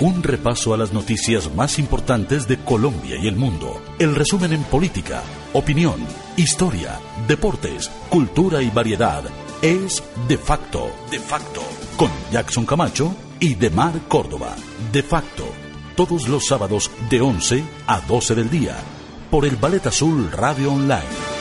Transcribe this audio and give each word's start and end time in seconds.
Un 0.00 0.24
repaso 0.24 0.74
a 0.74 0.76
las 0.76 0.92
noticias 0.92 1.54
más 1.54 1.78
importantes 1.78 2.48
de 2.48 2.58
Colombia 2.58 3.16
y 3.16 3.28
el 3.28 3.36
mundo. 3.36 3.80
El 4.00 4.14
resumen 4.16 4.52
en 4.52 4.64
política, 4.64 5.22
opinión, 5.52 6.04
historia, 6.36 6.98
deportes, 7.28 7.90
cultura 8.10 8.60
y 8.60 8.70
variedad 8.70 9.22
es 9.62 10.02
De 10.26 10.36
facto. 10.36 10.90
De 11.10 11.20
facto. 11.20 11.62
Con 11.96 12.10
Jackson 12.32 12.66
Camacho 12.66 13.14
y 13.38 13.54
Demar 13.54 13.92
Córdoba. 14.08 14.56
De 14.92 15.02
facto. 15.02 15.44
Todos 15.94 16.28
los 16.28 16.46
sábados 16.46 16.90
de 17.08 17.20
11 17.20 17.64
a 17.86 18.00
12 18.00 18.34
del 18.34 18.50
día. 18.50 18.76
Por 19.30 19.46
el 19.46 19.54
Ballet 19.56 19.86
Azul 19.86 20.30
Radio 20.32 20.72
Online. 20.72 21.33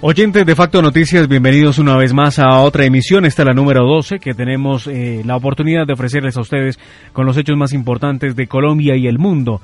Oyentes 0.00 0.46
de 0.46 0.54
Facto 0.54 0.80
Noticias, 0.80 1.26
bienvenidos 1.26 1.80
una 1.80 1.96
vez 1.96 2.14
más 2.14 2.38
a 2.38 2.60
otra 2.60 2.84
emisión. 2.84 3.24
Esta 3.24 3.42
es 3.42 3.48
la 3.48 3.52
número 3.52 3.84
12 3.84 4.20
que 4.20 4.32
tenemos 4.32 4.86
eh, 4.86 5.22
la 5.24 5.34
oportunidad 5.34 5.88
de 5.88 5.92
ofrecerles 5.92 6.36
a 6.36 6.40
ustedes 6.40 6.78
con 7.12 7.26
los 7.26 7.36
hechos 7.36 7.56
más 7.56 7.72
importantes 7.72 8.36
de 8.36 8.46
Colombia 8.46 8.94
y 8.94 9.08
el 9.08 9.18
mundo, 9.18 9.60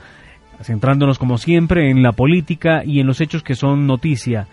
centrándonos 0.61 1.21
como 1.21 1.39
siempre 1.39 1.89
en 1.89 2.03
la 2.03 2.11
política 2.11 2.83
y 2.85 2.99
en 2.99 3.07
los 3.07 3.21
hechos 3.21 3.45
que 3.45 3.55
son 3.55 3.87
noticia 3.87 4.49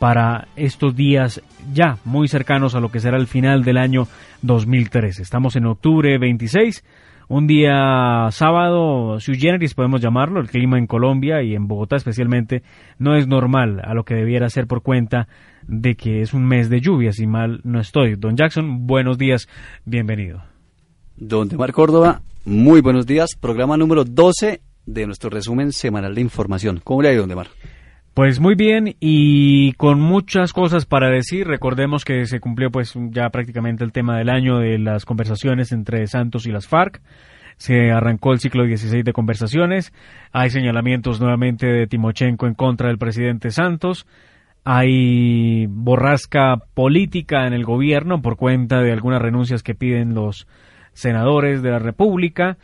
para 0.00 0.48
estos 0.56 0.96
días 0.96 1.40
ya 1.72 1.98
muy 2.04 2.26
cercanos 2.26 2.74
a 2.74 2.80
lo 2.80 2.90
que 2.90 2.98
será 2.98 3.16
el 3.16 3.28
final 3.28 3.62
del 3.62 3.78
año 3.78 4.08
2013. 4.42 5.22
Estamos 5.22 5.54
en 5.54 5.66
octubre 5.66 6.18
26 6.18 6.82
un 7.30 7.46
día 7.46 8.26
sábado, 8.32 9.20
sui 9.20 9.38
generis 9.38 9.74
podemos 9.74 10.00
llamarlo, 10.00 10.40
el 10.40 10.48
clima 10.48 10.78
en 10.78 10.88
Colombia 10.88 11.44
y 11.44 11.54
en 11.54 11.68
Bogotá 11.68 11.94
especialmente 11.94 12.64
no 12.98 13.14
es 13.14 13.28
normal 13.28 13.80
a 13.84 13.94
lo 13.94 14.02
que 14.02 14.16
debiera 14.16 14.50
ser 14.50 14.66
por 14.66 14.82
cuenta 14.82 15.28
de 15.62 15.94
que 15.94 16.22
es 16.22 16.34
un 16.34 16.44
mes 16.44 16.68
de 16.68 16.80
lluvia, 16.80 17.12
si 17.12 17.28
mal 17.28 17.60
no 17.62 17.78
estoy. 17.78 18.16
Don 18.16 18.36
Jackson, 18.36 18.88
buenos 18.88 19.16
días, 19.16 19.48
bienvenido. 19.84 20.42
Don 21.16 21.48
Demar 21.48 21.72
Córdoba, 21.72 22.20
muy 22.44 22.80
buenos 22.80 23.06
días, 23.06 23.36
programa 23.38 23.76
número 23.76 24.02
12 24.02 24.60
de 24.86 25.06
nuestro 25.06 25.30
resumen 25.30 25.70
semanal 25.70 26.16
de 26.16 26.22
información. 26.22 26.80
¿Cómo 26.82 27.00
le 27.00 27.10
ha 27.10 27.12
ido, 27.12 27.22
Don 27.22 27.28
Demar? 27.28 27.46
Pues 28.12 28.40
muy 28.40 28.56
bien 28.56 28.96
y 28.98 29.72
con 29.74 30.00
muchas 30.00 30.52
cosas 30.52 30.84
para 30.84 31.10
decir. 31.10 31.46
Recordemos 31.46 32.04
que 32.04 32.26
se 32.26 32.40
cumplió 32.40 32.70
pues 32.70 32.92
ya 33.10 33.30
prácticamente 33.30 33.84
el 33.84 33.92
tema 33.92 34.18
del 34.18 34.28
año 34.28 34.58
de 34.58 34.78
las 34.78 35.04
conversaciones 35.04 35.70
entre 35.70 36.06
Santos 36.08 36.44
y 36.46 36.50
las 36.50 36.66
FARC. 36.66 37.00
Se 37.60 37.90
arrancó 37.90 38.32
el 38.32 38.40
ciclo 38.40 38.64
16 38.64 39.04
de 39.04 39.12
conversaciones. 39.12 39.92
Hay 40.32 40.48
señalamientos 40.48 41.20
nuevamente 41.20 41.66
de 41.66 41.86
Timochenko 41.86 42.46
en 42.46 42.54
contra 42.54 42.88
del 42.88 42.96
presidente 42.96 43.50
Santos. 43.50 44.06
Hay 44.64 45.66
borrasca 45.66 46.56
política 46.72 47.46
en 47.46 47.52
el 47.52 47.66
gobierno 47.66 48.22
por 48.22 48.36
cuenta 48.36 48.80
de 48.80 48.92
algunas 48.92 49.20
renuncias 49.20 49.62
que 49.62 49.74
piden 49.74 50.14
los 50.14 50.48
senadores 50.94 51.60
de 51.60 51.70
la 51.70 51.78
República. 51.78 52.56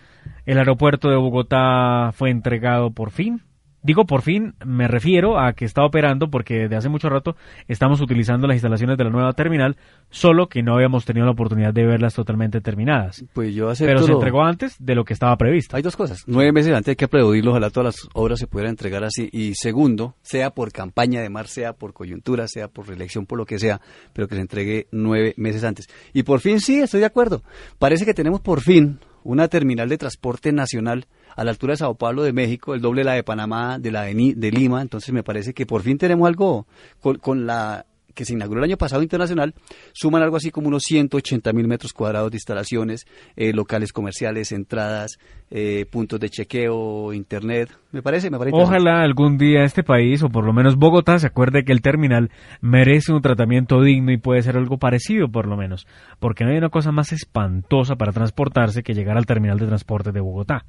El 0.47 0.57
aeropuerto 0.57 1.11
de 1.11 1.17
Bogotá 1.17 2.13
fue 2.13 2.31
entregado 2.31 2.91
por 2.91 3.11
fin 3.11 3.43
Digo 3.87 4.05
por 4.05 4.23
fin, 4.23 4.55
me 4.65 4.89
refiero 4.89 5.39
a 5.39 5.53
que 5.53 5.65
está 5.65 5.85
operando 5.85 6.29
porque 6.29 6.63
desde 6.63 6.75
hace 6.75 6.89
mucho 6.89 7.09
rato 7.09 7.37
estamos 7.69 8.01
utilizando 8.01 8.49
las 8.49 8.57
instalaciones 8.57 8.99
de 8.99 9.05
la 9.05 9.11
nueva 9.11 9.33
terminal, 9.33 9.77
solo 10.11 10.49
que 10.49 10.61
no 10.61 10.75
habíamos 10.75 11.05
tenido 11.05 11.25
la 11.25 11.31
oportunidad 11.31 11.73
de 11.73 11.87
verlas 11.87 12.13
totalmente 12.13 12.61
terminadas. 12.61 13.25
Pues 13.33 13.55
yo 13.55 13.71
Pero 13.79 14.03
se 14.03 14.11
entregó 14.11 14.43
antes 14.43 14.75
de 14.81 14.97
lo 14.97 15.05
que 15.05 15.13
estaba 15.13 15.37
previsto. 15.37 15.77
Hay 15.77 15.83
dos 15.83 15.95
cosas. 15.95 16.25
Nueve 16.27 16.51
meses 16.51 16.75
antes 16.75 16.89
hay 16.89 16.97
que 16.97 17.05
aplaudirlo, 17.05 17.53
ojalá 17.53 17.71
todas 17.71 17.95
las 17.95 18.09
obras 18.13 18.41
se 18.41 18.49
pudieran 18.49 18.71
entregar 18.71 19.05
así. 19.05 19.29
Y 19.31 19.55
segundo, 19.55 20.17
sea 20.21 20.51
por 20.51 20.73
campaña 20.73 21.23
de 21.23 21.31
mar, 21.31 21.47
sea 21.47 21.73
por 21.73 21.93
coyuntura, 21.93 22.49
sea 22.49 22.67
por 22.67 22.89
reelección, 22.89 23.25
por 23.25 23.39
lo 23.39 23.47
que 23.47 23.61
sea, 23.61 23.81
pero 24.13 24.27
que 24.27 24.35
se 24.35 24.41
entregue 24.41 24.89
nueve 24.91 25.33
meses 25.37 25.63
antes. 25.63 25.87
Y 26.13 26.25
por 26.25 26.41
fin 26.41 26.59
sí, 26.59 26.81
estoy 26.81 26.99
de 26.99 27.07
acuerdo. 27.07 27.45
Parece 27.79 28.05
que 28.05 28.15
tenemos 28.15 28.41
por 28.41 28.63
fin 28.63 28.99
una 29.27 29.49
terminal 29.49 29.89
de 29.89 29.99
transporte 29.99 30.53
nacional 30.53 31.07
a 31.35 31.45
la 31.45 31.51
altura 31.51 31.73
de 31.73 31.79
Sao 31.79 31.97
Paulo 31.97 32.23
de 32.23 32.33
México, 32.33 32.75
el 32.75 32.81
doble 32.81 33.01
de 33.01 33.07
la 33.07 33.13
de 33.15 33.25
Panamá, 33.25 33.79
de 33.79 33.91
la 33.91 34.03
de, 34.03 34.51
Lima, 34.53 34.81
entonces 34.81 35.13
me 35.13 35.23
parece 35.23 35.53
que 35.53 35.67
por 35.67 35.83
fin 35.83 35.99
tenemos 35.99 36.27
algo 36.27 36.67
con, 37.01 37.47
la 37.47 37.87
que 38.17 38.25
se 38.25 38.33
inauguró 38.33 38.59
el 38.61 38.65
año 38.65 38.77
pasado 38.79 39.03
internacional, 39.03 39.55
suman 39.93 40.23
algo 40.23 40.37
así 40.37 40.51
como 40.51 40.67
unos 40.67 40.83
180 40.85 41.53
mil 41.53 41.69
metros 41.69 41.93
cuadrados 41.93 42.33
de 42.33 42.39
instalaciones, 42.39 43.07
eh, 43.37 43.53
locales 43.53 43.93
comerciales, 43.93 44.51
entradas, 44.51 45.19
eh, 45.51 45.87
puntos 45.89 46.19
de 46.19 46.31
chequeo, 46.31 47.13
internet. 47.13 47.71
Me 47.93 48.03
parece, 48.03 48.31
me 48.31 48.39
parece. 48.39 48.57
Ojalá 48.57 49.03
algún 49.03 49.37
día 49.37 49.63
este 49.63 49.85
país, 49.85 50.23
o 50.23 50.29
por 50.31 50.45
lo 50.45 50.53
menos 50.53 50.77
Bogotá, 50.77 51.19
se 51.19 51.27
acuerde 51.27 51.65
que 51.65 51.73
el 51.73 51.83
terminal 51.83 52.31
merece 52.61 53.13
un 53.13 53.21
tratamiento 53.21 53.83
digno 53.83 54.11
y 54.11 54.17
puede 54.17 54.43
ser 54.43 54.57
algo 54.57 54.79
parecido, 54.79 55.29
por 55.29 55.47
lo 55.47 55.57
menos, 55.57 55.87
porque 56.19 56.45
no 56.45 56.51
hay 56.51 56.59
una 56.59 56.71
cosa 56.71 56.91
más 56.91 57.13
espantosa 57.13 57.97
para 57.97 58.13
transportarse 58.13 58.83
que 58.83 58.95
llegar 58.95 59.17
al 59.17 59.27
terminal 59.27 59.59
de 59.59 59.67
transporte 59.67 60.11
de 60.11 60.21
Bogotá. 60.21 60.65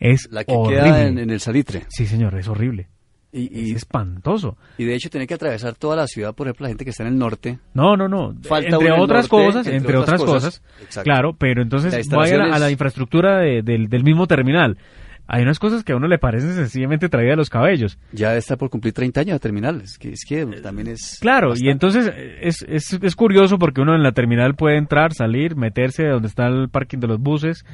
Es 0.00 0.28
la 0.30 0.44
que 0.44 0.54
queda 0.68 1.06
en, 1.06 1.18
el 1.18 1.40
salitre. 1.40 1.82
Sí, 1.88 2.06
señor, 2.06 2.36
es 2.36 2.48
horrible. 2.48 2.88
Y, 3.36 3.72
es 3.72 3.78
espantoso. 3.78 4.56
Y 4.78 4.84
de 4.84 4.94
hecho 4.94 5.10
tiene 5.10 5.26
que 5.26 5.34
atravesar 5.34 5.74
toda 5.74 5.96
la 5.96 6.06
ciudad, 6.06 6.34
por 6.34 6.46
ejemplo, 6.46 6.64
la 6.64 6.68
gente 6.68 6.84
que 6.84 6.90
está 6.90 7.02
en 7.02 7.08
el 7.08 7.18
norte. 7.18 7.58
No, 7.74 7.96
no, 7.96 8.06
no. 8.08 8.30
entre 8.30 8.92
otras 8.92 9.26
cosas, 9.26 9.66
entre, 9.66 9.96
otras, 9.96 10.22
cosas, 10.22 10.62
claro, 11.02 11.34
pero 11.36 11.60
entonces 11.60 12.08
vaya 12.08 12.44
a 12.44 12.58
la, 12.60 12.70
infraestructura 12.70 13.40
del, 13.40 14.04
mismo 14.04 14.28
terminal. 14.28 14.78
Hay 15.26 15.42
unas 15.42 15.58
cosas 15.58 15.82
que 15.82 15.92
a 15.92 15.96
uno 15.96 16.06
le 16.06 16.18
parecen 16.18 16.54
sencillamente 16.54 17.08
traídas 17.08 17.32
de 17.32 17.36
los 17.38 17.50
cabellos. 17.50 17.98
Ya 18.12 18.36
está 18.36 18.56
por 18.56 18.68
cumplir 18.68 18.92
30 18.92 19.22
años 19.22 19.32
de 19.32 19.40
terminal, 19.40 19.80
es 19.80 19.98
que, 19.98 20.10
es 20.10 20.24
que 20.28 20.44
también 20.62 20.88
es... 20.88 21.18
Claro, 21.18 21.54
y 21.56 21.70
entonces 21.70 22.12
es, 22.40 22.62
es, 22.68 22.92
es, 22.92 23.16
curioso 23.16 23.58
porque 23.58 23.80
uno 23.80 23.94
en 23.94 24.02
la 24.02 24.12
terminal 24.12 24.54
puede 24.54 24.76
entrar, 24.76 25.14
salir, 25.14 25.56
meterse 25.56 26.06
donde 26.06 26.28
está 26.28 26.46
el 26.46 26.68
parking 26.68 26.98
de 26.98 27.08
los 27.08 27.18
buses, 27.18 27.64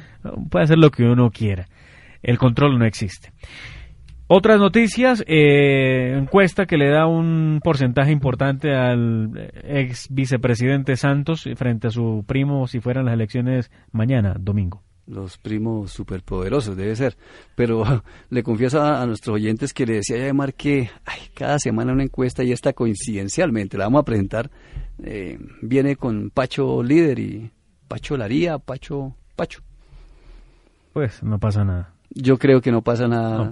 puede 0.49 0.63
hacer 0.63 0.77
lo 0.77 0.91
que 0.91 1.03
uno 1.03 1.29
quiera 1.29 1.67
el 2.23 2.37
control 2.37 2.77
no 2.77 2.85
existe. 2.85 3.31
Otras 4.33 4.61
noticias, 4.61 5.25
eh, 5.27 6.15
encuesta 6.17 6.65
que 6.65 6.77
le 6.77 6.89
da 6.89 7.05
un 7.05 7.59
porcentaje 7.61 8.13
importante 8.13 8.73
al 8.73 9.51
ex 9.61 10.07
vicepresidente 10.09 10.95
Santos 10.95 11.49
frente 11.57 11.87
a 11.87 11.91
su 11.91 12.23
primo 12.25 12.65
si 12.65 12.79
fueran 12.79 13.03
las 13.03 13.13
elecciones 13.13 13.69
mañana, 13.91 14.37
domingo. 14.39 14.83
Los 15.05 15.37
primos 15.37 15.91
superpoderosos, 15.91 16.77
debe 16.77 16.95
ser. 16.95 17.17
Pero 17.55 17.83
le 18.29 18.41
confieso 18.41 18.81
a, 18.81 19.05
nuestros 19.05 19.35
oyentes 19.35 19.73
que 19.73 19.85
le 19.85 19.95
decía 19.95 20.15
a 20.15 20.27
llamar 20.27 20.53
que 20.53 20.89
cada 21.33 21.59
semana 21.59 21.91
una 21.91 22.03
encuesta 22.03 22.41
y 22.41 22.53
esta 22.53 22.71
coincidencialmente 22.71 23.77
la 23.77 23.83
vamos 23.83 24.03
a 24.03 24.05
presentar. 24.05 24.49
Eh, 25.03 25.39
viene 25.61 25.97
con 25.97 26.29
Pacho 26.29 26.81
líder 26.81 27.19
y 27.19 27.51
Pacho 27.89 28.15
Laría, 28.15 28.59
Pacho, 28.59 29.13
Pacho. 29.35 29.59
Pues 30.93 31.21
no 31.21 31.37
pasa 31.37 31.65
nada. 31.65 31.95
Yo 32.11 32.37
creo 32.37 32.61
que 32.61 32.71
no 32.71 32.81
pasa 32.81 33.09
nada. 33.09 33.49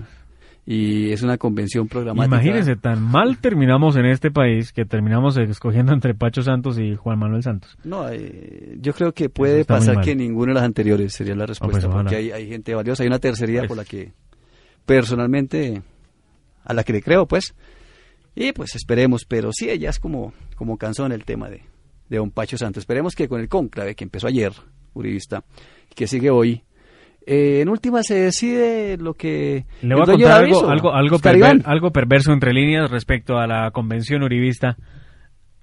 Y 0.71 1.11
es 1.11 1.23
una 1.23 1.39
convención 1.39 1.87
programática. 1.87 2.35
Imagínense, 2.35 2.75
tan 2.75 3.01
mal 3.01 3.39
terminamos 3.39 3.95
en 3.95 4.05
este 4.05 4.29
país 4.29 4.71
que 4.71 4.85
terminamos 4.85 5.35
escogiendo 5.35 5.93
entre 5.93 6.13
Pacho 6.13 6.43
Santos 6.43 6.77
y 6.77 6.95
Juan 6.95 7.17
Manuel 7.17 7.41
Santos. 7.41 7.75
No, 7.83 8.07
eh, 8.07 8.77
yo 8.79 8.93
creo 8.93 9.11
que 9.11 9.29
puede 9.29 9.65
pasar 9.65 9.99
que 10.01 10.15
ninguno 10.15 10.51
de 10.51 10.59
las 10.59 10.63
anteriores 10.63 11.11
sería 11.11 11.33
la 11.33 11.47
pues, 11.47 11.57
respuesta, 11.57 11.89
porque 11.89 12.17
hay, 12.17 12.29
hay, 12.29 12.47
gente 12.47 12.75
valiosa. 12.75 13.01
Hay 13.01 13.07
una 13.07 13.17
tercería 13.17 13.63
por 13.63 13.77
la 13.77 13.83
que 13.83 14.13
personalmente, 14.85 15.81
a 16.63 16.73
la 16.75 16.83
que 16.83 16.93
le 16.93 17.01
creo, 17.01 17.25
pues. 17.25 17.55
Y 18.35 18.51
pues 18.51 18.75
esperemos, 18.75 19.25
pero 19.25 19.49
sí, 19.51 19.71
ella 19.71 19.89
es 19.89 19.97
como, 19.97 20.33
como 20.55 20.77
cansó 20.77 21.03
en 21.07 21.13
el 21.13 21.25
tema 21.25 21.49
de, 21.49 21.63
de 22.09 22.17
don 22.17 22.29
Pacho 22.29 22.59
Santos. 22.59 22.81
Esperemos 22.81 23.15
que 23.15 23.27
con 23.27 23.41
el 23.41 23.49
conclave 23.49 23.95
que 23.95 24.03
empezó 24.03 24.27
ayer, 24.27 24.53
Uribista, 24.93 25.43
que 25.95 26.05
sigue 26.05 26.29
hoy, 26.29 26.61
eh, 27.31 27.61
en 27.61 27.69
última 27.69 28.01
se 28.01 28.15
decide 28.15 28.97
lo 28.97 29.13
que... 29.13 29.65
Le 29.83 29.93
voy 29.93 30.01
a 30.01 30.05
contar 30.07 30.43
algo, 30.43 30.67
algo, 30.67 30.91
algo, 30.91 31.91
perverso 31.91 32.33
entre 32.33 32.53
líneas 32.53 32.89
respecto 32.89 33.37
a 33.37 33.45
la 33.45 33.69
convención 33.69 34.23
uribista. 34.23 34.77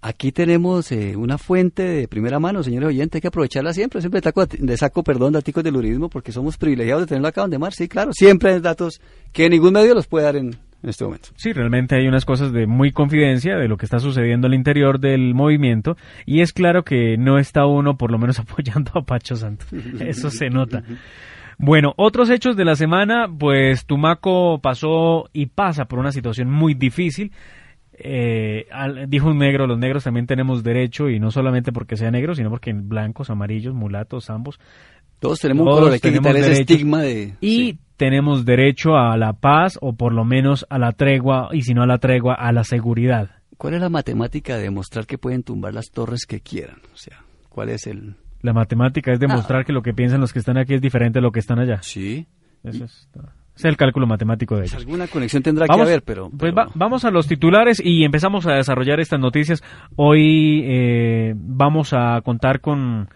Aquí 0.01 0.31
tenemos 0.31 0.93
eh, 0.93 1.17
una 1.17 1.39
fuente 1.39 1.83
de 1.83 2.07
primera 2.07 2.39
mano, 2.39 2.63
señores 2.63 2.91
oyentes, 2.91 3.17
hay 3.17 3.21
que 3.21 3.27
aprovecharla 3.27 3.73
siempre. 3.73 4.01
Siempre 4.01 4.21
de 4.21 4.77
saco, 4.77 5.03
perdón, 5.03 5.33
datos 5.33 5.65
del 5.65 5.77
uribismo, 5.77 6.09
porque 6.09 6.31
somos 6.31 6.57
privilegiados 6.57 7.03
de 7.03 7.07
tenerlo 7.09 7.27
acá 7.27 7.41
donde 7.41 7.59
mar. 7.59 7.73
Sí, 7.73 7.89
claro, 7.89 8.13
siempre 8.13 8.53
hay 8.53 8.61
datos 8.61 9.01
que 9.33 9.51
ningún 9.51 9.73
medio 9.73 9.93
los 9.93 10.07
puede 10.07 10.25
dar 10.25 10.37
en, 10.37 10.51
en 10.85 10.89
este 10.89 11.05
momento. 11.05 11.31
Sí, 11.35 11.53
realmente 11.53 11.97
hay 11.97 12.07
unas 12.07 12.25
cosas 12.25 12.53
de 12.53 12.69
muy 12.69 12.93
confidencia 12.93 13.57
de 13.57 13.67
lo 13.67 13.77
que 13.77 13.87
está 13.87 13.99
sucediendo 13.99 14.47
al 14.47 14.55
interior 14.55 15.01
del 15.01 15.35
movimiento 15.35 15.97
y 16.27 16.43
es 16.43 16.53
claro 16.53 16.85
que 16.85 17.17
no 17.19 17.41
está 17.41 17.67
uno 17.67 17.97
por 17.97 18.13
lo 18.13 18.19
menos 18.19 18.39
apoyando 18.41 18.93
a 18.95 19.03
Pacho 19.03 19.35
Santos. 19.35 19.67
Eso 20.01 20.31
se 20.31 20.49
nota. 20.49 20.85
Bueno, 21.59 21.95
otros 21.97 22.29
hechos 22.31 22.57
de 22.57 22.65
la 22.65 22.77
semana, 22.77 23.27
pues 23.39 23.87
Tumaco 23.87 24.61
pasó 24.61 25.31
y 25.33 25.47
pasa 25.47 25.87
por 25.87 25.99
una 25.99 26.13
situación 26.13 26.51
muy 26.51 26.75
difícil. 26.75 27.33
Eh, 27.99 28.67
dijo 29.09 29.29
un 29.29 29.39
negro, 29.39 29.67
los 29.67 29.79
negros 29.79 30.05
también 30.05 30.27
tenemos 30.27 30.63
derecho, 30.63 31.09
y 31.09 31.19
no 31.19 31.31
solamente 31.31 31.73
porque 31.73 31.97
sea 31.97 32.11
negro, 32.11 32.35
sino 32.35 32.51
porque 32.51 32.75
blancos, 32.75 33.31
amarillos, 33.31 33.75
mulatos, 33.75 34.29
ambos, 34.29 34.61
Todos 35.19 35.41
tenemos 35.41 35.67
un 35.67 35.73
color, 35.73 35.93
hay 35.93 36.01
que 36.01 36.13
quitar 36.13 36.37
ese 36.37 36.53
estigma 36.61 37.01
de... 37.01 37.37
Y 37.41 37.79
tenemos 37.97 38.45
derecho 38.45 38.97
a 38.97 39.17
la 39.17 39.33
paz 39.33 39.79
o 39.81 39.95
por 39.95 40.13
lo 40.13 40.27
menos 40.27 40.67
a 40.69 40.79
la 40.79 40.93
tregua 40.93 41.49
y 41.53 41.63
si 41.63 41.73
no 41.73 41.83
a 41.83 41.87
la 41.87 41.97
tregua, 41.97 42.35
a 42.35 42.53
la 42.53 42.65
seguridad. 42.65 43.31
¿Cuál 43.57 43.75
es 43.75 43.81
la 43.81 43.89
matemática 43.89 44.57
de 44.57 44.65
demostrar 44.65 45.07
que 45.07 45.17
pueden 45.17 45.43
tumbar 45.43 45.73
las 45.73 45.91
torres 45.91 46.27
que 46.27 46.41
quieran? 46.41 46.81
O 46.93 46.97
sea, 46.97 47.25
¿cuál 47.49 47.71
es 47.71 47.87
el...? 47.87 48.17
La 48.43 48.53
matemática 48.53 49.13
es 49.13 49.21
demostrar 49.21 49.63
ah. 49.63 49.65
que 49.65 49.73
lo 49.73 49.83
que 49.83 49.93
piensan 49.93 50.21
los 50.21 50.33
que 50.33 50.39
están 50.39 50.59
aquí 50.59 50.75
es 50.75 50.81
diferente 50.81 51.19
a 51.19 51.23
lo 51.23 51.33
que 51.33 51.41
están 51.41 51.59
allá. 51.59 51.83
Sí. 51.83 52.27
Eso 52.63 52.85
es, 52.85 53.09
es 53.57 53.65
el 53.65 53.77
cálculo 53.77 54.07
matemático 54.07 54.57
de 54.57 54.63
ellos. 54.63 54.75
Alguna 54.75 55.07
conexión 55.07 55.43
tendrá 55.43 55.67
que 55.67 55.81
haber, 55.81 56.03
pero... 56.03 56.31
Pues 56.31 56.53
vamos 56.75 57.05
a 57.05 57.11
los 57.11 57.27
titulares 57.27 57.81
y 57.83 58.05
empezamos 58.05 58.47
a 58.47 58.53
desarrollar 58.53 59.01
estas 59.01 59.21
noticias. 59.21 59.63
Hoy 59.97 60.63
eh, 60.67 61.35
vamos 61.37 61.93
a 61.93 62.21
contar 62.23 62.61
con 62.61 63.09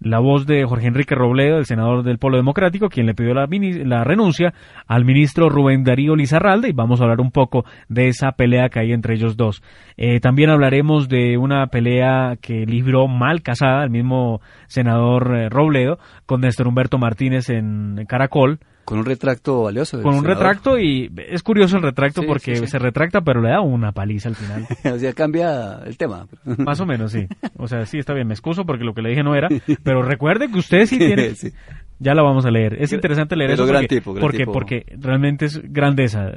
la 0.00 0.18
voz 0.18 0.46
de 0.46 0.64
Jorge 0.64 0.86
Enrique 0.86 1.14
Robledo, 1.14 1.58
el 1.58 1.66
senador 1.66 2.02
del 2.02 2.18
Polo 2.18 2.36
Democrático, 2.36 2.88
quien 2.88 3.06
le 3.06 3.14
pidió 3.14 3.34
la, 3.34 4.04
renuncia 4.04 4.52
al 4.86 5.04
ministro 5.04 5.48
Rubén 5.48 5.84
Darío 5.84 6.16
Lizarralde, 6.16 6.68
y 6.68 6.72
vamos 6.72 7.00
a 7.00 7.04
hablar 7.04 7.20
un 7.20 7.30
poco 7.30 7.64
de 7.88 8.08
esa 8.08 8.32
pelea 8.32 8.68
que 8.68 8.80
hay 8.80 8.92
entre 8.92 9.14
ellos 9.14 9.36
dos. 9.36 9.62
Eh, 9.96 10.20
también 10.20 10.50
hablaremos 10.50 11.08
de 11.08 11.38
una 11.38 11.66
pelea 11.68 12.36
que 12.40 12.66
libró 12.66 13.08
mal 13.08 13.42
casada 13.42 13.84
el 13.84 13.90
mismo 13.90 14.40
senador 14.66 15.36
eh, 15.36 15.48
Robledo 15.48 15.98
con 16.26 16.42
Néstor 16.42 16.68
Humberto 16.68 16.98
Martínez 16.98 17.48
en 17.48 18.04
Caracol, 18.06 18.58
con 18.84 18.98
un 18.98 19.04
retracto 19.04 19.62
valioso. 19.62 20.00
Con 20.02 20.14
un 20.14 20.24
retracto 20.24 20.78
y 20.78 21.10
es 21.28 21.42
curioso 21.42 21.76
el 21.76 21.82
retracto 21.82 22.22
porque 22.26 22.66
se 22.66 22.78
retracta 22.78 23.22
pero 23.22 23.40
le 23.40 23.50
da 23.50 23.60
una 23.60 23.92
paliza 23.92 24.28
al 24.28 24.36
final. 24.36 24.66
o 24.94 24.98
sea, 24.98 25.12
cambia 25.12 25.80
el 25.84 25.96
tema. 25.96 26.26
Más 26.58 26.80
o 26.80 26.86
menos, 26.86 27.12
sí. 27.12 27.26
O 27.56 27.66
sea, 27.66 27.86
sí, 27.86 27.98
está 27.98 28.14
bien, 28.14 28.26
me 28.26 28.34
excuso 28.34 28.64
porque 28.64 28.84
lo 28.84 28.94
que 28.94 29.02
le 29.02 29.10
dije 29.10 29.22
no 29.22 29.34
era, 29.34 29.48
pero 29.82 30.02
recuerde 30.02 30.48
que 30.50 30.58
usted 30.58 30.86
sí 30.86 30.98
tiene... 30.98 31.32
Ya 32.00 32.12
la 32.12 32.22
vamos 32.22 32.44
a 32.44 32.50
leer. 32.50 32.82
Es 32.82 32.92
interesante 32.92 33.36
leer 33.36 33.52
eso 33.52 33.66
gran 33.66 33.82
porque, 33.82 33.94
tipo, 33.94 34.14
porque, 34.16 34.46
porque, 34.46 34.84
realmente 34.98 35.46
es 35.46 35.62
grandeza. 35.62 36.28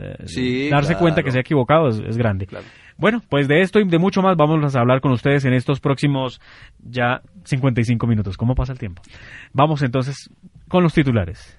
Darse 0.70 0.96
cuenta 0.96 1.24
que 1.24 1.32
se 1.32 1.40
ha 1.40 1.42
equivocado 1.42 1.90
es, 1.90 2.16
grande. 2.16 2.48
Bueno, 2.96 3.24
pues 3.28 3.48
de 3.48 3.62
esto 3.62 3.80
y 3.80 3.88
de 3.88 3.98
mucho 3.98 4.22
más 4.22 4.38
vamos 4.38 4.76
a 4.76 4.80
hablar 4.80 5.02
con 5.02 5.12
ustedes 5.12 5.46
en 5.46 5.54
estos 5.54 5.80
próximos 5.80 6.40
ya 6.80 7.22
55 7.44 8.06
minutos. 8.06 8.38
¿Cómo 8.38 8.54
pasa 8.54 8.72
el 8.72 8.80
tiempo? 8.80 9.02
Vamos 9.52 9.82
entonces 9.82 10.30
con 10.68 10.84
los 10.84 10.94
titulares. 10.94 11.57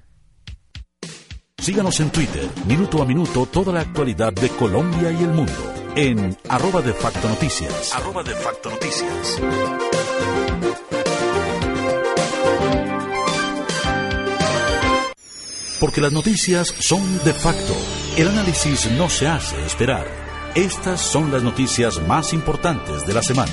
Síganos 1.68 2.00
en 2.00 2.08
Twitter, 2.08 2.48
minuto 2.66 3.02
a 3.02 3.04
minuto, 3.04 3.44
toda 3.44 3.74
la 3.74 3.80
actualidad 3.80 4.32
de 4.32 4.48
Colombia 4.48 5.12
y 5.12 5.22
el 5.22 5.28
mundo 5.28 5.74
en 5.94 6.34
arroba 6.48 6.80
de 6.80 6.94
facto 6.94 7.28
noticias. 7.28 7.94
Arroba 7.94 8.22
de 8.22 8.34
facto 8.36 8.70
noticias. 8.70 9.38
Porque 15.78 16.00
las 16.00 16.10
noticias 16.10 16.74
son 16.78 17.02
de 17.22 17.34
facto. 17.34 17.74
El 18.16 18.28
análisis 18.28 18.90
no 18.92 19.10
se 19.10 19.28
hace 19.28 19.62
esperar. 19.66 20.06
Estas 20.54 21.02
son 21.02 21.30
las 21.30 21.42
noticias 21.42 22.00
más 22.08 22.32
importantes 22.32 23.06
de 23.06 23.12
la 23.12 23.22
semana. 23.22 23.52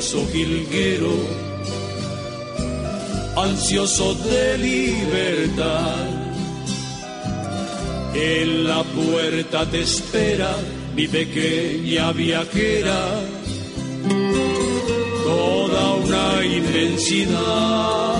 Travieso 0.00 0.26
jilguero, 0.32 1.12
ansioso 3.36 4.14
de 4.14 4.58
libertad. 4.58 6.06
En 8.14 8.64
la 8.64 8.82
puerta 8.82 9.66
te 9.66 9.82
espera 9.82 10.56
mi 10.96 11.06
pequeña 11.06 12.12
viajera, 12.12 13.20
toda 15.24 15.94
una 15.94 16.44
inmensidad 16.46 18.18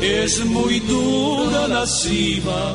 es 0.00 0.44
muy 0.44 0.78
dura 0.80 1.66
la 1.68 1.86
cima, 1.86 2.74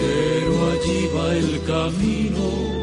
pero 0.00 0.70
allí 0.72 1.08
va 1.14 1.36
el 1.36 1.62
camino 1.64 2.77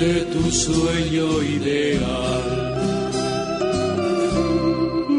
de 0.00 0.24
tu 0.32 0.50
sueño 0.50 1.42
ideal. 1.42 2.46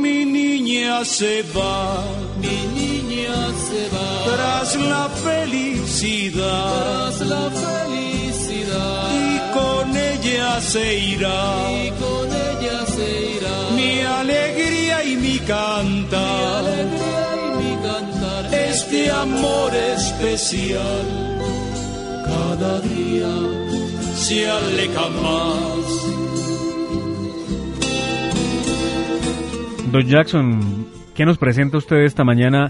Mi 0.04 0.26
niña 0.26 1.04
se 1.04 1.44
va, 1.56 2.04
mi 2.44 2.60
niña 2.80 3.38
se 3.68 3.81
va. 3.94 4.10
Tras 4.31 4.70
la 4.94 5.06
felicidad, 5.28 7.12
tras 7.18 7.28
la 7.34 7.46
felicidad. 7.66 9.04
Y 9.28 9.36
con 9.58 9.86
ella 10.12 10.62
se 10.62 10.86
irá, 11.14 11.42
y 11.84 11.90
con 12.04 12.28
ella 12.50 12.78
se 12.96 13.08
irá. 13.38 13.58
Mi 13.80 13.94
alegría 14.22 15.04
y 15.12 15.16
mi 15.25 15.38
cantar, 15.40 16.64
este 18.70 19.12
amor 19.12 19.72
especial, 19.98 21.06
cada 22.28 22.80
día 22.82 23.34
Don 29.91 30.05
Jackson, 30.05 30.88
¿qué 31.15 31.25
nos 31.25 31.38
presenta 31.38 31.77
usted 31.77 32.03
esta 32.03 32.25
mañana 32.25 32.70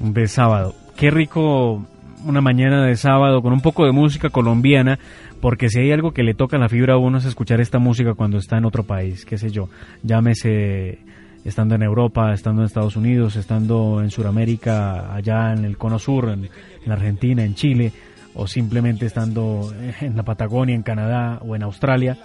de 0.00 0.26
sábado? 0.26 0.74
Qué 0.96 1.12
rico 1.12 1.86
una 2.26 2.40
mañana 2.40 2.84
de 2.84 2.96
sábado 2.96 3.42
con 3.42 3.52
un 3.52 3.60
poco 3.60 3.86
de 3.86 3.92
música 3.92 4.30
colombiana, 4.30 4.98
porque 5.40 5.68
si 5.68 5.78
hay 5.78 5.92
algo 5.92 6.10
que 6.10 6.24
le 6.24 6.34
toca 6.34 6.58
la 6.58 6.68
fibra 6.68 6.94
a 6.94 6.98
uno 6.98 7.18
es 7.18 7.26
escuchar 7.26 7.60
esta 7.60 7.78
música 7.78 8.14
cuando 8.14 8.38
está 8.38 8.58
en 8.58 8.64
otro 8.64 8.82
país, 8.82 9.24
qué 9.24 9.38
sé 9.38 9.50
yo, 9.50 9.68
llámese 10.02 10.98
estando 11.44 11.76
en 11.76 11.82
Europa, 11.84 12.32
estando 12.32 12.62
en 12.62 12.66
Estados 12.66 12.96
Unidos, 12.96 13.36
estando 13.36 14.00
en 14.02 14.10
Sudamérica, 14.10 15.14
allá 15.14 15.52
en 15.52 15.64
el 15.64 15.78
Cono 15.78 16.00
Sur, 16.00 16.30
en, 16.30 16.48
en 16.84 16.92
Argentina, 16.92 17.44
en 17.44 17.54
Chile, 17.54 17.92
o 18.34 18.46
simplemente 18.46 19.06
estando 19.06 19.72
en 20.00 20.16
la 20.16 20.22
Patagonia, 20.22 20.74
en 20.74 20.82
Canadá 20.82 21.38
o 21.42 21.54
en 21.56 21.62
Australia. 21.62 22.18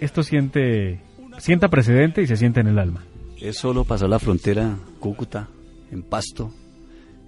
Esto 0.00 0.22
siente, 0.22 1.00
sienta 1.38 1.68
precedente 1.68 2.22
y 2.22 2.26
se 2.26 2.36
siente 2.36 2.60
en 2.60 2.68
el 2.68 2.78
alma. 2.78 3.04
Es 3.40 3.58
solo 3.58 3.84
pasar 3.84 4.08
la 4.08 4.18
frontera 4.18 4.76
Cúcuta, 4.98 5.48
en 5.90 6.02
Pasto, 6.02 6.52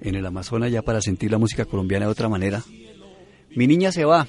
en 0.00 0.14
el 0.14 0.26
Amazonas 0.26 0.70
ya 0.70 0.82
para 0.82 1.00
sentir 1.00 1.30
la 1.30 1.38
música 1.38 1.64
colombiana 1.64 2.06
de 2.06 2.12
otra 2.12 2.28
manera. 2.28 2.62
Mi 3.54 3.66
niña 3.66 3.92
se 3.92 4.04
va, 4.04 4.26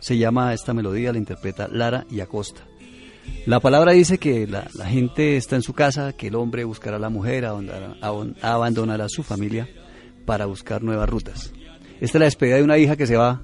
se 0.00 0.18
llama 0.18 0.52
esta 0.52 0.74
melodía, 0.74 1.12
la 1.12 1.18
interpreta 1.18 1.68
Lara 1.68 2.06
y 2.10 2.20
Acosta. 2.20 2.62
La 3.46 3.60
palabra 3.60 3.92
dice 3.92 4.18
que 4.18 4.46
la, 4.46 4.68
gente 4.86 5.36
está 5.36 5.56
en 5.56 5.62
su 5.62 5.74
casa, 5.74 6.12
que 6.12 6.28
el 6.28 6.34
hombre 6.34 6.64
buscará 6.64 6.96
a 6.96 7.00
la 7.00 7.08
mujer, 7.08 7.44
abandonará 7.44 9.04
a 9.04 9.08
su 9.08 9.22
familia 9.22 9.68
para 10.24 10.46
buscar 10.46 10.82
nuevas 10.82 11.08
rutas. 11.08 11.52
Esta 12.02 12.18
es 12.18 12.20
la 12.20 12.24
despedida 12.24 12.56
de 12.56 12.64
una 12.64 12.78
hija 12.78 12.96
que 12.96 13.06
se 13.06 13.16
va, 13.16 13.42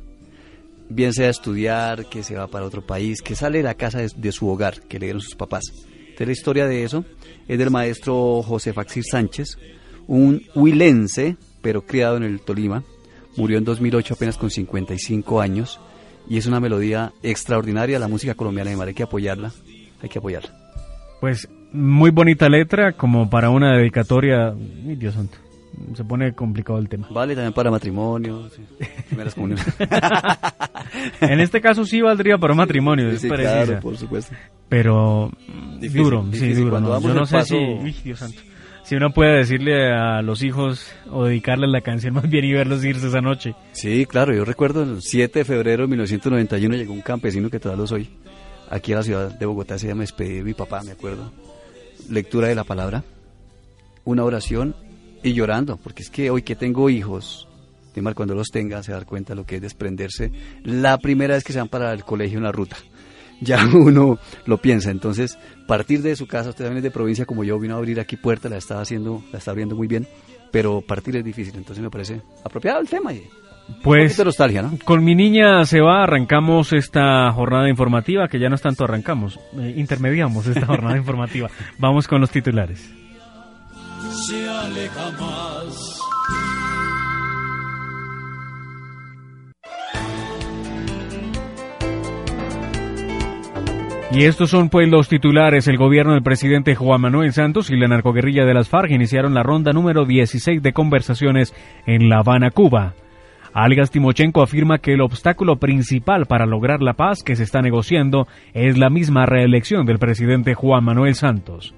bien 0.88 1.12
sea 1.12 1.28
a 1.28 1.30
estudiar, 1.30 2.06
que 2.06 2.24
se 2.24 2.34
va 2.34 2.48
para 2.48 2.66
otro 2.66 2.84
país, 2.84 3.22
que 3.22 3.36
sale 3.36 3.58
de 3.58 3.62
la 3.62 3.74
casa 3.74 4.00
de, 4.00 4.32
su 4.32 4.48
hogar, 4.48 4.80
que 4.80 4.98
le 4.98 5.06
dieron 5.06 5.22
sus 5.22 5.36
papás. 5.36 5.62
Entonces 5.96 6.26
la 6.26 6.32
historia 6.32 6.66
de 6.66 6.82
eso 6.82 7.04
es 7.46 7.56
del 7.56 7.70
maestro 7.70 8.42
José 8.42 8.72
Faxir 8.72 9.04
Sánchez, 9.08 9.58
un 10.08 10.42
huilense 10.56 11.36
pero 11.62 11.82
criado 11.82 12.16
en 12.16 12.24
el 12.24 12.40
Tolima. 12.40 12.82
Murió 13.36 13.58
en 13.58 13.64
2008 13.64 14.14
apenas 14.14 14.36
con 14.36 14.50
55 14.50 15.40
años 15.40 15.78
y 16.28 16.36
es 16.36 16.46
una 16.46 16.58
melodía 16.58 17.12
extraordinaria. 17.22 18.00
La 18.00 18.08
música 18.08 18.34
colombiana 18.34 18.72
de 18.72 18.82
hay 18.88 18.94
que 18.94 19.04
apoyarla, 19.04 19.52
hay 20.02 20.08
que 20.08 20.18
apoyarla. 20.18 20.50
Pues 21.20 21.48
muy 21.70 22.10
bonita 22.10 22.48
letra 22.48 22.94
como 22.94 23.30
para 23.30 23.50
una 23.50 23.76
dedicatoria, 23.76 24.52
Dios 24.52 25.14
santo, 25.14 25.38
se 25.94 26.04
pone 26.04 26.32
complicado 26.34 26.78
el 26.78 26.88
tema. 26.88 27.06
Vale 27.10 27.34
también 27.34 27.52
para 27.52 27.70
matrimonio, 27.70 28.48
sí, 28.50 28.62
primeras 29.08 29.34
comuniones. 29.34 29.66
en 31.20 31.40
este 31.40 31.60
caso 31.60 31.84
sí 31.84 32.00
valdría 32.00 32.38
para 32.38 32.54
matrimonio, 32.54 33.10
es 33.10 33.20
Sí, 33.22 33.28
precisa. 33.28 33.64
claro, 33.64 33.80
por 33.80 33.96
supuesto. 33.96 34.34
Pero 34.68 35.30
mm, 35.48 35.80
Difícil, 35.80 36.02
duro, 36.02 36.22
sí, 36.24 36.30
difícil. 36.32 36.56
duro. 36.64 36.70
Cuando 36.70 37.00
¿no? 37.00 37.00
Yo 37.08 37.14
no 37.14 37.26
sé 37.26 37.36
paso- 37.36 37.48
si, 37.56 37.56
uy, 37.84 37.96
Dios 38.04 38.18
santo, 38.18 38.40
si 38.84 38.94
uno 38.96 39.10
puede 39.12 39.38
decirle 39.38 39.92
a 39.92 40.22
los 40.22 40.42
hijos 40.42 40.92
o 41.10 41.24
dedicarles 41.24 41.70
la 41.70 41.80
canción 41.80 42.14
más 42.14 42.28
bien 42.28 42.44
y 42.44 42.52
verlos 42.52 42.84
irse 42.84 43.08
esa 43.08 43.20
noche. 43.20 43.54
Sí, 43.72 44.06
claro, 44.06 44.34
yo 44.34 44.44
recuerdo 44.44 44.82
el 44.82 45.02
7 45.02 45.40
de 45.40 45.44
febrero 45.44 45.82
de 45.82 45.88
1991 45.88 46.76
llegó 46.76 46.92
un 46.92 47.02
campesino 47.02 47.50
que 47.50 47.60
todavía 47.60 47.82
lo 47.82 47.86
soy, 47.86 48.08
aquí 48.70 48.92
a 48.92 48.96
la 48.96 49.02
ciudad 49.02 49.38
de 49.38 49.46
Bogotá, 49.46 49.78
se 49.78 49.88
llama 49.88 50.02
despedir 50.02 50.44
mi 50.44 50.54
papá, 50.54 50.82
me 50.82 50.92
acuerdo. 50.92 51.32
Lectura 52.08 52.48
de 52.48 52.54
la 52.54 52.64
palabra, 52.64 53.04
una 54.04 54.24
oración 54.24 54.74
y 55.22 55.32
llorando, 55.32 55.76
porque 55.76 56.02
es 56.02 56.10
que 56.10 56.30
hoy 56.30 56.42
que 56.42 56.56
tengo 56.56 56.88
hijos, 56.90 57.48
Neymar, 57.94 58.14
cuando 58.14 58.34
los 58.34 58.48
tenga 58.48 58.82
se 58.82 58.92
dar 58.92 59.06
cuenta 59.06 59.32
de 59.32 59.36
lo 59.36 59.46
que 59.46 59.56
es 59.56 59.62
desprenderse 59.62 60.30
la 60.64 60.98
primera 60.98 61.34
vez 61.34 61.44
que 61.44 61.52
se 61.52 61.58
van 61.58 61.68
para 61.68 61.92
el 61.92 62.04
colegio 62.04 62.38
en 62.38 62.44
la 62.44 62.52
ruta. 62.52 62.76
Ya 63.40 63.64
uno 63.72 64.18
lo 64.46 64.58
piensa, 64.58 64.90
entonces 64.90 65.38
partir 65.68 66.02
de 66.02 66.16
su 66.16 66.26
casa, 66.26 66.48
usted 66.48 66.64
también 66.64 66.78
es 66.78 66.82
de 66.82 66.90
provincia 66.90 67.24
como 67.24 67.44
yo, 67.44 67.56
vino 67.60 67.76
a 67.76 67.78
abrir 67.78 68.00
aquí 68.00 68.16
puerta, 68.16 68.48
la 68.48 68.56
estaba 68.56 68.80
haciendo, 68.80 69.22
la 69.30 69.38
está 69.38 69.52
abriendo 69.52 69.76
muy 69.76 69.86
bien, 69.86 70.08
pero 70.50 70.80
partir 70.80 71.14
es 71.14 71.24
difícil, 71.24 71.54
entonces 71.54 71.80
me 71.80 71.88
parece 71.88 72.20
apropiado 72.44 72.80
el 72.80 72.88
tema 72.88 73.12
y 73.12 73.22
Pues 73.84 74.18
nostalgia, 74.24 74.62
¿no? 74.62 74.76
con 74.84 75.04
mi 75.04 75.14
niña 75.14 75.64
se 75.66 75.80
va, 75.80 76.02
arrancamos 76.02 76.72
esta 76.72 77.30
jornada 77.30 77.68
informativa, 77.68 78.26
que 78.26 78.40
ya 78.40 78.48
no 78.48 78.56
es 78.56 78.62
tanto 78.62 78.82
arrancamos, 78.82 79.38
eh, 79.56 79.72
intermediamos 79.76 80.48
esta 80.48 80.66
jornada 80.66 80.96
informativa. 80.98 81.48
Vamos 81.78 82.08
con 82.08 82.20
los 82.20 82.32
titulares. 82.32 82.92
Se. 84.26 85.98
Y 94.10 94.24
estos 94.24 94.50
son 94.50 94.70
pues 94.70 94.88
los 94.88 95.08
titulares. 95.08 95.68
El 95.68 95.76
gobierno 95.76 96.14
del 96.14 96.22
presidente 96.22 96.74
Juan 96.74 97.00
Manuel 97.00 97.32
Santos 97.32 97.70
y 97.70 97.76
la 97.76 97.88
narcoguerrilla 97.88 98.44
de 98.44 98.54
las 98.54 98.68
FARC 98.68 98.90
iniciaron 98.90 99.34
la 99.34 99.42
ronda 99.42 99.72
número 99.72 100.04
16 100.06 100.62
de 100.62 100.72
conversaciones 100.72 101.54
en 101.86 102.08
La 102.08 102.18
Habana, 102.18 102.50
Cuba. 102.50 102.94
Algas 103.52 103.90
Timochenko 103.90 104.42
afirma 104.42 104.78
que 104.78 104.94
el 104.94 105.00
obstáculo 105.00 105.56
principal 105.56 106.26
para 106.26 106.46
lograr 106.46 106.80
la 106.82 106.94
paz 106.94 107.22
que 107.22 107.36
se 107.36 107.44
está 107.44 107.60
negociando 107.60 108.26
es 108.54 108.78
la 108.78 108.90
misma 108.90 109.26
reelección 109.26 109.86
del 109.86 109.98
presidente 109.98 110.54
Juan 110.54 110.84
Manuel 110.84 111.14
Santos. 111.14 111.74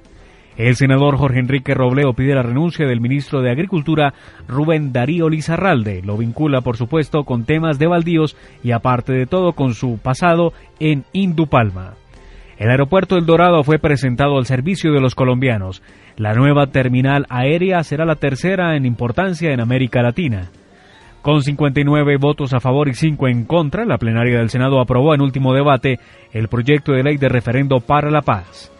El 0.56 0.76
senador 0.76 1.16
Jorge 1.16 1.38
Enrique 1.38 1.74
Robledo 1.74 2.12
pide 2.12 2.34
la 2.34 2.42
renuncia 2.42 2.86
del 2.86 3.00
ministro 3.00 3.40
de 3.40 3.50
Agricultura 3.50 4.12
Rubén 4.46 4.92
Darío 4.92 5.28
Lizarralde. 5.28 6.02
Lo 6.02 6.16
vincula, 6.16 6.60
por 6.60 6.76
supuesto, 6.76 7.24
con 7.24 7.44
temas 7.44 7.78
de 7.78 7.86
baldíos 7.86 8.36
y, 8.62 8.72
aparte 8.72 9.12
de 9.12 9.26
todo, 9.26 9.52
con 9.52 9.74
su 9.74 9.98
pasado 10.02 10.52
en 10.78 11.04
Indupalma. 11.12 11.94
El 12.58 12.68
aeropuerto 12.68 13.16
El 13.16 13.24
Dorado 13.24 13.64
fue 13.64 13.78
presentado 13.78 14.36
al 14.36 14.44
servicio 14.44 14.92
de 14.92 15.00
los 15.00 15.14
colombianos. 15.14 15.82
La 16.18 16.34
nueva 16.34 16.66
terminal 16.66 17.24
aérea 17.30 17.82
será 17.82 18.04
la 18.04 18.16
tercera 18.16 18.76
en 18.76 18.84
importancia 18.84 19.52
en 19.52 19.60
América 19.60 20.02
Latina. 20.02 20.50
Con 21.22 21.42
59 21.42 22.16
votos 22.18 22.52
a 22.52 22.60
favor 22.60 22.88
y 22.88 22.94
5 22.94 23.28
en 23.28 23.44
contra, 23.44 23.86
la 23.86 23.96
plenaria 23.96 24.38
del 24.38 24.50
Senado 24.50 24.80
aprobó 24.80 25.14
en 25.14 25.22
último 25.22 25.54
debate 25.54 26.00
el 26.32 26.48
proyecto 26.48 26.92
de 26.92 27.02
ley 27.02 27.16
de 27.16 27.30
referendo 27.30 27.80
para 27.80 28.10
la 28.10 28.20
paz. 28.20 28.70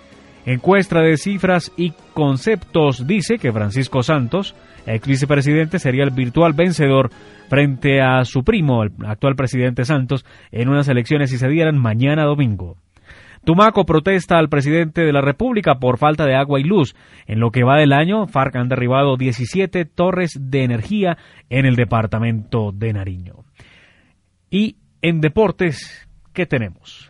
Encuesta 0.47 1.01
de 1.01 1.17
cifras 1.17 1.71
y 1.77 1.93
conceptos 2.15 3.07
dice 3.07 3.39
que 3.39 3.53
Francisco 3.53 4.03
Santos, 4.03 4.55
ex 4.87 5.07
vicepresidente, 5.07 5.79
sería 5.79 6.05
el 6.05 6.11
virtual 6.11 6.55
vencedor 6.55 7.11
frente 7.49 8.01
a 8.01 8.25
su 8.25 8.43
primo, 8.43 8.83
el 8.83 8.93
actual 9.07 9.35
presidente 9.37 9.85
Santos, 9.85 10.25
en 10.51 10.69
unas 10.69 10.89
elecciones 10.89 11.31
si 11.31 11.37
se 11.37 11.49
dieran 11.49 11.79
mañana 11.79 12.25
domingo. 12.25 12.77
Tumaco 13.45 13.85
protesta 13.85 14.39
al 14.39 14.49
presidente 14.49 15.03
de 15.03 15.13
la 15.13 15.23
República 15.23 15.77
por 15.77 15.99
falta 15.99 16.27
de 16.27 16.35
agua 16.35 16.61
y 16.61 16.65
luz. 16.65 16.95
En 17.27 17.41
lo 17.41 17.51
que 17.51 17.65
va 17.65 17.79
del 17.79 17.93
año, 17.93 18.27
FARC 18.27 18.57
han 18.57 18.69
derribado 18.69 19.17
17 19.17 19.87
torres 19.87 20.39
de 20.39 20.63
energía 20.63 21.17
en 21.49 21.65
el 21.65 21.75
departamento 21.75 22.71
de 22.73 22.93
Nariño. 22.93 23.45
Y 24.51 24.77
en 25.01 25.21
deportes, 25.21 26.07
¿qué 26.35 26.45
tenemos? 26.45 27.10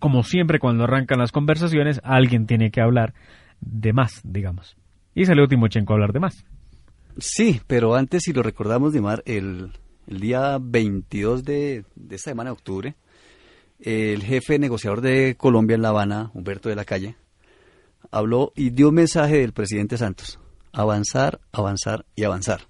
como 0.00 0.22
siempre 0.22 0.58
cuando 0.58 0.84
arrancan 0.84 1.18
las 1.18 1.32
conversaciones, 1.32 2.00
alguien 2.04 2.46
tiene 2.46 2.70
que 2.70 2.80
hablar 2.80 3.14
de 3.60 3.92
más, 3.92 4.20
digamos. 4.24 4.76
Y 5.14 5.26
salió 5.26 5.46
Timochenko 5.46 5.92
a 5.92 5.96
hablar 5.96 6.12
de 6.12 6.20
más. 6.20 6.44
Sí, 7.18 7.60
pero 7.66 7.94
antes, 7.94 8.24
si 8.24 8.32
lo 8.32 8.42
recordamos, 8.42 8.92
Dimar, 8.92 9.22
el, 9.26 9.70
el 10.08 10.20
día 10.20 10.58
22 10.60 11.44
de, 11.44 11.84
de 11.94 12.16
esta 12.16 12.30
semana 12.30 12.50
de 12.50 12.54
octubre, 12.54 12.94
el 13.80 14.22
jefe 14.22 14.58
negociador 14.58 15.00
de 15.00 15.36
Colombia 15.36 15.76
en 15.76 15.82
La 15.82 15.90
Habana, 15.90 16.30
Humberto 16.34 16.68
de 16.68 16.76
la 16.76 16.84
Calle, 16.84 17.16
habló 18.10 18.52
y 18.56 18.70
dio 18.70 18.88
un 18.88 18.96
mensaje 18.96 19.38
del 19.38 19.52
presidente 19.52 19.96
Santos. 19.96 20.40
Avanzar, 20.74 21.40
avanzar 21.52 22.04
y 22.14 22.24
avanzar. 22.24 22.62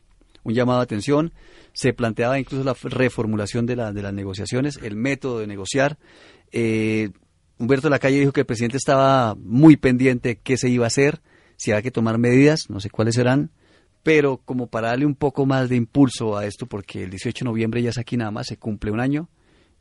Un 0.42 0.54
llamado 0.54 0.80
de 0.80 0.84
atención. 0.84 1.32
Se 1.72 1.92
planteaba 1.92 2.38
incluso 2.38 2.62
la 2.62 2.74
reformulación 2.74 3.66
de, 3.66 3.76
la, 3.76 3.92
de 3.92 4.02
las 4.02 4.12
negociaciones, 4.12 4.78
el 4.82 4.94
método 4.94 5.40
de 5.40 5.46
negociar. 5.46 5.98
Eh, 6.52 7.10
Humberto 7.58 7.88
de 7.88 7.90
la 7.90 7.98
Calle 7.98 8.20
dijo 8.20 8.32
que 8.32 8.40
el 8.40 8.46
presidente 8.46 8.76
estaba 8.76 9.34
muy 9.34 9.76
pendiente 9.76 10.30
de 10.30 10.36
qué 10.36 10.56
se 10.56 10.68
iba 10.68 10.84
a 10.84 10.88
hacer, 10.88 11.20
si 11.56 11.70
había 11.70 11.82
que 11.82 11.90
tomar 11.90 12.18
medidas, 12.18 12.68
no 12.68 12.80
sé 12.80 12.90
cuáles 12.90 13.14
serán, 13.14 13.50
pero 14.02 14.38
como 14.44 14.66
para 14.66 14.88
darle 14.88 15.06
un 15.06 15.14
poco 15.14 15.46
más 15.46 15.68
de 15.68 15.76
impulso 15.76 16.36
a 16.36 16.46
esto, 16.46 16.66
porque 16.66 17.04
el 17.04 17.10
18 17.10 17.44
de 17.44 17.48
noviembre 17.48 17.82
ya 17.82 17.90
es 17.90 17.98
aquí 17.98 18.16
nada 18.16 18.30
más, 18.30 18.48
se 18.48 18.56
cumple 18.56 18.90
un 18.90 19.00
año 19.00 19.28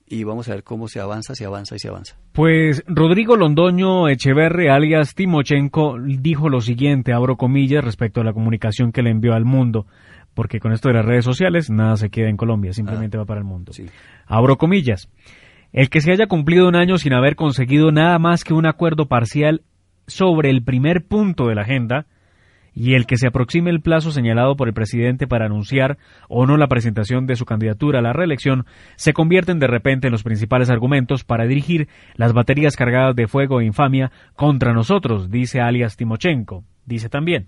y 0.08 0.24
vamos 0.24 0.50
a 0.50 0.54
ver 0.54 0.64
cómo 0.64 0.88
se 0.88 1.00
avanza, 1.00 1.34
se 1.36 1.46
avanza 1.46 1.76
y 1.76 1.80
se 1.80 1.88
avanza. 1.90 2.16
Pues 2.34 2.84
Rodrigo 2.88 3.36
Londoño 3.36 4.08
Echeverre, 4.10 4.70
alias 4.70 5.16
Timochenko, 5.16 5.98
dijo 6.00 6.50
lo 6.50 6.62
siguiente, 6.62 7.14
abro 7.14 7.36
comillas, 7.38 7.84
respecto 7.84 8.22
a 8.22 8.24
la 8.24 8.34
comunicación 8.34 8.92
que 8.92 9.02
le 9.02 9.10
envió 9.12 9.34
al 9.34 9.46
mundo, 9.46 9.86
porque 10.34 10.60
con 10.60 10.72
esto 10.74 10.90
de 10.90 10.96
las 10.96 11.06
redes 11.06 11.26
sociales 11.26 11.70
nada 11.70 11.96
se 11.98 12.10
queda 12.10 12.30
en 12.30 12.38
Colombia, 12.38 12.74
simplemente 12.74 13.18
Ah, 13.18 13.22
va 13.22 13.26
para 13.26 13.40
el 13.40 13.46
mundo. 13.46 13.72
sí. 13.74 13.86
Abro 14.26 14.58
comillas. 14.58 15.10
El 15.72 15.90
que 15.90 16.02
se 16.02 16.12
haya 16.12 16.28
cumplido 16.28 16.68
un 16.68 16.76
año 16.76 16.98
sin 16.98 17.14
haber 17.14 17.36
conseguido 17.36 17.92
nada 17.92 18.20
más 18.20 18.44
que 18.44 18.54
un 18.54 18.66
acuerdo 18.68 19.08
parcial 19.08 19.62
sobre 20.06 20.50
el 20.50 20.64
primer 20.64 21.06
punto 21.06 21.48
de 21.48 21.56
la 21.56 21.62
agenda, 21.64 22.06
y 22.74 22.96
el 22.96 23.06
que 23.06 23.18
se 23.18 23.28
aproxime 23.28 23.70
el 23.70 23.82
plazo 23.82 24.12
señalado 24.12 24.56
por 24.56 24.68
el 24.68 24.74
presidente 24.74 25.28
para 25.28 25.46
anunciar 25.46 25.98
o 26.28 26.46
no 26.46 26.58
la 26.58 26.68
presentación 26.68 27.26
de 27.28 27.36
su 27.36 27.46
candidatura 27.46 28.00
a 28.00 28.02
la 28.02 28.14
reelección, 28.14 28.66
se 28.96 29.14
convierten 29.14 29.60
de 29.60 29.68
repente 29.68 30.08
en 30.08 30.12
los 30.12 30.24
principales 30.24 30.70
argumentos 30.70 31.24
para 31.24 31.46
dirigir 31.46 31.88
las 32.16 32.34
baterías 32.34 32.76
cargadas 32.76 33.16
de 33.16 33.28
fuego 33.28 33.62
e 33.62 33.66
infamia 33.66 34.12
contra 34.36 34.74
nosotros, 34.74 35.30
dice 35.30 35.62
alias 35.62 35.98
Timochenko. 35.98 36.64
Dice 36.86 37.08
también, 37.10 37.48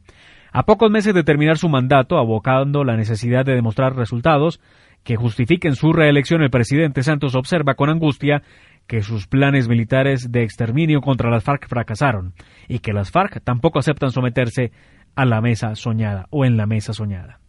a 0.53 0.63
pocos 0.63 0.89
meses 0.89 1.13
de 1.13 1.23
terminar 1.23 1.57
su 1.57 1.67
mandato, 1.67 2.17
abocando 2.17 2.85
la 2.85 2.95
necesidad 2.95 3.43
de 3.43 3.55
demostrar 3.55 3.95
resultados 3.95 4.61
que 5.03 5.17
justifiquen 5.17 5.75
su 5.75 5.91
reelección, 5.91 6.41
el 6.41 6.49
presidente 6.49 7.03
Santos 7.03 7.35
observa 7.35 7.75
con 7.75 7.89
angustia 7.89 8.41
que 8.87 9.01
sus 9.01 9.27
planes 9.27 9.67
militares 9.67 10.31
de 10.31 10.43
exterminio 10.43 11.01
contra 11.01 11.29
las 11.29 11.43
FARC 11.43 11.67
fracasaron 11.67 12.33
y 12.67 12.79
que 12.79 12.93
las 12.93 13.11
FARC 13.11 13.43
tampoco 13.43 13.79
aceptan 13.79 14.11
someterse 14.11 14.71
a 15.15 15.25
la 15.25 15.41
mesa 15.41 15.75
soñada 15.75 16.27
o 16.29 16.45
en 16.45 16.57
la 16.57 16.65
mesa 16.65 16.93
soñada. 16.93 17.39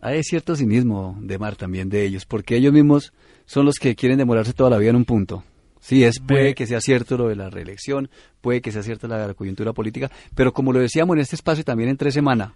Hay 0.00 0.22
cierto 0.22 0.54
cinismo 0.54 1.16
de 1.20 1.38
Mar 1.38 1.56
también 1.56 1.88
de 1.88 2.04
ellos, 2.04 2.26
porque 2.26 2.56
ellos 2.56 2.72
mismos 2.72 3.12
son 3.44 3.66
los 3.66 3.76
que 3.76 3.96
quieren 3.96 4.18
demorarse 4.18 4.52
toda 4.52 4.70
la 4.70 4.78
vida 4.78 4.90
en 4.90 4.96
un 4.96 5.04
punto. 5.04 5.42
Sí, 5.80 6.04
es, 6.04 6.18
puede 6.20 6.54
que 6.54 6.66
sea 6.66 6.80
cierto 6.80 7.16
lo 7.16 7.28
de 7.28 7.36
la 7.36 7.50
reelección, 7.50 8.10
puede 8.40 8.60
que 8.60 8.72
sea 8.72 8.82
cierta 8.82 9.06
la, 9.06 9.34
coyuntura 9.34 9.72
política, 9.72 10.10
pero 10.34 10.52
como 10.52 10.72
lo 10.72 10.80
decíamos 10.80 11.16
en 11.16 11.20
este 11.20 11.36
espacio 11.36 11.64
también 11.64 11.88
entre 11.88 12.10
semana, 12.10 12.54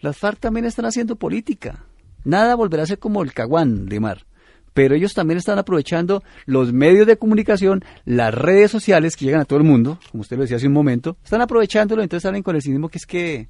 las 0.00 0.16
FARC 0.16 0.40
también 0.40 0.66
están 0.66 0.86
haciendo 0.86 1.16
política. 1.16 1.84
Nada 2.24 2.54
volverá 2.56 2.82
a 2.82 2.86
ser 2.86 2.98
como 2.98 3.22
el 3.22 3.32
caguán 3.32 3.86
de 3.86 4.00
Mar 4.00 4.26
pero 4.74 4.94
ellos 4.94 5.14
también 5.14 5.38
están 5.38 5.58
aprovechando 5.58 6.22
los 6.46 6.72
medios 6.72 7.06
de 7.06 7.16
comunicación, 7.16 7.84
las 8.04 8.34
redes 8.34 8.70
sociales 8.70 9.16
que 9.16 9.24
llegan 9.24 9.40
a 9.40 9.44
todo 9.44 9.58
el 9.58 9.64
mundo, 9.64 9.98
como 10.10 10.22
usted 10.22 10.36
lo 10.36 10.42
decía 10.42 10.56
hace 10.56 10.68
un 10.68 10.72
momento, 10.72 11.16
están 11.24 11.40
aprovechándolo, 11.40 12.02
entonces 12.02 12.22
salen 12.22 12.42
con 12.42 12.56
el 12.56 12.62
cinismo 12.62 12.88
que 12.88 12.98
es 12.98 13.06
que, 13.06 13.48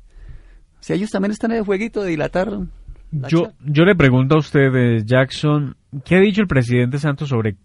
si 0.80 0.92
ellos 0.92 1.10
también 1.10 1.32
están 1.32 1.52
en 1.52 1.58
el 1.58 1.64
jueguito 1.64 2.02
de 2.02 2.10
dilatar. 2.10 2.50
Yo, 3.28 3.52
yo 3.64 3.84
le 3.84 3.96
pregunto 3.96 4.36
a 4.36 4.38
usted, 4.38 4.74
eh, 4.74 5.02
Jackson, 5.04 5.76
¿qué 6.04 6.16
ha 6.16 6.20
dicho 6.20 6.40
el 6.40 6.48
presidente 6.48 6.98
Santos 6.98 7.28
sobre 7.28 7.56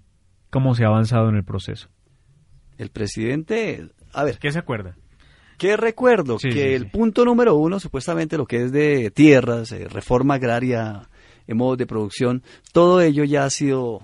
cómo 0.49 0.73
se 0.73 0.83
ha 0.83 0.87
avanzado 0.87 1.29
en 1.29 1.35
el 1.35 1.43
proceso? 1.43 1.89
El 2.77 2.89
presidente, 2.89 3.89
a 4.11 4.23
ver. 4.23 4.37
¿Qué 4.39 4.51
se 4.51 4.59
acuerda? 4.59 4.95
¿Qué 5.57 5.77
recuerdo? 5.77 6.37
que 6.37 6.75
el 6.75 6.89
punto 6.89 7.23
número 7.23 7.55
uno, 7.55 7.79
supuestamente 7.79 8.37
lo 8.37 8.45
que 8.45 8.63
es 8.63 8.71
de 8.71 9.11
tierras, 9.11 9.71
eh, 9.71 9.87
reforma 9.87 10.35
agraria, 10.35 11.09
en 11.47 11.57
modos 11.57 11.77
de 11.77 11.85
producción, 11.85 12.43
todo 12.71 13.01
ello 13.01 13.23
ya 13.23 13.45
ha 13.45 13.49
sido 13.49 14.01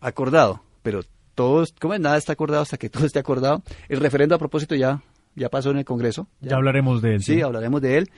acordado, 0.00 0.62
pero 0.82 1.02
todo, 1.34 1.64
como 1.80 1.96
nada 1.98 2.16
está 2.16 2.32
acordado 2.32 2.62
hasta 2.62 2.76
que 2.76 2.90
todo 2.90 3.06
esté 3.06 3.18
acordado. 3.18 3.62
El 3.88 4.00
referendo 4.00 4.34
a 4.34 4.38
propósito 4.38 4.74
ya, 4.74 5.02
ya 5.36 5.48
pasó 5.48 5.70
en 5.70 5.78
el 5.78 5.84
Congreso. 5.84 6.26
Ya, 6.40 6.56
hablaremos 6.56 7.02
de 7.02 7.14
él. 7.14 7.22
Sí, 7.22 7.40
hablaremos 7.42 7.80
de 7.80 7.98
él. 7.98 8.10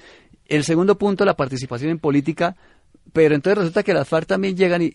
El 0.46 0.64
segundo 0.64 0.96
punto, 0.96 1.24
la 1.24 1.36
participación 1.36 1.90
en 1.90 1.98
política, 1.98 2.56
pero 3.12 3.34
entonces 3.34 3.58
resulta 3.58 3.82
que 3.82 3.92
las 3.92 4.08
FARC 4.08 4.26
también 4.26 4.56
llegan 4.56 4.82
y, 4.82 4.92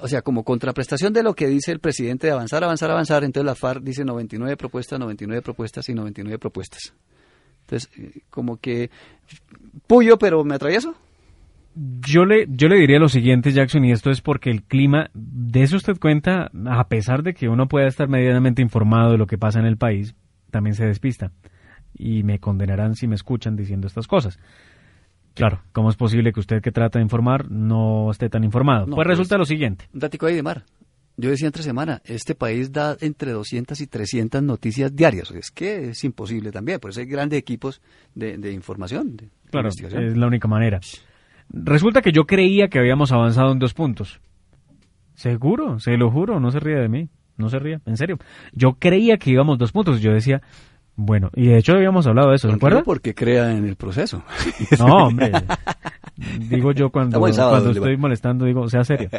o 0.00 0.08
sea, 0.08 0.22
como 0.22 0.44
contraprestación 0.44 1.12
de 1.12 1.22
lo 1.22 1.34
que 1.34 1.46
dice 1.46 1.70
el 1.70 1.78
presidente 1.78 2.26
de 2.26 2.32
avanzar, 2.32 2.64
avanzar, 2.64 2.90
avanzar, 2.90 3.22
entonces 3.22 3.46
la 3.46 3.54
FARC 3.54 3.82
dice 3.82 4.04
99 4.04 4.56
propuestas, 4.56 4.98
99 4.98 5.42
propuestas 5.42 5.88
y 5.88 5.94
99 5.94 6.38
propuestas. 6.38 6.94
Entonces, 7.60 7.90
eh, 7.96 8.22
como 8.30 8.58
que 8.58 8.90
puyo, 9.86 10.18
pero 10.18 10.42
me 10.44 10.54
atravieso. 10.54 10.94
Yo 11.74 12.24
le, 12.26 12.46
yo 12.48 12.68
le 12.68 12.76
diría 12.76 12.98
lo 12.98 13.08
siguiente, 13.08 13.52
Jackson, 13.52 13.84
y 13.84 13.92
esto 13.92 14.10
es 14.10 14.20
porque 14.20 14.50
el 14.50 14.62
clima, 14.62 15.10
de 15.14 15.62
eso 15.62 15.76
usted 15.76 15.98
cuenta, 15.98 16.50
a 16.66 16.88
pesar 16.88 17.22
de 17.22 17.32
que 17.32 17.48
uno 17.48 17.66
pueda 17.66 17.86
estar 17.86 18.08
medianamente 18.08 18.60
informado 18.60 19.12
de 19.12 19.18
lo 19.18 19.26
que 19.26 19.38
pasa 19.38 19.58
en 19.58 19.66
el 19.66 19.78
país, 19.78 20.14
también 20.50 20.74
se 20.74 20.84
despista. 20.84 21.32
Y 21.94 22.22
me 22.24 22.38
condenarán 22.38 22.94
si 22.94 23.06
me 23.06 23.14
escuchan 23.14 23.56
diciendo 23.56 23.86
estas 23.86 24.06
cosas. 24.06 24.38
Claro, 25.34 25.62
¿cómo 25.72 25.88
es 25.88 25.96
posible 25.96 26.32
que 26.32 26.40
usted 26.40 26.60
que 26.60 26.72
trata 26.72 26.98
de 26.98 27.04
informar 27.04 27.50
no 27.50 28.10
esté 28.10 28.28
tan 28.28 28.44
informado? 28.44 28.84
pues, 28.84 28.96
pues 28.96 29.06
resulta 29.06 29.38
lo 29.38 29.46
siguiente. 29.46 29.88
Un 29.94 30.00
datico 30.00 30.26
ahí 30.26 30.34
de 30.34 30.42
mar. 30.42 30.64
Yo 31.16 31.30
decía 31.30 31.46
entre 31.46 31.62
semana, 31.62 32.00
este 32.04 32.34
país 32.34 32.72
da 32.72 32.96
entre 33.00 33.32
200 33.32 33.80
y 33.80 33.86
300 33.86 34.42
noticias 34.42 34.94
diarias. 34.94 35.30
Es 35.30 35.50
que 35.50 35.90
es 35.90 36.04
imposible 36.04 36.50
también, 36.50 36.80
por 36.80 36.90
eso 36.90 37.00
hay 37.00 37.06
grandes 37.06 37.38
equipos 37.38 37.80
de, 38.14 38.38
de 38.38 38.52
información. 38.52 39.16
De 39.16 39.28
claro, 39.50 39.68
es 39.68 40.16
la 40.16 40.26
única 40.26 40.48
manera. 40.48 40.80
Resulta 41.52 42.00
que 42.00 42.12
yo 42.12 42.24
creía 42.24 42.68
que 42.68 42.78
habíamos 42.78 43.12
avanzado 43.12 43.52
en 43.52 43.58
dos 43.58 43.74
puntos. 43.74 44.20
Seguro, 45.14 45.78
se 45.78 45.96
lo 45.96 46.10
juro, 46.10 46.40
no 46.40 46.50
se 46.50 46.58
ría 46.58 46.78
de 46.78 46.88
mí, 46.88 47.08
no 47.36 47.48
se 47.48 47.58
ría, 47.58 47.80
en 47.84 47.96
serio. 47.96 48.18
Yo 48.52 48.74
creía 48.78 49.18
que 49.18 49.30
íbamos 49.30 49.58
dos 49.58 49.70
puntos, 49.70 50.00
yo 50.00 50.12
decía, 50.12 50.40
bueno, 50.94 51.30
y 51.34 51.48
de 51.48 51.58
hecho 51.58 51.72
habíamos 51.72 52.06
hablado 52.06 52.30
de 52.30 52.36
eso, 52.36 52.48
¿se 52.48 52.54
acuerda? 52.54 52.82
Porque 52.82 53.14
crea 53.14 53.52
en 53.52 53.66
el 53.66 53.76
proceso. 53.76 54.24
No, 54.78 55.06
hombre. 55.06 55.32
digo 56.48 56.72
yo 56.72 56.90
cuando, 56.90 57.18
cuando 57.18 57.70
estoy 57.70 57.96
molestando, 57.96 58.46
digo, 58.46 58.68
sea 58.68 58.84
serio. 58.84 59.08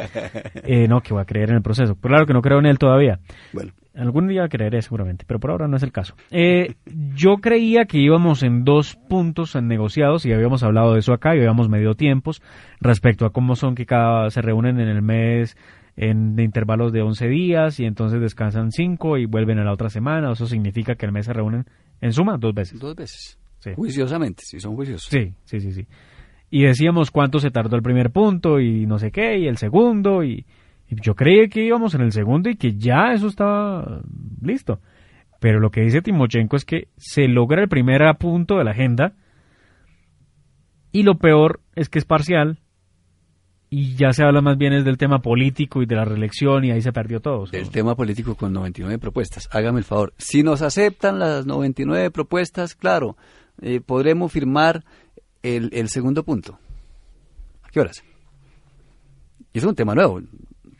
Eh, 0.66 0.88
no, 0.88 1.00
que 1.00 1.12
voy 1.12 1.22
a 1.22 1.26
creer 1.26 1.50
en 1.50 1.56
el 1.56 1.62
proceso. 1.62 1.94
Claro 1.96 2.26
que 2.26 2.32
no 2.32 2.40
creo 2.40 2.58
en 2.58 2.66
él 2.66 2.78
todavía. 2.78 3.20
Bueno. 3.52 3.72
Algún 3.96 4.26
día 4.26 4.48
creeré 4.48 4.82
seguramente, 4.82 5.24
pero 5.26 5.38
por 5.38 5.52
ahora 5.52 5.68
no 5.68 5.76
es 5.76 5.82
el 5.82 5.92
caso. 5.92 6.16
Eh, 6.30 6.74
yo 7.14 7.36
creía 7.36 7.84
que 7.84 7.98
íbamos 7.98 8.42
en 8.42 8.64
dos 8.64 8.96
puntos 9.08 9.54
en 9.54 9.68
negociados 9.68 10.26
y 10.26 10.32
habíamos 10.32 10.62
hablado 10.62 10.94
de 10.94 10.98
eso 10.98 11.12
acá 11.12 11.34
y 11.34 11.38
habíamos 11.38 11.68
medido 11.68 11.94
tiempos 11.94 12.42
respecto 12.80 13.24
a 13.24 13.30
cómo 13.30 13.54
son 13.54 13.74
que 13.74 13.86
cada 13.86 14.30
se 14.30 14.42
reúnen 14.42 14.80
en 14.80 14.88
el 14.88 15.02
mes 15.02 15.56
en 15.96 16.38
intervalos 16.40 16.92
de 16.92 17.02
11 17.02 17.28
días 17.28 17.78
y 17.78 17.84
entonces 17.84 18.20
descansan 18.20 18.72
5 18.72 19.18
y 19.18 19.26
vuelven 19.26 19.58
a 19.58 19.64
la 19.64 19.72
otra 19.72 19.90
semana. 19.90 20.32
Eso 20.32 20.46
significa 20.46 20.96
que 20.96 21.06
el 21.06 21.12
mes 21.12 21.26
se 21.26 21.32
reúnen 21.32 21.64
en 22.00 22.12
suma 22.12 22.36
dos 22.36 22.54
veces. 22.54 22.80
Dos 22.80 22.96
veces. 22.96 23.38
Juiciosamente, 23.76 24.42
si 24.44 24.60
son 24.60 24.74
juiciosos. 24.74 25.08
Sí, 25.08 25.34
sí, 25.44 25.60
sí, 25.60 25.72
sí. 25.72 25.86
Y 26.50 26.64
decíamos 26.64 27.10
cuánto 27.10 27.38
se 27.38 27.50
tardó 27.50 27.76
el 27.76 27.82
primer 27.82 28.10
punto 28.10 28.60
y 28.60 28.86
no 28.86 28.98
sé 28.98 29.10
qué, 29.10 29.38
y 29.38 29.46
el 29.46 29.56
segundo, 29.56 30.22
y, 30.22 30.44
yo 30.88 31.14
creí 31.14 31.48
que 31.48 31.64
íbamos 31.64 31.94
en 31.94 32.02
el 32.02 32.12
segundo 32.12 32.48
y 32.50 32.56
que 32.56 32.76
ya 32.76 33.12
eso 33.12 33.28
estaba 33.28 34.02
listo. 34.40 34.80
Pero 35.40 35.60
lo 35.60 35.70
que 35.70 35.82
dice 35.82 36.02
Timochenko 36.02 36.56
es 36.56 36.64
que 36.64 36.88
se 36.96 37.28
logra 37.28 37.62
el 37.62 37.68
primer 37.68 38.00
punto 38.18 38.56
de 38.56 38.64
la 38.64 38.70
agenda 38.70 39.14
y 40.92 41.02
lo 41.02 41.18
peor 41.18 41.60
es 41.74 41.88
que 41.88 41.98
es 41.98 42.04
parcial 42.04 42.58
y 43.68 43.96
ya 43.96 44.12
se 44.12 44.22
habla 44.22 44.40
más 44.40 44.56
bien 44.56 44.72
es 44.72 44.84
del 44.84 44.96
tema 44.96 45.20
político 45.20 45.82
y 45.82 45.86
de 45.86 45.96
la 45.96 46.04
reelección 46.04 46.64
y 46.64 46.70
ahí 46.70 46.80
se 46.80 46.92
perdió 46.92 47.20
todo. 47.20 47.46
El 47.50 47.70
tema 47.70 47.96
político 47.96 48.36
con 48.36 48.52
99 48.52 48.98
propuestas. 48.98 49.48
Hágame 49.50 49.80
el 49.80 49.84
favor. 49.84 50.14
Si 50.16 50.44
nos 50.44 50.62
aceptan 50.62 51.18
las 51.18 51.44
99 51.44 52.10
propuestas, 52.12 52.76
claro, 52.76 53.16
eh, 53.60 53.80
podremos 53.80 54.30
firmar 54.30 54.84
el, 55.42 55.70
el 55.72 55.88
segundo 55.88 56.22
punto. 56.22 56.58
¿A 57.64 57.70
qué 57.70 57.80
horas? 57.80 58.04
Y 59.52 59.58
es 59.58 59.64
un 59.64 59.74
tema 59.74 59.94
nuevo 59.94 60.20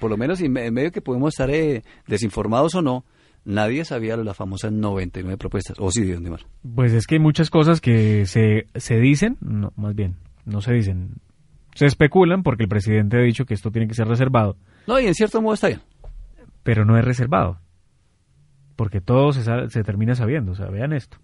por 0.04 0.10
lo 0.10 0.18
menos 0.18 0.38
en 0.42 0.52
medio 0.52 0.92
que 0.92 1.00
podemos 1.00 1.32
estar 1.32 1.48
eh, 1.48 1.82
desinformados 2.06 2.74
o 2.74 2.82
no, 2.82 3.06
nadie 3.46 3.86
sabía 3.86 4.18
las 4.18 4.36
famosas 4.36 4.70
99 4.70 5.38
propuestas. 5.38 5.78
¿O 5.80 5.90
sí, 5.90 6.02
Dios 6.02 6.20
mío? 6.20 6.36
Pues 6.74 6.92
es 6.92 7.06
que 7.06 7.14
hay 7.14 7.20
muchas 7.22 7.48
cosas 7.48 7.80
que 7.80 8.26
se, 8.26 8.66
se 8.74 9.00
dicen, 9.00 9.38
no, 9.40 9.72
más 9.76 9.94
bien, 9.94 10.16
no 10.44 10.60
se 10.60 10.74
dicen, 10.74 11.14
se 11.74 11.86
especulan 11.86 12.42
porque 12.42 12.64
el 12.64 12.68
presidente 12.68 13.16
ha 13.16 13.20
dicho 13.20 13.46
que 13.46 13.54
esto 13.54 13.70
tiene 13.70 13.88
que 13.88 13.94
ser 13.94 14.06
reservado. 14.06 14.58
No, 14.86 15.00
y 15.00 15.06
en 15.06 15.14
cierto 15.14 15.40
modo 15.40 15.54
está 15.54 15.68
bien. 15.68 15.80
Pero 16.62 16.84
no 16.84 16.98
es 16.98 17.04
reservado, 17.06 17.58
porque 18.76 19.00
todo 19.00 19.32
se, 19.32 19.70
se 19.70 19.84
termina 19.84 20.14
sabiendo, 20.14 20.52
o 20.52 20.54
sea, 20.54 20.66
vean 20.66 20.92
esto. 20.92 21.16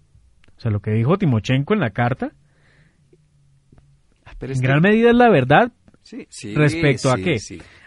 O 0.57 0.59
sea, 0.59 0.71
lo 0.71 0.79
que 0.79 0.89
dijo 0.89 1.19
Timochenko 1.19 1.75
en 1.75 1.81
la 1.81 1.91
carta, 1.91 2.31
ah, 4.25 4.33
en 4.39 4.59
gran 4.59 4.81
medida 4.81 5.11
es 5.11 5.15
la 5.15 5.29
verdad 5.29 5.71
sí, 6.01 6.25
sí, 6.29 6.55
respecto 6.55 7.11
a 7.11 7.17
qué 7.17 7.37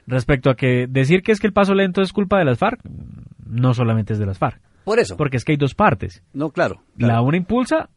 respecto 0.06 0.50
a 0.50 0.56
que 0.56 0.86
decir 0.88 1.22
que 1.22 1.32
es 1.32 1.40
que 1.40 1.46
el 1.46 1.52
paso 1.52 1.74
lento 1.74 2.02
es 2.02 2.12
culpa 2.12 2.38
de 2.38 2.44
las 2.44 2.58
FARC, 2.58 2.80
no 3.46 3.74
solamente 3.74 4.12
es 4.12 4.18
de 4.18 4.26
las 4.26 4.38
FARC. 4.38 4.60
Por 4.84 4.98
eso. 4.98 5.16
Porque 5.16 5.38
es 5.38 5.44
que 5.44 5.52
hay 5.52 5.58
dos 5.58 5.74
partes. 5.74 6.22
No, 6.32 6.50
claro. 6.50 6.82
La 6.96 7.22
una 7.22 7.36
impulsa 7.36 7.88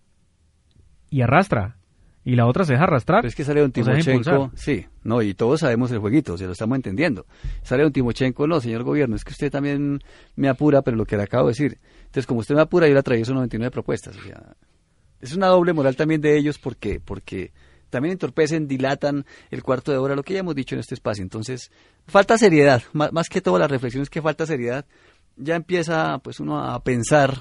y 1.10 1.22
arrastra. 1.22 1.78
Y 2.24 2.36
la 2.36 2.46
otra 2.46 2.66
se 2.66 2.74
deja 2.74 2.84
arrastrar. 2.84 3.26
es 3.26 3.36
que 3.36 3.46
sale 3.46 3.64
un 3.64 3.72
Timochenko, 3.72 4.52
sí, 4.54 4.86
no, 5.06 5.22
y 5.22 5.34
todos 5.34 5.62
sabemos 5.62 5.90
el 5.94 6.00
jueguito, 6.00 6.38
se 6.38 6.46
lo 6.46 6.52
estamos 6.52 6.76
entendiendo. 6.76 7.26
Sale 7.64 7.86
un 7.86 7.94
Timochenko, 7.94 8.48
no, 8.48 8.60
señor 8.60 8.84
gobierno, 8.84 9.16
es 9.16 9.24
que 9.24 9.32
usted 9.32 9.50
también 9.50 10.02
me 10.36 10.50
apura, 10.50 10.82
pero 10.82 10.98
lo 10.98 11.06
que 11.06 11.16
le 11.16 11.24
acabo 11.24 11.46
de 11.46 11.52
decir. 11.52 11.80
Entonces, 12.00 12.28
como 12.28 12.42
usted 12.42 12.54
me 12.54 12.62
apura, 12.62 12.86
yo 12.86 12.94
le 12.94 13.00
atravieso 13.00 13.34
99 13.34 13.72
propuestas. 13.72 14.18
O 14.18 14.22
sea, 14.22 14.58
es 15.22 15.38
una 15.38 15.48
doble 15.48 15.72
moral 15.72 15.96
también 15.96 16.20
de 16.20 16.38
ellos 16.38 16.60
porque, 16.60 17.00
porque 17.00 17.54
también 17.90 18.14
entorpecen, 18.14 18.68
dilatan 18.68 19.26
el 19.52 19.64
cuarto 19.64 19.92
de 19.92 19.98
hora, 19.98 20.16
lo 20.16 20.24
que 20.24 20.34
ya 20.34 20.40
hemos 20.40 20.56
dicho 20.56 20.76
en 20.76 20.80
este 20.80 20.96
espacio. 20.96 21.24
Entonces, 21.24 21.72
falta 22.08 22.38
seriedad, 22.38 22.82
más, 22.94 23.30
que 23.30 23.42
todo 23.42 23.58
la 23.60 23.68
reflexión 23.68 24.04
es 24.04 24.10
que 24.10 24.22
falta 24.22 24.46
seriedad. 24.46 24.86
Ya 25.36 25.56
empieza 25.56 26.20
pues 26.20 26.40
uno 26.40 26.60
a 26.60 26.84
pensar 26.84 27.38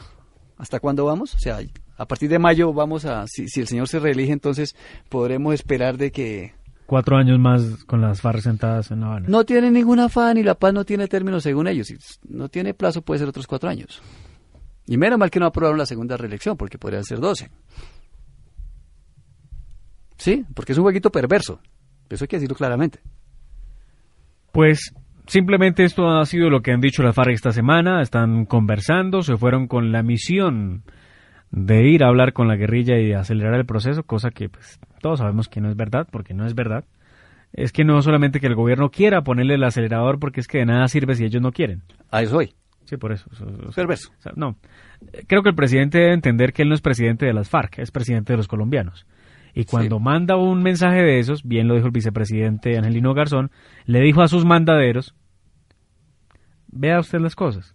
hasta 0.59 0.81
cuándo 0.81 1.05
vamos, 1.05 1.35
o 1.35 1.39
sea, 1.39 1.61
a 1.99 2.07
partir 2.07 2.29
de 2.29 2.39
mayo 2.39 2.73
vamos 2.73 3.05
a, 3.05 3.27
si, 3.27 3.45
el 3.59 3.67
señor 3.67 3.89
se 3.89 3.99
reelige, 3.99 4.33
entonces 4.33 4.77
podremos 5.09 5.55
esperar 5.55 5.97
de 5.97 6.13
que... 6.13 6.55
Cuatro 6.87 7.17
años 7.17 7.39
más 7.41 7.85
con 7.85 8.01
las 8.01 8.21
FARC 8.21 8.43
sentadas 8.43 8.91
en 8.91 9.01
La 9.01 9.07
Habana. 9.07 9.27
No 9.29 9.45
tiene 9.45 9.71
ningún 9.71 9.99
afán 9.99 10.37
y 10.37 10.45
la 10.45 10.55
paz 10.55 10.73
no 10.73 10.85
tiene 10.85 11.09
término 11.09 11.41
según 11.41 11.67
ellos. 11.67 11.89
Si 11.89 11.97
no 12.29 12.49
tiene 12.49 12.75
plazo, 12.75 13.03
puede 13.03 13.19
ser 13.19 13.29
otros 13.29 13.49
cuatro 13.49 13.69
años. 13.69 14.01
Y 14.87 14.97
menos 14.97 15.19
mal 15.19 15.31
que 15.31 15.41
no 15.41 15.47
aprobaron 15.47 15.79
la 15.79 15.87
segunda 15.87 16.17
reelección, 16.17 16.57
porque 16.57 16.79
podrían 16.79 17.05
ser 17.05 17.19
doce. 17.19 17.51
Sí, 20.17 20.45
porque 20.55 20.73
es 20.73 20.79
un 20.79 20.85
jueguito 20.85 21.11
perverso. 21.11 21.61
Eso 22.09 22.25
hay 22.25 22.29
que 22.29 22.37
decirlo 22.37 22.57
claramente. 22.57 23.01
Pues 24.53 24.95
simplemente 25.27 25.85
esto 25.85 26.09
ha 26.09 26.25
sido 26.25 26.49
lo 26.51 26.63
que 26.63 26.73
han 26.73 26.81
dicho 26.81 27.03
las 27.03 27.15
FARC 27.15 27.33
esta 27.33 27.53
semana. 27.53 28.01
Están 28.01 28.47
conversando, 28.47 29.23
se 29.23 29.37
fueron 29.37 29.67
con 29.67 29.93
la 29.93 30.03
misión 30.03 30.83
de 31.51 31.89
ir 31.89 32.05
a 32.05 32.09
hablar 32.09 32.33
con 32.33 32.49
la 32.49 32.57
guerrilla 32.57 32.99
y 32.99 33.13
acelerar 33.13 33.55
el 33.55 33.67
proceso, 33.67 34.03
cosa 34.03 34.31
que 34.31 34.49
pues, 34.49 34.81
todos 35.01 35.21
sabemos 35.21 35.49
que 35.49 35.61
no 35.61 35.69
es 35.69 35.77
verdad, 35.77 36.07
porque 36.11 36.35
no 36.35 36.47
es 36.47 36.55
verdad. 36.55 36.85
Es 37.53 37.73
que 37.73 37.85
no 37.85 38.01
solamente 38.03 38.41
que 38.41 38.47
el 38.47 38.55
gobierno 38.55 38.91
quiera 38.91 39.23
ponerle 39.23 39.55
el 39.55 39.65
acelerador, 39.65 40.19
porque 40.19 40.41
es 40.41 40.49
que 40.49 40.59
de 40.59 40.67
nada 40.67 40.89
sirve 40.89 41.15
si 41.15 41.25
ellos 41.25 41.41
no 41.41 41.53
quieren. 41.53 41.83
A 42.11 42.23
eso 42.23 42.39
hoy. 42.39 42.55
Sí, 42.85 42.97
por 42.97 43.13
eso. 43.13 43.29
Perverso. 43.75 44.13
o 44.17 44.21
sea, 44.21 44.33
no. 44.37 44.57
Creo 45.27 45.43
que 45.43 45.49
el 45.49 45.55
presidente 45.55 45.99
debe 45.99 46.15
entender 46.15 46.53
que 46.53 46.63
él 46.63 46.69
no 46.69 46.75
es 46.75 46.81
presidente 46.81 47.27
de 47.27 47.33
las 47.33 47.49
FARC, 47.49 47.79
es 47.79 47.91
presidente 47.91 48.33
de 48.33 48.37
los 48.37 48.49
colombianos. 48.49 49.07
Y 49.59 49.65
cuando 49.65 49.97
Sí. 49.97 50.03
manda 50.05 50.37
un 50.37 50.63
mensaje 50.63 51.03
de 51.03 51.19
esos, 51.19 51.43
bien 51.43 51.67
lo 51.67 51.75
dijo 51.75 51.87
el 51.87 51.93
vicepresidente 51.93 52.77
Angelino 52.77 53.15
Garzón, 53.15 53.51
le 53.87 54.01
dijo 54.01 54.21
a 54.21 54.29
sus 54.29 54.45
mandaderos, 54.45 55.15
vea 56.69 57.01
usted 57.01 57.19
las 57.21 57.35
cosas. 57.35 57.75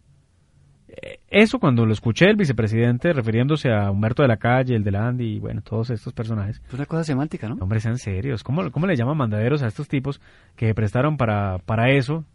Eh, 0.88 1.20
Eso 1.30 1.60
cuando 1.60 1.86
lo 1.86 1.94
escuché 1.94 2.30
el 2.30 2.36
vicepresidente 2.36 3.14
refiriéndose 3.14 3.72
a 3.72 3.90
Humberto 3.90 4.22
de 4.22 4.28
la 4.28 4.38
Calle, 4.38 4.76
el 4.76 4.84
de 4.84 4.92
la 4.92 5.08
Andy 5.08 5.36
y 5.36 5.40
bueno, 5.40 5.62
todos 5.62 5.90
estos 5.90 6.12
personajes, 6.14 6.62
Es 6.68 6.74
una 6.74 6.86
cosa 6.86 7.04
semántica, 7.06 7.48
¿no? 7.48 7.56
Hombre, 7.62 7.80
sean 7.80 7.98
serios. 7.98 8.44
¿Cómo, 8.44 8.70
cómo 8.72 8.86
le 8.86 8.96
llaman 8.98 9.18
mandaderos 9.18 9.64
a 9.64 9.68
estos 9.68 9.88
tipos 9.88 10.22
que 10.56 10.68
se 10.68 10.76
prestaron 10.76 11.16
para, 11.18 11.58
para 11.60 11.90
eso? 11.92 12.26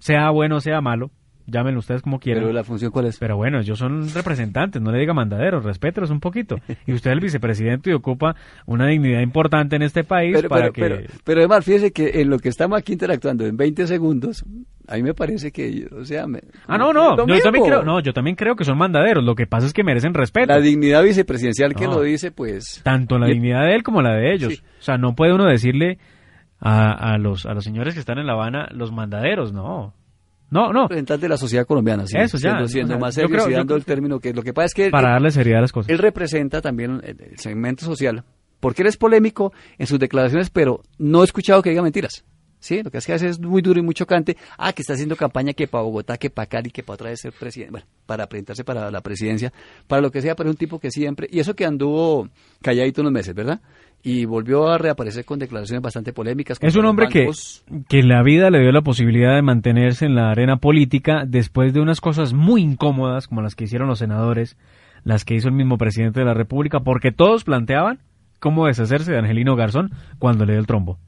Sea 0.00 0.30
bueno 0.30 0.56
o 0.56 0.60
sea 0.60 0.80
malo, 0.80 1.10
llámenlo 1.50 1.80
ustedes 1.80 2.02
como 2.02 2.20
quieran. 2.20 2.42
Pero 2.42 2.48
Pero, 2.50 2.54
la 2.58 2.64
función, 2.64 2.90
¿cuál 2.92 3.06
es? 3.06 3.18
bueno, 3.18 3.58
ellos 3.60 3.78
son 3.78 4.08
representantes, 4.12 4.80
no 4.82 4.92
le 4.92 4.98
diga 5.00 5.14
mandaderos, 5.14 5.64
respételos 5.64 6.10
un 6.10 6.20
poquito. 6.20 6.56
Y 6.86 6.92
usted 6.92 7.10
es 7.10 7.14
el 7.14 7.20
vicepresidente 7.20 7.90
y 7.90 7.94
ocupa 7.94 8.36
una 8.66 8.86
dignidad 8.86 9.20
importante 9.20 9.74
en 9.76 9.82
este 9.82 10.04
país 10.04 10.34
Pero, 10.36 10.48
para 10.48 10.70
pero, 10.70 10.72
que... 10.72 10.80
pero, 11.04 11.12
pero 11.24 11.40
además, 11.40 11.64
fíjese 11.64 11.90
que 11.92 12.20
en 12.20 12.30
lo 12.30 12.38
que 12.38 12.48
estamos 12.50 12.78
aquí 12.78 12.92
interactuando 12.92 13.46
en 13.46 13.56
20 13.56 13.86
segundos, 13.86 14.44
a 14.86 14.96
mí 14.96 15.02
me 15.02 15.14
parece 15.14 15.50
que, 15.52 15.88
o 15.98 16.04
sea, 16.04 16.26
me- 16.26 16.40
Ah, 16.66 16.78
no, 16.78 16.92
no, 16.92 17.16
yo 17.26 17.40
también 17.42 17.64
creo, 17.64 17.82
no, 17.82 18.00
yo 18.00 18.12
también 18.12 18.36
creo 18.36 18.54
que 18.56 18.64
son 18.64 18.78
mandaderos. 18.78 19.24
Lo 19.24 19.34
que 19.34 19.46
pasa 19.46 19.66
es 19.66 19.72
que 19.72 19.84
merecen 19.84 20.14
respeto. 20.14 20.52
La 20.52 20.60
dignidad 20.60 21.02
vicepresidencial 21.02 21.74
que 21.74 21.84
No. 21.86 21.94
lo 21.96 22.02
dice, 22.02 22.30
pues... 22.30 22.80
Tanto 22.84 23.18
la 23.18 23.28
Y- 23.28 23.32
dignidad 23.32 23.64
de 23.64 23.74
él 23.74 23.82
como 23.82 24.02
la 24.02 24.14
de 24.14 24.34
ellos. 24.34 24.54
Sí. 24.54 24.62
O 24.78 24.82
sea, 24.82 24.96
no 24.98 25.14
puede 25.14 25.32
uno 25.34 25.44
decirle 25.46 25.98
a, 26.60 27.12
a 27.12 27.18
los, 27.18 27.46
a 27.46 27.54
los 27.54 27.64
señores 27.64 27.94
que 27.94 28.00
están 28.00 28.18
en 28.18 28.26
La 28.26 28.32
Habana 28.32 28.68
los 28.72 28.92
mandaderos, 28.92 29.52
no. 29.52 29.94
No, 30.50 30.72
no. 30.72 30.82
representante 30.82 31.26
de 31.26 31.28
la 31.28 31.36
sociedad 31.36 31.66
colombiana, 31.66 32.06
sí, 32.06 32.16
Eso, 32.18 32.38
ya, 32.38 32.50
siendo, 32.52 32.68
siendo 32.68 32.94
o 32.94 32.96
sea, 32.96 33.00
más 33.00 33.14
serios 33.14 33.32
creo- 33.32 33.50
y 33.50 33.52
dando 33.54 33.76
el 33.76 33.84
término 33.84 34.18
que 34.20 34.32
lo 34.32 34.42
que 34.42 34.52
pasa 34.54 34.66
es 34.66 34.74
que 34.74 34.84
él, 34.86 34.90
Para 34.90 35.10
darle 35.10 35.30
seriedad 35.30 35.58
a 35.58 35.62
las 35.62 35.72
cosas. 35.72 35.90
él 35.90 35.98
representa 35.98 36.60
también 36.60 37.00
el, 37.04 37.20
el 37.20 37.38
segmento 37.38 37.84
social, 37.84 38.24
porque 38.60 38.82
él 38.82 38.88
es 38.88 38.96
polémico 38.96 39.52
en 39.78 39.86
sus 39.86 39.98
declaraciones, 39.98 40.50
pero 40.50 40.82
no 40.98 41.20
he 41.22 41.24
escuchado 41.24 41.62
que 41.62 41.70
diga 41.70 41.82
mentiras. 41.82 42.24
Sí, 42.60 42.82
lo 42.82 42.90
que 42.90 42.98
hace 42.98 43.28
es 43.28 43.38
muy 43.38 43.62
duro 43.62 43.78
y 43.78 43.84
muy 43.84 43.94
chocante. 43.94 44.36
Ah, 44.56 44.72
que 44.72 44.82
está 44.82 44.94
haciendo 44.94 45.14
campaña 45.14 45.52
que 45.52 45.68
para 45.68 45.84
Bogotá, 45.84 46.16
que 46.16 46.28
para 46.28 46.46
Cali, 46.48 46.70
que 46.72 46.82
para 46.82 46.94
otra 46.94 47.10
vez 47.10 47.20
ser 47.20 47.32
presidente. 47.32 47.70
Bueno, 47.70 47.86
para 48.04 48.26
presentarse 48.28 48.64
para 48.64 48.90
la 48.90 49.00
presidencia, 49.00 49.52
para 49.86 50.02
lo 50.02 50.10
que 50.10 50.20
sea, 50.20 50.34
pero 50.34 50.50
es 50.50 50.54
un 50.54 50.58
tipo 50.58 50.80
que 50.80 50.90
siempre. 50.90 51.28
Y 51.30 51.38
eso 51.38 51.54
que 51.54 51.64
anduvo 51.64 52.28
calladito 52.60 53.00
unos 53.02 53.12
meses, 53.12 53.32
¿verdad? 53.32 53.60
Y 54.02 54.24
volvió 54.24 54.68
a 54.68 54.78
reaparecer 54.78 55.24
con 55.24 55.38
declaraciones 55.38 55.82
bastante 55.82 56.12
polémicas. 56.12 56.58
Es 56.60 56.76
un 56.76 56.84
hombre 56.86 57.08
que, 57.08 57.28
que 57.88 58.02
la 58.02 58.22
vida 58.22 58.50
le 58.50 58.60
dio 58.60 58.70
la 58.72 58.82
posibilidad 58.82 59.34
de 59.34 59.42
mantenerse 59.42 60.06
en 60.06 60.14
la 60.14 60.30
arena 60.30 60.58
política 60.58 61.24
después 61.26 61.72
de 61.72 61.80
unas 61.80 62.00
cosas 62.00 62.32
muy 62.32 62.62
incómodas 62.62 63.26
como 63.26 63.42
las 63.42 63.54
que 63.54 63.64
hicieron 63.64 63.88
los 63.88 63.98
senadores, 63.98 64.56
las 65.04 65.24
que 65.24 65.34
hizo 65.34 65.48
el 65.48 65.54
mismo 65.54 65.78
presidente 65.78 66.20
de 66.20 66.26
la 66.26 66.34
República, 66.34 66.80
porque 66.80 67.10
todos 67.10 67.44
planteaban 67.44 67.98
cómo 68.38 68.66
deshacerse 68.66 69.10
de 69.10 69.18
Angelino 69.18 69.56
Garzón 69.56 69.90
cuando 70.18 70.46
le 70.46 70.52
dio 70.52 70.60
el 70.60 70.66
trombo. 70.66 70.98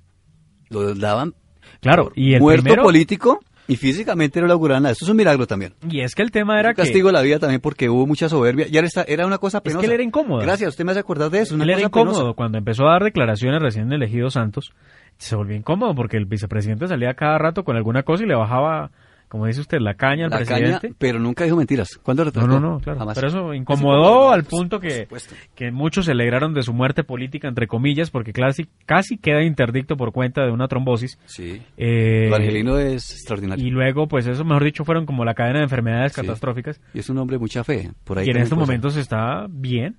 Lo 0.68 0.94
daban 0.94 1.34
Claro, 1.80 2.12
y 2.14 2.34
el 2.34 2.40
muerto 2.40 2.62
primero, 2.62 2.82
político 2.82 3.40
y 3.70 3.76
físicamente 3.76 4.40
no 4.40 4.46
le 4.48 4.52
auguraban 4.52 4.82
nada. 4.82 4.92
Esto 4.92 5.04
es 5.04 5.10
un 5.10 5.16
milagro 5.16 5.46
también. 5.46 5.74
y 5.88 6.00
es 6.00 6.14
que 6.14 6.22
el 6.22 6.30
tema 6.30 6.58
era 6.58 6.70
un 6.70 6.74
que 6.74 6.82
castigo 6.82 7.12
la 7.12 7.22
vida 7.22 7.38
también 7.38 7.60
porque 7.60 7.88
hubo 7.88 8.06
mucha 8.06 8.28
soberbia. 8.28 8.66
Ya 8.68 8.80
está, 8.80 9.02
era 9.04 9.26
una 9.26 9.38
cosa 9.38 9.58
Es 9.58 9.62
penosa. 9.62 9.80
que 9.80 9.86
él 9.86 9.92
era 9.92 10.02
incómodo. 10.02 10.40
Gracias, 10.42 10.70
usted 10.70 10.84
me 10.84 10.90
hace 10.90 11.00
acordar 11.00 11.30
de 11.30 11.38
eso. 11.40 11.54
Una 11.54 11.64
él 11.64 11.70
era 11.70 11.82
incómodo 11.82 12.18
penosa. 12.18 12.34
cuando 12.34 12.58
empezó 12.58 12.88
a 12.88 12.92
dar 12.92 13.04
declaraciones 13.04 13.62
recién 13.62 13.92
elegido 13.92 14.28
Santos, 14.30 14.72
se 15.18 15.36
volvió 15.36 15.56
incómodo 15.56 15.94
porque 15.94 16.16
el 16.16 16.24
vicepresidente 16.26 16.88
salía 16.88 17.14
cada 17.14 17.38
rato 17.38 17.62
con 17.62 17.76
alguna 17.76 18.02
cosa 18.02 18.24
y 18.24 18.26
le 18.26 18.34
bajaba, 18.34 18.90
como 19.30 19.46
dice 19.46 19.60
usted, 19.60 19.78
la 19.80 19.94
caña 19.94 20.24
al 20.24 20.30
La 20.30 20.36
presidente. 20.38 20.88
caña, 20.88 20.94
pero 20.98 21.18
nunca 21.20 21.44
dijo 21.44 21.56
mentiras. 21.56 21.98
¿Cuándo 22.02 22.24
No, 22.24 22.30
retrató? 22.30 22.48
no, 22.48 22.58
no, 22.60 22.80
claro. 22.80 22.98
Jamás. 22.98 23.14
Pero 23.14 23.28
eso 23.28 23.54
incomodó 23.54 24.30
al 24.32 24.42
punto 24.44 24.80
que, 24.80 25.06
que 25.54 25.70
muchos 25.70 26.06
se 26.06 26.10
alegraron 26.12 26.52
de 26.52 26.62
su 26.64 26.72
muerte 26.72 27.04
política, 27.04 27.46
entre 27.48 27.66
comillas, 27.68 28.10
porque 28.10 28.32
casi, 28.32 28.66
casi 28.86 29.16
queda 29.18 29.42
interdicto 29.44 29.96
por 29.96 30.12
cuenta 30.12 30.44
de 30.44 30.50
una 30.50 30.66
trombosis. 30.68 31.18
Sí. 31.26 31.62
Eh, 31.76 32.26
Lo 32.28 32.36
Angelino 32.36 32.76
es 32.78 33.12
extraordinario. 33.12 33.64
y 33.64 33.68
Y, 33.68 33.70
luego, 33.70 34.08
pues 34.08 34.26
eso, 34.26 34.44
mejor 34.44 34.64
dicho, 34.64 34.84
fueron 34.84 35.06
como 35.06 35.24
la 35.24 35.34
cadena 35.34 35.58
de 35.60 35.64
enfermedades 35.64 36.12
Sí. 36.12 36.20
catastróficas. 36.20 36.80
es 36.92 37.08
un 37.08 37.18
hombre 37.18 37.36
de 37.36 37.38
mucha 37.40 37.62
fe. 37.62 37.92
Por 38.04 38.18
ahí 38.18 38.26
Y 38.26 38.30
en 38.30 38.38
estos 38.38 38.58
momentos 38.58 38.96
está 38.96 39.46
bien. 39.48 39.96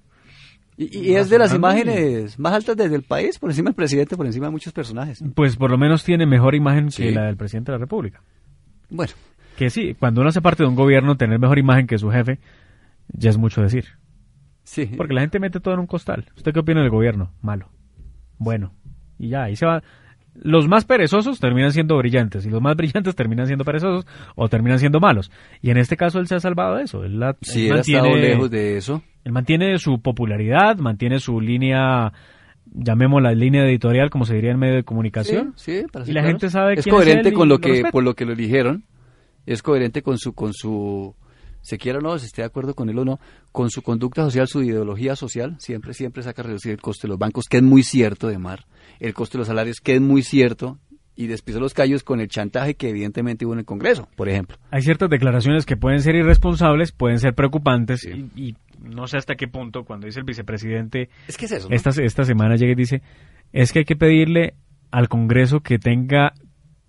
Y, 0.77 1.11
y 1.11 1.15
es 1.15 1.29
de 1.29 1.37
las 1.37 1.53
y- 1.53 1.55
imágenes 1.57 2.39
más 2.39 2.53
altas 2.53 2.75
desde 2.75 2.95
el 2.95 3.03
país, 3.03 3.37
por 3.39 3.49
encima 3.49 3.69
del 3.69 3.75
presidente, 3.75 4.17
por 4.17 4.25
encima 4.25 4.47
de 4.47 4.51
muchos 4.51 4.73
personajes. 4.73 5.23
Pues 5.35 5.55
por 5.55 5.69
lo 5.71 5.77
menos 5.77 6.03
tiene 6.03 6.25
mejor 6.25 6.55
imagen 6.55 6.89
que 6.89 7.11
la 7.11 7.25
del 7.25 7.37
presidente 7.37 7.71
de 7.71 7.77
la 7.77 7.81
República. 7.81 8.21
Bueno, 8.91 9.13
Que 9.57 9.69
sí, 9.71 9.95
cuando 9.97 10.21
uno 10.21 10.29
hace 10.29 10.41
parte 10.41 10.61
de 10.63 10.69
un 10.69 10.75
gobierno, 10.75 11.17
tener 11.17 11.39
mejor 11.39 11.57
imagen 11.57 11.87
que 11.87 11.97
su 11.97 12.11
jefe 12.11 12.39
ya 13.13 13.29
es 13.31 13.37
mucho 13.37 13.61
decir. 13.61 13.85
sí. 14.63 14.85
Porque 14.97 15.13
la 15.13 15.21
gente 15.21 15.39
mete 15.39 15.59
todo 15.59 15.73
en 15.73 15.79
un 15.79 15.87
costal. 15.87 16.25
¿Usted 16.37 16.53
qué 16.53 16.59
opina 16.59 16.81
del 16.81 16.89
gobierno? 16.89 17.31
Malo. 17.41 17.69
Bueno. 18.37 18.73
Y 19.17 19.29
ya, 19.29 19.43
ahí 19.43 19.55
se 19.55 19.65
va. 19.65 19.81
Los 20.33 20.67
más 20.67 20.85
perezosos 20.85 21.39
terminan 21.41 21.73
siendo 21.73 21.97
brillantes 21.97 22.45
y 22.45 22.49
los 22.49 22.61
más 22.61 22.75
brillantes 22.77 23.15
terminan 23.17 23.47
siendo 23.47 23.65
perezosos 23.65 24.05
o 24.35 24.47
terminan 24.49 24.79
siendo 24.79 24.99
malos. 24.99 25.29
Y 25.61 25.69
en 25.71 25.77
este 25.77 25.97
caso 25.97 26.19
él 26.19 26.27
se 26.27 26.35
ha 26.35 26.39
salvado 26.39 26.75
de 26.77 26.83
eso. 26.83 27.03
Él, 27.03 27.19
la- 27.19 27.35
Sí, 27.41 27.67
él 27.67 27.73
ha 27.77 27.79
estado 27.81 28.15
lejos 28.15 28.49
de 28.49 28.77
eso. 28.77 29.03
él 29.25 29.31
mantiene 29.33 29.77
su 29.77 30.01
popularidad, 30.01 30.77
mantiene 30.77 31.19
su 31.19 31.39
línea, 31.41 32.13
llamémosla 32.71 33.33
línea 33.33 33.65
editorial, 33.65 34.09
como 34.09 34.25
se 34.25 34.35
diría 34.35 34.51
en 34.51 34.59
medio 34.59 34.75
de 34.75 34.83
comunicación. 34.83 35.53
Sí, 35.55 35.81
sí, 35.81 35.85
para 35.91 36.03
Y 36.03 36.07
ser 36.07 36.15
la 36.15 36.21
claros. 36.21 36.31
gente 36.41 36.49
sabe 36.49 36.73
es 36.75 36.83
quién 36.83 36.95
es 36.95 36.99
coherente 37.01 37.29
él 37.29 37.35
con 37.35 37.47
lo 37.49 37.55
lo 37.55 37.61
que 37.61 37.69
respeta. 37.69 37.91
por 37.91 38.03
lo 38.03 38.13
que 38.15 38.25
lo 38.25 38.33
eligieron. 38.33 38.85
Es 39.45 39.61
coherente 39.63 40.01
con 40.01 40.17
su 40.17 40.33
con 40.33 40.53
su 40.53 41.15
se 41.61 41.77
quiera 41.77 41.99
o 41.99 42.01
no, 42.01 42.17
si 42.17 42.25
esté 42.25 42.41
de 42.41 42.47
acuerdo 42.47 42.73
con 42.73 42.89
él 42.89 42.97
o 42.97 43.05
no, 43.05 43.19
con 43.51 43.69
su 43.69 43.81
conducta 43.83 44.23
social, 44.23 44.47
su 44.47 44.63
ideología 44.63 45.15
social, 45.15 45.55
siempre 45.59 45.93
siempre 45.93 46.23
saca 46.23 46.41
a 46.41 46.45
reducir 46.45 46.71
el 46.71 46.81
coste 46.81 47.05
de 47.07 47.09
los 47.09 47.19
bancos, 47.19 47.45
que 47.47 47.57
es 47.57 47.63
muy 47.63 47.83
cierto 47.83 48.27
de 48.29 48.39
Mar, 48.39 48.65
el 48.99 49.13
coste 49.13 49.33
de 49.37 49.39
los 49.39 49.47
salarios, 49.47 49.79
que 49.79 49.93
es 49.95 50.01
muy 50.01 50.23
cierto, 50.23 50.79
y 51.15 51.27
despidió 51.27 51.59
los 51.59 51.75
callos 51.75 52.03
con 52.03 52.19
el 52.19 52.29
chantaje 52.29 52.73
que 52.73 52.89
evidentemente 52.89 53.45
hubo 53.45 53.53
en 53.53 53.59
el 53.59 53.65
Congreso, 53.65 54.07
por 54.15 54.27
ejemplo. 54.27 54.57
Hay 54.71 54.81
ciertas 54.81 55.07
declaraciones 55.09 55.67
que 55.67 55.77
pueden 55.77 56.01
ser 56.01 56.15
irresponsables, 56.15 56.93
pueden 56.93 57.19
ser 57.19 57.35
preocupantes 57.35 58.01
Sí. 58.01 58.29
y, 58.35 58.49
y 58.49 58.55
no 58.81 59.07
sé 59.07 59.17
hasta 59.17 59.35
qué 59.35 59.47
punto 59.47 59.83
cuando 59.85 60.05
dice 60.07 60.19
el 60.19 60.25
vicepresidente 60.25 61.09
Es 61.27 61.37
que 61.37 61.45
es 61.45 61.51
eso. 61.53 61.69
¿no? 61.69 61.75
esta, 61.75 61.89
esta 62.01 62.23
semana 62.25 62.55
llega 62.55 62.71
y 62.71 62.75
dice 62.75 63.01
es 63.53 63.71
que 63.71 63.79
hay 63.79 63.85
que 63.85 63.95
pedirle 63.95 64.55
al 64.91 65.07
Congreso 65.07 65.59
que 65.61 65.77
tenga 65.79 66.33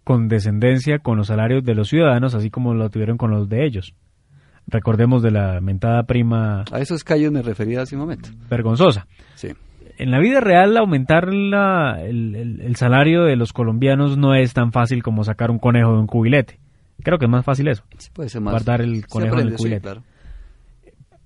condescendencia 0.04 0.98
con 0.98 1.16
los 1.16 1.28
salarios 1.28 1.64
de 1.64 1.74
los 1.74 1.88
ciudadanos 1.88 2.34
así 2.34 2.50
como 2.50 2.74
lo 2.74 2.90
tuvieron 2.90 3.16
con 3.16 3.30
los 3.30 3.48
de 3.48 3.64
ellos. 3.64 3.94
Recordemos 4.66 5.22
de 5.22 5.30
la 5.32 5.60
mentada 5.60 6.04
prima 6.04 6.64
A 6.72 6.80
esos 6.80 7.04
callos 7.04 7.32
me 7.32 7.42
refería 7.42 7.82
hace 7.82 7.94
un 7.96 8.02
momento. 8.02 8.28
vergonzosa. 8.48 9.06
Sí. 9.34 9.48
En 9.98 10.10
la 10.10 10.18
vida 10.20 10.40
real 10.40 10.76
aumentar 10.76 11.32
la- 11.32 12.00
el, 12.02 12.34
el- 12.34 12.60
el 12.62 12.76
salario 12.76 13.24
de 13.24 13.36
los 13.36 13.52
colombiaos 13.52 14.16
no 14.16 14.34
es 14.34 14.52
tan 14.54 14.72
fácil 14.72 15.02
como 15.02 15.24
sacar 15.24 15.50
un 15.50 15.58
conejo 15.58 15.92
de 15.92 15.98
un 16.00 16.06
cubilete. 16.06 16.58
Creo 17.02 17.18
que 17.18 17.24
es 17.26 17.30
más 17.30 17.44
fácil 17.44 17.68
eso. 17.68 17.82
Sí, 17.98 18.10
puede 18.12 18.28
ser 18.28 18.40
más. 18.40 18.52
Guardar 18.52 18.80
el 18.80 19.06
conejo 19.06 19.34
aprende, 19.34 19.56
sí, 19.56 19.62
cubilete. 19.62 19.82
claro. 19.82 20.02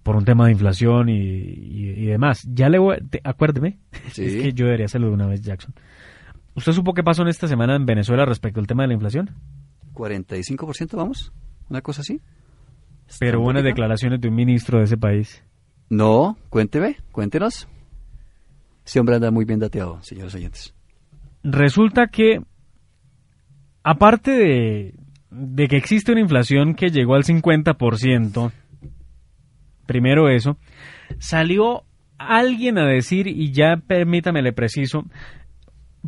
Por 0.07 0.15
un 0.15 0.25
tema 0.25 0.47
de 0.47 0.53
inflación 0.53 1.09
y, 1.09 1.17
y- 1.19 1.91
y 1.97 2.07
demás. 2.07 2.47
Ya 2.49 2.69
le 2.69 2.79
voy, 2.79 2.97
te- 3.11 3.21
acuérdeme, 3.25 3.81
Sí. 4.13 4.25
es 4.25 4.35
que 4.43 4.53
yo 4.53 4.67
debería 4.67 4.87
hacerlo 4.87 5.09
de 5.09 5.15
una 5.15 5.27
vez, 5.27 5.43
Jackson. 5.43 5.75
¿Usted 6.55 6.71
supo 6.73 6.95
qué 6.95 7.03
pasó 7.03 7.23
en 7.23 7.29
esta 7.29 7.49
semana 7.49 7.75
en 7.75 7.85
Venezuela 7.87 8.25
respecto 8.25 8.61
al 8.61 8.69
tema 8.69 8.85
de 8.85 8.87
la 8.89 8.95
inflación? 8.95 9.31
45% 9.95 10.97
vamos, 10.97 11.33
una 11.69 11.83
cosa 11.83 12.03
así. 12.03 12.21
Pero 13.19 13.41
Está 13.51 13.63
declaraciones 13.63 14.21
de 14.21 14.29
un 14.29 14.35
ministro 14.37 14.79
de 14.79 14.85
ese 14.85 14.97
país. 14.97 15.43
No, 15.91 16.37
cuénteme, 16.51 16.97
cuéntenos. 17.13 17.67
Ese 18.85 19.01
hombre 19.01 19.17
anda 19.17 19.31
muy 19.33 19.45
bien 19.45 19.59
dateado, 19.59 20.01
señores 20.03 20.35
oyentes. 20.37 20.73
Resulta 21.43 22.07
que, 22.07 22.41
aparte 23.83 24.31
de, 24.31 24.95
de 25.31 25.69
que 25.69 25.77
existe 25.77 26.13
una 26.13 26.21
inflación 26.21 26.75
que 26.75 26.91
llegó 26.91 27.15
al 27.17 27.25
50%, 27.25 28.53
primero 29.87 30.29
eso, 30.29 30.59
salió 31.19 31.85
alguien 32.19 32.79
a 32.79 32.87
decir, 32.87 33.27
y 33.27 33.53
ya 33.53 33.77
permítame 33.77 34.43
le 34.43 34.53
preciso, 34.53 35.05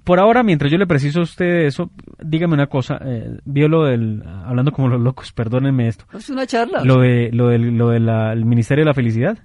por 0.04 0.20
ahora, 0.20 0.42
mientras 0.42 0.70
yo 0.70 0.78
le 0.78 0.86
preciso 0.86 1.20
a 1.20 1.22
usted 1.24 1.66
eso, 1.66 1.90
dígame 2.22 2.54
una 2.54 2.66
cosa, 2.66 2.98
eh, 3.04 3.38
vio 3.44 3.68
lo 3.68 3.84
del, 3.84 4.22
hablando 4.26 4.72
como 4.72 4.88
los 4.88 5.00
locos, 5.00 5.32
perdónenme 5.32 5.88
esto, 5.88 6.04
Es 6.12 6.30
una 6.30 6.46
charla. 6.46 6.84
lo 6.84 7.00
de 7.00 7.30
lo 7.32 7.48
del 7.48 7.76
lo 7.76 7.90
del 7.90 8.08
el 8.08 8.44
Ministerio 8.44 8.84
de 8.84 8.88
la 8.88 8.94
Felicidad. 8.94 9.38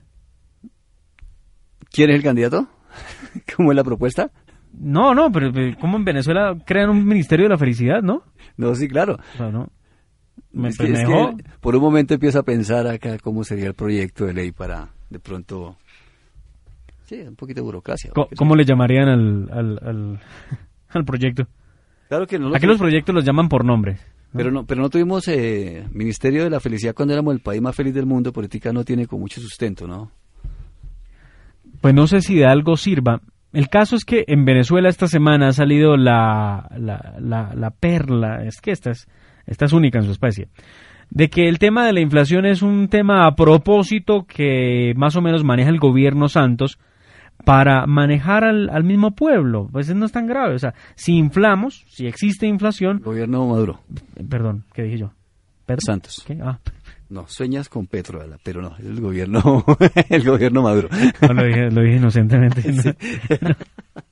¿Quién 1.92 2.10
es 2.10 2.16
el 2.16 2.24
candidato? 2.24 2.68
¿Cómo 3.56 3.72
es 3.72 3.76
la 3.76 3.84
propuesta? 3.84 4.32
No, 4.74 5.14
no, 5.14 5.32
pero 5.32 5.52
pero 5.54 5.76
¿cómo 5.80 5.98
en 5.98 6.06
Venezuela 6.06 6.56
crean 6.66 6.90
un 6.90 7.06
Ministerio 7.06 7.46
de 7.46 7.50
la 7.50 7.58
Felicidad, 7.58 8.02
no? 8.02 8.24
No, 8.58 8.74
sí, 8.76 8.88
claro. 8.88 9.18
O 9.36 9.38
sea, 9.38 9.52
no. 9.52 9.70
Me, 10.54 10.70
Es 10.70 10.78
que- 10.78 10.84
me 10.88 10.94
es 10.94 11.00
que 11.00 11.06
dejó- 11.14 11.36
por 11.60 11.76
un 11.76 11.82
momento 11.82 12.14
empiezo 12.14 12.40
a 12.40 12.44
pensar 12.44 12.88
acá 12.88 13.18
cómo 13.20 13.44
sería 13.44 13.66
el 13.68 13.74
proyecto 13.74 14.26
de 14.26 14.34
ley 14.34 14.52
para 14.52 14.90
de 15.10 15.20
pronto... 15.20 15.76
Sí, 17.06 17.16
un 17.22 17.36
poquito 17.36 17.60
de 17.62 17.66
burocracia. 17.66 18.12
¿Cómo 18.38 18.56
le 18.56 18.64
llamarían 18.64 19.10
al, 19.10 19.50
al, 19.52 19.80
al, 19.84 20.20
al 20.90 21.06
proyecto? 21.06 21.48
Claro 22.08 22.26
que 22.28 22.40
no 22.40 22.50
lo 22.50 22.56
Aquí 22.56 22.66
los 22.66 22.78
proyectos 22.78 23.14
los 23.14 23.26
llaman 23.26 23.50
por 23.50 23.66
nombres. 23.66 24.00
Pero 24.36 24.50
no, 24.52 24.66
pero 24.66 24.82
no 24.82 24.90
tuvimos 24.90 25.28
eh, 25.28 25.86
Ministerio 25.92 26.44
de 26.44 26.50
la 26.50 26.60
Felicidad 26.60 26.96
cuando 26.96 27.14
éramos 27.14 27.36
el 27.36 27.42
país 27.42 27.62
más 27.62 27.76
feliz 27.76 27.94
del 27.94 28.06
mundo. 28.08 28.32
Política 28.34 28.72
no 28.74 28.84
tiene 28.84 29.06
con 29.06 29.20
mucho 29.20 29.40
sustento, 29.42 29.86
¿no? 29.88 30.12
Pues 31.82 31.94
no 31.94 32.08
sé 32.08 32.22
si 32.22 32.36
de 32.36 32.46
algo 32.46 32.78
sirva. 32.78 33.22
El 33.52 33.70
caso 33.70 33.96
es 33.96 34.06
que 34.06 34.24
en 34.28 34.46
Venezuela 34.46 34.90
esta 34.90 35.08
semana 35.08 35.50
ha 35.50 35.54
salido 35.54 35.96
la, 35.98 36.68
la, 36.78 37.16
la, 37.20 37.54
la 37.54 37.70
perla, 37.72 38.44
es 38.44 38.60
que 38.62 38.72
esta 38.72 38.92
es, 38.92 39.08
esta 39.46 39.66
es 39.66 39.74
única 39.74 40.00
en 40.00 40.06
su 40.06 40.12
especie, 40.12 40.48
de 41.10 41.30
que 41.30 41.48
el 41.48 41.60
tema 41.60 41.86
de 41.86 41.94
la 41.94 42.02
inflación 42.02 42.46
es 42.46 42.62
un 42.62 42.88
tema 42.88 43.26
a 43.28 43.36
propósito 43.36 44.26
que 44.26 44.94
más 44.96 45.16
o 45.16 45.22
menos 45.22 45.44
maneja 45.44 45.70
el 45.70 45.80
gobierno 45.80 46.30
Santos 46.30 46.80
para 47.46 47.86
manejar 47.86 48.44
al, 48.44 48.70
al 48.70 48.84
mismo 48.84 49.12
pueblo. 49.12 49.68
Pues 49.72 49.94
no 49.94 50.06
es 50.06 50.12
tan 50.12 50.28
grave. 50.28 50.56
O 50.56 50.60
sea, 50.60 50.74
si 50.96 51.18
inflamos, 51.18 51.86
si 51.90 52.08
existe 52.08 52.48
inflación... 52.48 53.02
Gobierno 53.04 53.46
Maduro. 53.48 53.82
Perdón, 54.30 54.64
¿qué 54.74 54.84
dije 54.84 54.98
yo? 55.00 55.14
¿Perdón? 55.66 55.82
Santos. 55.86 56.24
¿Qué? 56.26 56.38
Ah, 56.42 56.60
No, 57.10 57.28
sueñas 57.28 57.70
con 57.70 57.88
Petro, 57.88 58.20
pero 58.44 58.62
no, 58.62 58.76
el 58.78 59.00
gobierno, 59.00 59.64
el 60.10 60.24
gobierno 60.24 60.62
Maduro. 60.62 60.90
no, 61.22 61.34
lo, 61.34 61.44
dije, 61.46 61.70
lo 61.70 61.82
dije 61.82 61.98
inocentemente. 61.98 62.72
¿no? 63.42 63.56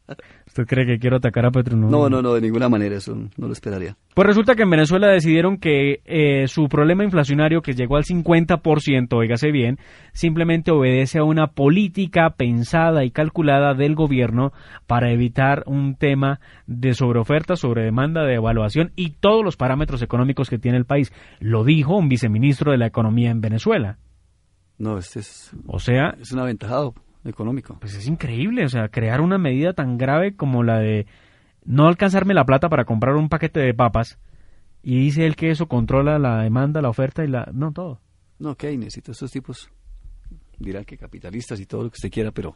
¿Usted 0.52 0.66
cree 0.66 0.86
que 0.86 1.00
quiero 1.00 1.16
atacar 1.16 1.46
a 1.46 1.52
Petro? 1.52 1.78
No, 1.78 2.10
no, 2.10 2.22
no, 2.22 2.34
de 2.34 2.42
ninguna 2.42 2.68
manera, 2.68 2.98
eso 2.98 3.16
no 3.16 3.48
lo 3.48 3.54
esperaría. 3.54 3.96
Pues 4.14 4.28
resulta 4.28 4.54
que 4.54 4.64
en 4.64 4.70
Venezuela 4.70 5.08
decidieron 5.08 5.58
que 5.58 6.02
eh, 6.04 6.46
su 6.50 6.68
problema 6.68 7.06
inflacionario, 7.06 7.62
que 7.62 7.72
llegó 7.72 7.96
al 7.96 8.04
50%, 8.04 9.14
oígase 9.14 9.50
bien, 9.50 9.80
simplemente 10.12 10.72
obedece 10.72 11.20
a 11.20 11.24
una 11.24 11.48
política 11.48 12.32
pensada 12.32 13.06
y 13.06 13.12
calculada 13.12 13.76
del 13.76 13.96
gobierno 13.96 14.52
para 14.88 15.14
evitar 15.14 15.64
un 15.68 15.96
tema 15.96 16.42
de 16.68 16.96
sobreoferta, 16.96 17.56
sobredemanda, 17.56 18.26
de 18.26 18.34
evaluación 18.34 18.92
y 18.98 19.12
todos 19.12 19.46
los 19.46 19.56
parámetros 19.56 20.02
económicos 20.02 20.50
que 20.50 20.60
tiene 20.60 20.78
el 20.78 20.86
país. 20.86 21.14
Lo 21.40 21.64
dijo 21.64 21.96
un 21.96 22.10
viceministro 22.10 22.74
de 22.74 22.78
la 22.78 22.88
Economía 22.88 23.32
en 23.32 23.40
Venezuela. 23.40 24.00
No, 24.78 24.98
este 24.98 25.22
es, 25.22 25.56
O 25.68 25.80
sea, 25.80 26.14
es 26.20 26.34
un 26.34 26.40
aventajado 26.40 26.94
económico. 27.24 27.78
pues 27.80 27.96
es 27.96 28.08
increíble, 28.08 28.66
o 28.66 28.70
sea, 28.70 28.90
crear 28.90 29.22
una 29.22 29.38
medida 29.38 29.74
tan 29.74 29.98
grave 29.98 30.36
como 30.36 30.64
la 30.64 30.80
de 30.80 31.06
no 31.64 31.88
alcanzarme 31.88 32.34
la 32.34 32.46
plata 32.46 32.70
para 32.70 32.86
comprar 32.86 33.16
un 33.16 33.30
paquete 33.30 33.60
de 33.60 33.74
papas 33.74 34.18
y 34.84 35.00
dice 35.00 35.26
él 35.26 35.36
que 35.36 35.52
eso 35.52 35.68
controla 35.68 36.18
la 36.18 36.42
demanda, 36.42 36.82
la 36.82 36.90
oferta 36.90 37.24
y 37.24 37.28
la... 37.28 37.50
No, 37.54 37.72
todo. 37.72 38.00
No, 38.40 38.56
Keynesito, 38.56 39.12
estos 39.12 39.32
tipos 39.32 39.70
dirán 40.58 40.86
que 40.86 40.98
capitalistas 40.98 41.60
y 41.60 41.66
todo 41.66 41.84
lo 41.84 41.90
que 41.90 41.96
usted 41.96 42.12
quiera, 42.12 42.32
pero 42.32 42.56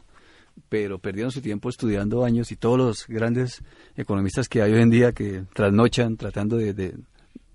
pero 0.68 0.98
perdieron 0.98 1.30
su 1.30 1.42
tiempo 1.42 1.68
estudiando 1.68 2.24
años 2.24 2.50
y 2.50 2.56
todos 2.56 2.78
los 2.78 3.06
grandes 3.06 3.62
economistas 3.94 4.48
que 4.48 4.62
hay 4.62 4.72
hoy 4.72 4.80
en 4.80 4.90
día 4.90 5.12
que 5.12 5.44
trasnochan 5.52 6.16
tratando 6.16 6.56
de, 6.56 6.72
de, 6.72 6.94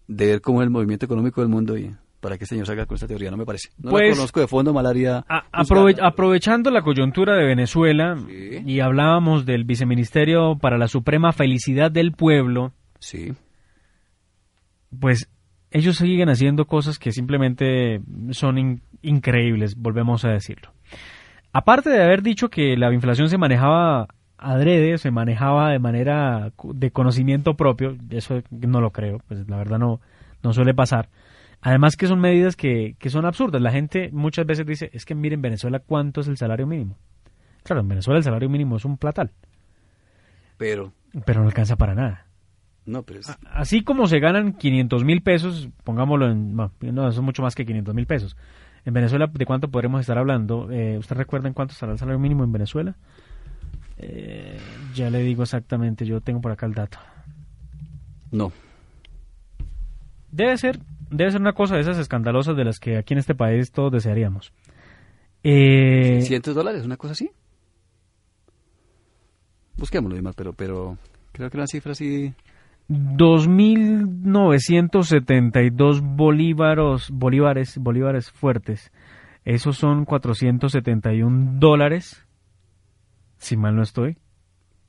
de 0.07 0.25
ver 0.27 0.41
cómo 0.41 0.61
es 0.61 0.65
el 0.65 0.71
movimiento 0.71 1.07
económico 1.07 1.41
del 1.41 1.49
mundo 1.49 1.77
y 1.77 1.95
para 2.21 2.37
que 2.37 2.45
este 2.45 2.55
señor 2.55 2.67
salga 2.67 2.85
con 2.85 2.95
esta 2.95 3.07
teoría, 3.07 3.29
no 3.31 3.35
me 3.37 3.45
parece. 3.45 3.69
No 3.77 3.89
Pues- 3.91 4.09
la 4.11 4.15
conozco 4.15 4.39
de 4.39 4.47
fondo, 4.47 4.73
malaria. 4.73 5.25
A- 5.27 5.43
aprove- 5.51 5.99
aprovechando 6.01 6.71
la 6.71 6.81
coyuntura 6.83 7.35
de 7.35 7.45
Venezuela 7.45 8.15
Sí. 8.27 8.61
y 8.65 8.79
hablábamos 8.79 9.45
del 9.45 9.65
Viceministerio 9.65 10.57
para 10.57 10.77
la 10.77 10.87
Suprema 10.87 11.33
Felicidad 11.33 11.91
del 11.91 12.13
Pueblo, 12.13 12.71
Sí, 12.99 13.33
pues 14.99 15.29
ellos 15.71 15.95
siguen 15.97 16.29
haciendo 16.29 16.65
cosas 16.65 16.99
que 16.99 17.11
simplemente 17.11 18.01
son 18.31 18.57
in- 18.57 18.81
increíbles, 19.01 19.75
volvemos 19.75 20.25
a 20.25 20.29
decirlo. 20.29 20.69
Aparte 21.53 21.89
de 21.89 22.03
haber 22.03 22.21
dicho 22.21 22.49
que 22.49 22.75
la 22.77 22.93
inflación 22.93 23.29
se 23.29 23.37
manejaba 23.37 24.07
adrede, 24.37 24.97
se 24.97 25.11
manejaba 25.11 25.71
de 25.71 25.79
manera 25.79 26.51
de 26.63 26.91
conocimiento 26.91 27.55
propio, 27.55 27.95
eso 28.09 28.41
no 28.49 28.81
lo 28.81 28.91
creo, 28.91 29.19
pues 29.27 29.47
la 29.47 29.57
verdad 29.57 29.77
no, 29.79 30.01
no 30.43 30.53
suele 30.53 30.73
pasar. 30.73 31.09
Además 31.61 31.95
que 31.95 32.07
son 32.07 32.19
medidas 32.19 32.55
que, 32.55 32.95
que 32.99 33.09
son 33.09 33.25
absurdas. 33.25 33.61
La 33.61 33.71
gente 33.71 34.09
muchas 34.11 34.45
veces 34.45 34.65
dice, 34.65 34.89
es 34.93 35.05
que 35.05 35.13
miren 35.15 35.41
Venezuela 35.41 35.79
cuánto 35.79 36.21
es 36.21 36.27
el 36.27 36.37
salario 36.37 36.65
mínimo. 36.65 36.97
Claro, 37.63 37.81
en 37.81 37.87
Venezuela 37.87 38.17
el 38.17 38.23
salario 38.23 38.49
mínimo 38.49 38.77
es 38.77 38.85
un 38.85 38.97
platal, 38.97 39.31
pero 40.57 40.91
pero 41.25 41.41
no 41.41 41.47
alcanza 41.47 41.75
para 41.75 41.93
nada. 41.93 42.25
no, 42.85 43.03
pero 43.03 43.19
es, 43.19 43.37
Así 43.51 43.83
como 43.83 44.07
se 44.07 44.19
ganan 44.19 44.53
500 44.53 45.03
mil 45.03 45.21
pesos, 45.21 45.69
pongámoslo 45.83 46.31
en... 46.31 46.55
No, 46.55 46.71
no, 46.81 47.07
eso 47.07 47.19
es 47.19 47.25
mucho 47.25 47.41
más 47.41 47.53
que 47.53 47.65
500 47.65 47.93
mil 47.93 48.07
pesos. 48.07 48.35
En 48.85 48.93
Venezuela, 48.93 49.27
¿de 49.31 49.45
cuánto 49.45 49.69
podremos 49.69 50.01
estar 50.01 50.17
hablando? 50.17 50.71
Eh, 50.71 50.97
¿Usted 50.97 51.15
recuerda 51.15 51.47
en 51.47 51.53
cuánto 51.53 51.73
estará 51.73 51.91
el 51.91 51.99
salario 51.99 52.19
mínimo 52.19 52.43
en 52.43 52.51
Venezuela? 52.51 52.95
Eh, 53.97 54.57
ya 54.95 55.09
le 55.11 55.19
digo 55.19 55.43
exactamente, 55.43 56.05
yo 56.05 56.21
tengo 56.21 56.41
por 56.41 56.51
acá 56.51 56.65
el 56.65 56.73
dato. 56.73 56.97
no. 58.31 58.51
Debe 60.31 60.57
ser, 60.57 60.79
debe 61.11 61.31
ser 61.31 61.41
una 61.41 61.53
cosa 61.53 61.75
de 61.75 61.81
esas 61.81 61.97
escandalosas 61.99 62.55
de 62.55 62.65
las 62.65 62.79
que 62.79 62.97
aquí 62.97 63.13
en 63.13 63.19
este 63.19 63.35
país 63.35 63.71
todos 63.71 63.91
desearíamos. 63.91 64.51
Eh, 65.43 66.17
600 66.21 66.55
dólares, 66.55 66.83
una 66.85 66.97
cosa 66.97 67.11
así. 67.13 67.29
Busquémoslo, 69.77 70.15
Dimar, 70.15 70.33
pero, 70.35 70.53
pero 70.53 70.97
creo 71.31 71.49
que 71.49 71.57
una 71.57 71.67
cifra 71.67 71.91
así. 71.93 72.33
2.972 74.71 76.01
bolívaros, 76.01 77.09
bolívares, 77.11 77.77
bolívares 77.77 78.31
fuertes. 78.31 78.91
Esos 79.45 79.77
son 79.77 80.05
471 80.05 81.53
dólares. 81.59 82.25
Si 83.37 83.57
mal 83.57 83.75
no 83.75 83.81
estoy. 83.81 84.17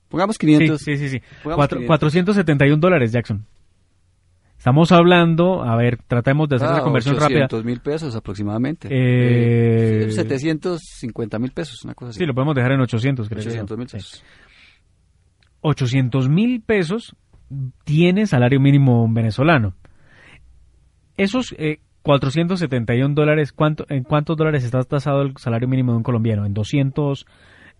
Pongamos 0.08 0.36
Sí, 0.36 0.46
500. 0.46 0.80
sí, 0.80 0.96
sí. 0.98 1.08
sí. 1.08 1.20
Cuatro- 1.42 1.78
500. 1.78 1.86
471 1.86 2.76
dólares, 2.80 3.12
Jackson. 3.12 3.46
Estamos 4.62 4.92
hablando, 4.92 5.64
a 5.64 5.74
ver, 5.74 5.98
tratemos 6.06 6.48
de 6.48 6.54
hacer 6.54 6.68
Ah, 6.68 6.72
esa 6.74 6.82
conversión 6.84 7.16
rápida. 7.16 7.46
800 7.46 7.64
mil 7.64 7.80
pesos 7.80 8.14
aproximadamente. 8.14 8.86
Eh, 8.92 10.04
Eh, 10.04 10.10
750 10.12 11.40
mil 11.40 11.50
pesos, 11.50 11.82
una 11.84 11.94
cosa 11.94 12.10
así. 12.10 12.20
Sí, 12.20 12.26
lo 12.26 12.32
podemos 12.32 12.54
dejar 12.54 12.70
en 12.70 12.80
800, 12.80 13.28
creo. 13.28 13.40
800 13.40 13.76
mil 13.76 13.88
Sí. 13.88 13.96
pesos. 13.96 14.24
800 15.62 16.28
mil 16.28 16.62
pesos 16.62 17.16
tiene 17.82 18.28
salario 18.28 18.60
mínimo 18.60 19.04
venezolano. 19.12 19.74
Esos 21.16 21.56
eh, 21.58 21.80
471 22.02 23.16
dólares, 23.16 23.50
¿cuánto, 23.52 23.84
¿en 23.88 24.04
cuántos 24.04 24.36
dólares 24.36 24.62
está 24.62 24.80
tasado 24.84 25.22
el 25.22 25.36
salario 25.38 25.66
mínimo 25.66 25.90
de 25.90 25.96
un 25.98 26.04
colombiano? 26.04 26.46
En 26.46 26.54
260 26.54 27.26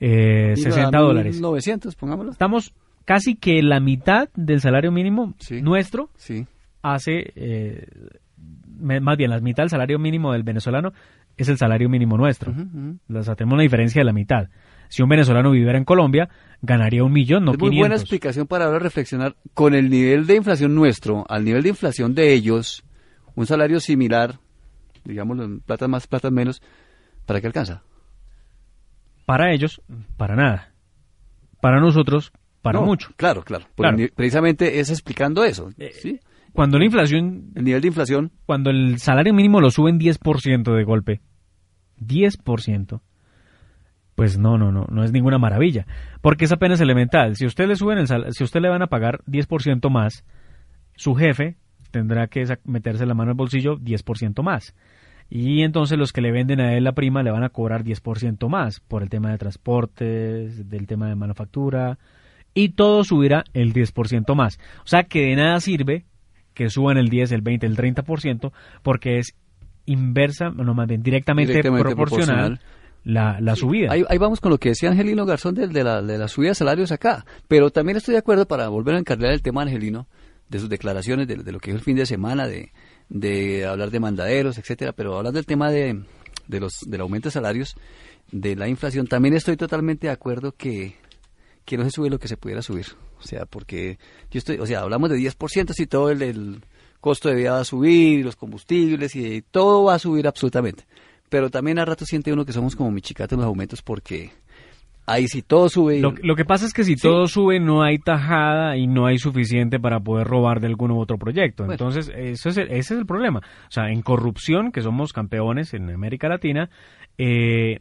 Digo, 0.00 0.96
a 0.96 1.00
dólares. 1.00 1.40
900, 1.40 1.94
pongámoslo. 1.94 2.32
Estamos 2.32 2.74
casi 3.04 3.36
que 3.36 3.62
la 3.62 3.78
mitad 3.78 4.30
del 4.34 4.60
salario 4.60 4.90
mínimo 4.90 5.34
Sí. 5.38 5.62
nuestro 5.62 6.10
Sí. 6.16 6.44
Hace, 6.82 7.32
eh, 7.36 7.86
más 8.78 9.16
bien 9.16 9.30
la 9.30 9.40
mitad 9.40 9.62
del 9.62 9.70
salario 9.70 9.98
mínimo 9.98 10.32
del 10.32 10.42
venezolano 10.42 10.92
es 11.36 11.48
el 11.48 11.56
salario 11.56 11.88
mínimo 11.88 12.16
nuestro. 12.16 12.52
O 12.52 13.22
sea, 13.22 13.34
tenemos 13.34 13.54
una 13.54 13.62
diferencia 13.62 14.00
de 14.00 14.04
la 14.04 14.12
mitad. 14.12 14.48
Si 14.88 15.02
un 15.02 15.08
venezolano 15.08 15.50
viviera 15.52 15.78
en 15.78 15.84
Colombia, 15.84 16.28
ganaría 16.60 17.02
un 17.02 17.12
millón, 17.12 17.44
no 17.44 17.52
es 17.52 17.58
muy 17.58 17.70
buena 17.70 17.94
500. 17.94 18.02
explicación 18.02 18.46
para 18.46 18.66
ahora 18.66 18.78
reflexionar 18.78 19.36
con 19.54 19.74
el 19.74 19.88
nivel 19.88 20.26
de 20.26 20.36
inflación 20.36 20.74
nuestro, 20.74 21.24
al 21.30 21.44
nivel 21.44 21.62
de 21.62 21.70
inflación 21.70 22.14
de 22.14 22.34
ellos, 22.34 22.84
un 23.34 23.46
salario 23.46 23.80
similar, 23.80 24.38
digámoslo 25.04 25.44
en 25.44 25.60
plata 25.60 25.88
más, 25.88 26.06
plata 26.06 26.30
menos, 26.30 26.60
¿para 27.24 27.40
qué 27.40 27.46
alcanza? 27.46 27.82
Para 29.24 29.52
ellos, 29.54 29.80
para 30.18 30.36
nada. 30.36 30.72
Para 31.60 31.80
nosotros, 31.80 32.32
para 32.60 32.80
No, 32.80 32.86
mucho. 32.86 33.12
Claro, 33.16 33.42
claro. 33.42 33.66
El 33.78 34.12
precisamente 34.14 34.80
es 34.80 34.90
explicando 34.90 35.44
eso. 35.44 35.70
Eh, 35.78 35.92
¿sí? 35.94 36.20
Cuando 36.52 36.78
la 36.78 36.84
inflación, 36.84 37.50
El 37.54 37.64
nivel 37.64 37.80
de 37.80 37.88
inflación, 37.88 38.30
cuando 38.46 38.70
el 38.70 38.98
salario 38.98 39.32
mínimo 39.32 39.60
lo 39.60 39.70
suben 39.70 39.98
10% 39.98 40.74
de 40.74 40.84
golpe, 40.84 41.20
10%, 42.00 43.00
pues 44.14 44.38
no, 44.38 44.58
no, 44.58 44.70
no, 44.70 44.86
no 44.90 45.04
es 45.04 45.12
ninguna 45.12 45.38
maravilla. 45.38 45.86
Porque 46.20 46.44
es 46.44 46.52
apenas 46.52 46.80
elemental. 46.80 47.36
Si 47.36 47.46
usted 47.46 47.66
le 47.66 47.76
suben 47.76 47.98
el 47.98 48.06
sal- 48.06 48.26
si 48.32 48.44
usted 48.44 48.60
le 48.60 48.68
van 48.68 48.82
a 48.82 48.88
pagar 48.88 49.20
10% 49.26 49.88
más, 49.90 50.24
su 50.96 51.14
jefe 51.14 51.56
tendrá 51.90 52.26
que 52.26 52.44
meterse 52.64 53.06
la 53.06 53.14
mano 53.14 53.30
al 53.30 53.36
bolsillo 53.36 53.76
10% 53.78 54.42
más. 54.42 54.74
Y 55.30 55.62
entonces 55.62 55.96
los 55.98 56.12
que 56.12 56.20
le 56.20 56.30
venden 56.30 56.60
a 56.60 56.74
él 56.76 56.84
la 56.84 56.92
prima 56.92 57.22
le 57.22 57.30
van 57.30 57.42
a 57.44 57.48
cobrar 57.48 57.84
10% 57.84 58.48
más 58.50 58.80
por 58.80 59.02
el 59.02 59.08
tema 59.08 59.30
de 59.30 59.38
transportes, 59.38 60.68
del 60.68 60.86
tema 60.86 61.08
de 61.08 61.14
manufactura, 61.16 61.98
y 62.52 62.70
todo 62.70 63.02
subirá 63.04 63.44
el 63.54 63.72
10% 63.72 64.34
más. 64.34 64.58
O 64.80 64.86
sea 64.86 65.04
que 65.04 65.22
de 65.22 65.36
nada 65.36 65.58
sirve 65.60 66.04
que 66.54 66.70
suban 66.70 66.96
el 66.96 67.08
10, 67.08 67.32
el 67.32 67.42
20, 67.42 67.66
el 67.66 67.76
30%, 67.76 68.52
porque 68.82 69.18
es 69.18 69.34
inversa, 69.86 70.50
no 70.50 70.74
más 70.74 70.86
bien 70.86 71.02
directamente, 71.02 71.52
Directamente 71.52 71.94
proporcional, 71.94 72.60
la, 73.04 73.40
la 73.40 73.56
subida. 73.56 73.92
Ahí, 73.92 74.04
ahí 74.08 74.18
vamos 74.18 74.40
con 74.40 74.50
lo 74.50 74.58
que 74.58 74.70
decía 74.70 74.90
Angelino 74.90 75.26
Garzón 75.26 75.54
de, 75.54 75.66
de 75.66 75.84
la, 75.84 76.02
de 76.02 76.18
la 76.18 76.28
subida 76.28 76.50
de 76.50 76.54
salarios 76.54 76.92
acá. 76.92 77.24
Pero 77.48 77.70
también 77.70 77.96
estoy 77.96 78.12
de 78.12 78.18
acuerdo 78.18 78.46
para 78.46 78.68
volver 78.68 78.94
a 78.94 78.98
encargar 78.98 79.32
el 79.32 79.42
tema 79.42 79.62
Angelino, 79.62 80.06
de 80.48 80.58
sus 80.58 80.68
declaraciones, 80.68 81.26
de, 81.26 81.36
de 81.36 81.52
lo 81.52 81.58
que 81.58 81.70
dijo 81.70 81.78
el 81.78 81.84
fin 81.84 81.96
de 81.96 82.06
semana, 82.06 82.46
de, 82.46 82.72
de 83.08 83.66
hablar 83.66 83.90
de 83.90 84.00
mandaderos, 84.00 84.58
etcétera. 84.58 84.92
Pero 84.92 85.16
hablando 85.16 85.38
del 85.38 85.46
tema 85.46 85.70
de, 85.70 86.02
de 86.46 86.60
los, 86.60 86.80
del 86.86 87.00
aumento 87.00 87.28
de 87.28 87.32
salarios, 87.32 87.74
de 88.30 88.54
la 88.56 88.68
inflación, 88.68 89.06
también 89.06 89.34
estoy 89.34 89.56
totalmente 89.56 90.06
de 90.06 90.12
acuerdo 90.12 90.52
que, 90.52 90.96
que 91.64 91.77
no 91.77 91.85
se 91.85 91.90
sube 91.90 92.11
lo 92.11 92.18
que 92.18 92.29
se 92.29 92.37
pudiera 92.37 92.62
subir. 92.62 92.87
O 93.18 93.22
sea, 93.22 93.46
porque 93.46 93.98
yo 94.31 94.38
estoy, 94.38 94.57
o 94.59 94.66
sea, 94.66 94.81
hablamos 94.81 95.11
de 95.11 95.16
10% 95.18 95.72
si 95.72 95.87
todo 95.87 96.11
el, 96.11 96.22
el 96.22 96.61
costo 97.01 97.29
de 97.29 97.37
vida 97.37 97.53
va 97.53 97.61
a 97.61 97.64
subir, 97.64 98.25
los 98.25 98.37
combustibles 98.37 99.14
y 99.16 99.42
todo 99.42 99.85
va 99.85 99.94
a 99.94 99.98
subir 99.98 100.27
absolutamente. 100.27 100.85
Pero 101.29 101.51
también 101.51 101.79
a 101.79 101.85
rato 101.85 102.05
siente 102.05 102.33
uno 102.33 102.44
que 102.44 102.53
somos 102.53 102.77
como 102.77 102.90
michicatos 102.90 103.33
en 103.33 103.38
los 103.40 103.46
aumentos 103.46 103.81
porque 103.83 104.31
ahí 105.07 105.27
sí 105.29 105.42
todo 105.42 105.68
sube. 105.68 105.96
y- 105.96 106.01
Lo, 106.01 106.12
lo 106.22 106.37
que 106.37 106.44
pasa 106.44 106.66
es 106.66 106.72
que 106.72 106.85
si 106.85 106.94
Sí. 106.96 107.03
todo 107.03 107.27
sube 107.27 107.59
no 107.59 107.83
hay 107.83 107.98
tajada 107.98 108.77
y 108.77 108.87
no 108.87 109.07
hay 109.07 109.18
suficiente 109.18 109.81
para 109.81 109.98
poder 110.01 110.27
robar 110.27 110.61
de 110.61 110.66
algún 110.68 110.90
u 110.90 111.01
otro 111.01 111.16
proyecto. 111.18 111.64
Bueno. 111.64 111.72
Entonces, 111.75 112.11
eso 112.14 112.48
es 112.51 112.57
el- 112.59 112.68
ese 112.70 112.94
es 112.94 113.01
el 113.01 113.07
problema. 113.07 113.38
O 113.40 113.70
sea, 113.70 113.88
en 113.90 114.03
corrupción, 114.03 114.70
que 114.72 114.83
somos 114.83 115.12
campeones 115.12 115.75
en 115.75 115.90
América 115.90 116.29
Latina, 116.29 116.70
eh, 117.18 117.81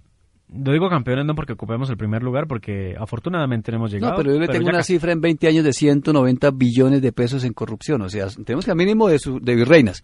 no 0.51 0.71
digo 0.73 0.89
campeones 0.89 1.25
no 1.25 1.33
porque 1.35 1.53
ocupemos 1.53 1.89
el 1.89 1.97
primer 1.97 2.21
lugar, 2.23 2.45
porque 2.47 2.95
afortunadamente 2.99 3.73
hemos 3.73 3.91
llegado. 3.91 4.11
No, 4.13 4.17
pero 4.17 4.33
yo 4.33 4.39
le 4.39 4.47
tengo 4.47 4.67
una 4.67 4.79
casi. 4.79 4.93
cifra 4.93 5.11
en 5.13 5.21
20 5.21 5.47
años 5.47 5.63
de 5.63 5.73
190 5.73 6.51
billones 6.51 7.01
de 7.01 7.11
pesos 7.11 7.43
en 7.43 7.53
corrupción. 7.53 8.01
O 8.01 8.09
sea, 8.09 8.27
tenemos 8.45 8.65
que 8.65 8.71
al 8.71 8.77
mínimo 8.77 9.07
de, 9.07 9.19
su, 9.19 9.39
de 9.39 9.55
virreinas. 9.55 10.03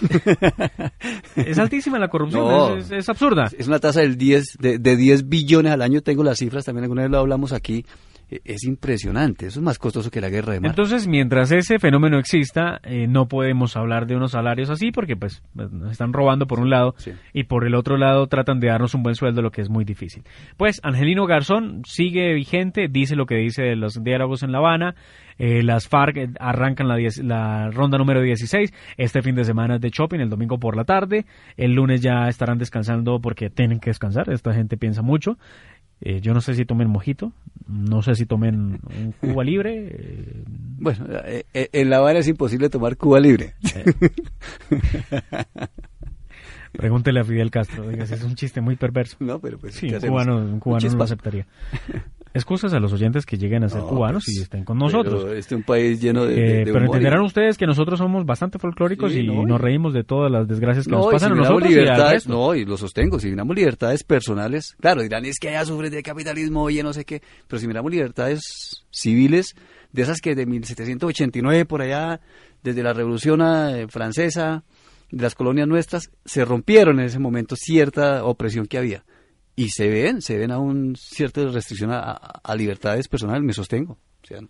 Es 1.36 1.58
altísima 1.58 1.98
la 1.98 2.08
corrupción, 2.08 2.44
No. 2.46 2.76
es, 2.76 2.86
es- 2.86 2.92
es 2.92 3.08
absurda. 3.08 3.50
Es 3.58 3.66
una 3.68 3.78
tasa 3.78 4.00
del 4.00 4.16
10, 4.16 4.56
de, 4.58 4.78
de 4.78 4.96
10 4.96 5.28
billones 5.28 5.72
al 5.72 5.82
año. 5.82 6.00
Tengo 6.02 6.22
las 6.24 6.38
cifras, 6.38 6.64
también 6.64 6.84
alguna 6.84 7.02
vez 7.02 7.10
lo 7.10 7.18
hablamos 7.18 7.52
aquí. 7.52 7.84
E- 8.30 8.40
Es 8.44 8.64
impresionante. 8.64 9.46
Eso 9.46 9.60
es 9.60 9.64
más 9.64 9.78
costoso 9.78 10.10
que 10.10 10.20
la 10.20 10.28
guerra 10.28 10.52
de 10.54 10.60
mar. 10.60 10.70
Entonces, 10.70 11.06
mientras 11.06 11.52
ese 11.52 11.78
fenómeno 11.78 12.18
exista, 12.18 12.80
eh, 12.82 13.06
no 13.06 13.28
podemos 13.28 13.76
hablar 13.76 14.06
de 14.06 14.16
unos 14.16 14.32
salarios 14.32 14.68
así 14.70 14.90
porque 14.90 15.16
pues 15.16 15.42
nos 15.54 15.92
están 15.92 16.12
robando 16.12 16.46
por 16.46 16.58
un 16.60 16.70
lado 16.70 16.94
Sí. 16.98 17.12
y 17.32 17.44
por 17.44 17.66
el 17.66 17.74
otro 17.74 17.96
lado 17.96 18.26
tratan 18.26 18.58
de 18.60 18.68
darnos 18.68 18.94
un 18.94 19.02
buen 19.02 19.14
sueldo, 19.14 19.42
lo 19.42 19.50
que 19.50 19.60
es 19.62 19.70
muy 19.70 19.84
difícil. 19.84 20.24
Pues 20.56 20.80
Angelino 20.82 21.26
Garzón 21.26 21.82
sigue 21.86 22.34
vigente, 22.34 22.88
dice 22.88 23.14
lo 23.16 23.26
que 23.26 23.36
dice 23.36 23.62
de 23.62 23.76
los 23.76 24.02
diálogos 24.02 24.42
en 24.42 24.52
La 24.52 24.58
Habana, 24.58 24.94
eh, 25.38 25.62
las 25.62 25.86
FARC 25.86 26.16
eh, 26.16 26.28
arrancan 26.40 26.88
la, 26.88 26.96
diez- 26.96 27.22
la 27.22 27.70
ronda 27.70 27.98
número 27.98 28.22
16, 28.22 28.72
este 28.96 29.20
fin 29.22 29.34
de 29.34 29.44
semana 29.44 29.74
es 29.76 29.80
de 29.82 29.90
shopping, 29.90 30.18
el 30.18 30.30
domingo 30.30 30.58
por 30.58 30.76
la 30.76 30.84
tarde, 30.84 31.26
el 31.56 31.74
lunes 31.74 32.00
ya 32.00 32.26
estarán 32.28 32.56
descansando 32.58 33.20
porque 33.20 33.50
tienen 33.50 33.78
que 33.78 33.90
descansar, 33.90 34.30
esta 34.30 34.54
gente 34.54 34.76
piensa 34.78 35.02
mucho. 35.02 35.36
Eh, 36.00 36.20
yo 36.20 36.34
no 36.34 36.40
sé 36.40 36.54
si 36.54 36.64
tomen 36.66 36.88
mojito, 36.88 37.32
no 37.66 38.02
sé 38.02 38.14
si 38.14 38.26
tomen 38.26 38.80
un 38.98 39.12
Cuba 39.20 39.44
libre, 39.44 39.88
eh, 39.90 40.44
Bueno, 40.78 41.06
eh, 41.24 41.44
eh, 41.54 41.68
en 41.72 41.90
La 41.90 41.98
Habana 41.98 42.18
es 42.18 42.28
imposible 42.28 42.68
tomar 42.68 42.96
Cuba 42.96 43.18
libre. 43.18 43.54
Pregúntele 46.72 47.20
a 47.20 47.24
Fidel 47.24 47.50
Castro, 47.50 47.90
ese 47.90 48.16
es 48.16 48.22
un 48.22 48.34
chiste 48.34 48.60
muy 48.60 48.76
perverso. 48.76 49.16
no, 49.20 49.38
pero 49.38 49.58
pues, 49.58 49.74
Sí, 49.74 49.88
¿qué 49.88 49.96
un 49.96 50.00
cubano, 50.08 50.36
un 50.36 50.60
cubano 50.60 50.86
no 50.86 50.96
lo 50.96 51.04
aceptaría. 51.04 51.46
Excusas 52.36 52.72
a 52.72 52.78
los 52.80 52.92
oyentes 52.92 53.26
que 53.26 53.36
lleguen 53.36 53.64
a 53.64 53.68
ser 53.68 53.80
No, 53.80 53.88
cubanos 53.88 54.24
pues, 54.26 54.38
y 54.38 54.42
estén 54.42 54.64
con 54.64 54.78
nosotros. 54.78 55.24
Este 55.32 55.54
es 55.54 55.58
un 55.58 55.62
país 55.62 56.00
lleno 56.00 56.24
de, 56.24 56.34
de- 56.34 56.40
Eh, 56.40 56.52
de 56.58 56.64
pero 56.64 56.76
humor 56.76 56.96
entenderán 56.96 57.22
ustedes 57.22 57.56
que 57.58 57.66
nosotros 57.66 57.98
somos 57.98 58.24
bastante 58.24 58.58
folclóricos 58.58 59.12
Sí, 59.12 59.20
y 59.20 59.26
no, 59.26 59.44
nos 59.44 59.60
reímos 59.60 59.92
de 59.94 60.04
todas 60.04 60.30
las 60.30 60.46
desgracias 60.46 60.84
que 60.86 60.92
nos 60.92 61.06
pasan 61.06 61.32
si 61.32 61.38
a 61.38 61.42
nosotros 61.42 61.68
libertades, 61.70 62.28
no, 62.28 62.54
y 62.54 62.64
lo 62.64 62.76
sostengo, 62.76 63.18
si 63.18 63.28
miramos 63.30 63.56
libertades 63.56 64.04
personales, 64.04 64.76
claro, 64.80 65.02
dirán, 65.02 65.24
es 65.24 65.38
que 65.40 65.48
allá 65.48 65.64
sufren 65.64 65.90
de 65.90 66.02
capitalismo, 66.02 66.62
oye, 66.62 66.82
no 66.82 66.92
sé 66.92 67.04
qué, 67.04 67.22
pero 67.48 67.58
si 67.58 67.66
miramos 67.66 67.90
libertades 67.90 68.84
civiles, 68.90 69.54
de 69.92 70.02
esas 70.02 70.20
que 70.20 70.34
de 70.34 70.46
1789 70.46 71.64
por 71.64 71.82
allá, 71.82 72.20
desde 72.62 72.82
la 72.82 72.92
Revolución 72.92 73.40
eh, 73.42 73.86
Francesa, 73.88 74.62
de 75.10 75.22
las 75.22 75.34
colonias 75.34 75.68
nuestras, 75.68 76.10
se 76.24 76.44
rompieron 76.44 76.98
en 77.00 77.06
ese 77.06 77.18
momento 77.18 77.54
cierta 77.56 78.24
opresión 78.24 78.66
que 78.66 78.78
había. 78.78 79.04
Y 79.56 79.70
se 79.70 79.88
ven, 79.88 80.20
se 80.20 80.36
ven 80.36 80.50
aún 80.50 80.94
cierta 80.96 81.42
restricción 81.46 81.90
a, 81.90 82.54
libertades 82.56 83.08
personales, 83.08 83.42
me 83.42 83.54
sostengo. 83.54 83.94
O 84.22 84.26
sea, 84.26 84.40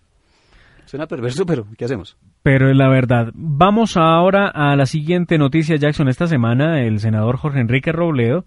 suena 0.84 1.06
perverso, 1.06 1.46
pero 1.46 1.66
¿qué 1.78 1.84
hacemos? 1.84 2.16
Pero 2.42 2.68
es 2.70 2.76
la 2.76 2.88
verdad. 2.88 3.30
Vamos 3.34 3.96
ahora 3.96 4.48
a 4.48 4.74
la 4.74 4.86
siguiente 4.86 5.38
noticia, 5.38 5.76
Jackson. 5.76 6.08
Esta 6.08 6.26
semana, 6.26 6.82
el 6.82 6.98
senador 6.98 7.36
Jorge 7.36 7.60
Enrique 7.60 7.92
Robledo, 7.92 8.44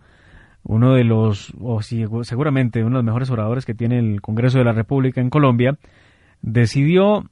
uno 0.64 0.96
de 0.96 1.06
los, 1.06 1.54
o 1.62 1.82
sí, 1.82 2.04
seguramente 2.24 2.82
uno 2.82 2.98
de 2.98 3.04
los 3.04 3.06
mejores 3.06 3.30
oradores 3.30 3.66
que 3.66 3.74
tiene 3.74 4.00
el 4.00 4.22
Congreso 4.22 4.58
de 4.58 4.66
la 4.66 4.74
República 4.74 5.22
en 5.22 5.30
Colombia, 5.30 5.78
decidió 6.42 7.24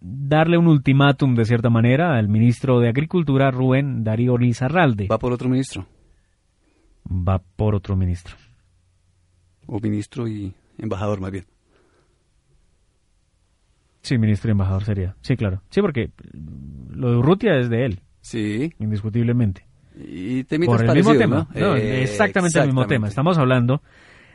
darle 0.00 0.56
un 0.56 0.66
ultimátum, 0.66 1.34
de 1.34 1.44
cierta 1.44 1.68
manera, 1.68 2.16
al 2.16 2.28
ministro 2.28 2.80
de 2.80 2.88
Agricultura, 2.88 3.50
Rubén 3.50 4.04
Darío 4.04 4.38
Lizarralde. 4.38 5.06
Va 5.10 5.18
por 5.18 5.32
otro 5.32 5.48
ministro, 5.48 5.86
Va 7.06 7.40
por 7.56 7.74
otro 7.74 7.96
ministro. 7.96 8.36
O 9.72 9.78
ministro 9.80 10.26
y 10.28 10.52
embajador 10.78 11.20
más 11.20 11.30
bien. 11.30 11.44
Sí, 14.02 14.18
ministro 14.18 14.50
y 14.50 14.52
embajador 14.52 14.84
sería. 14.84 15.14
Sí, 15.20 15.36
claro. 15.36 15.62
Sí, 15.70 15.80
porque 15.80 16.10
lo 16.90 17.10
de 17.10 17.16
Urrutia 17.18 17.56
es 17.58 17.68
de 17.68 17.84
él, 17.84 18.00
Sí, 18.22 18.72
indiscutiblemente. 18.78 19.66
y 19.96 20.44
temitas 20.44 20.76
por 20.80 20.86
el 20.90 20.96
mismo 20.96 21.14
tema. 21.16 21.48
¿no? 21.54 21.60
No, 21.60 21.76
Eh, 21.76 22.02
exactamente 22.02 22.58
el 22.58 22.66
mismo 22.66 22.86
tema. 22.86 23.08
Estamos 23.08 23.36
hablando 23.38 23.82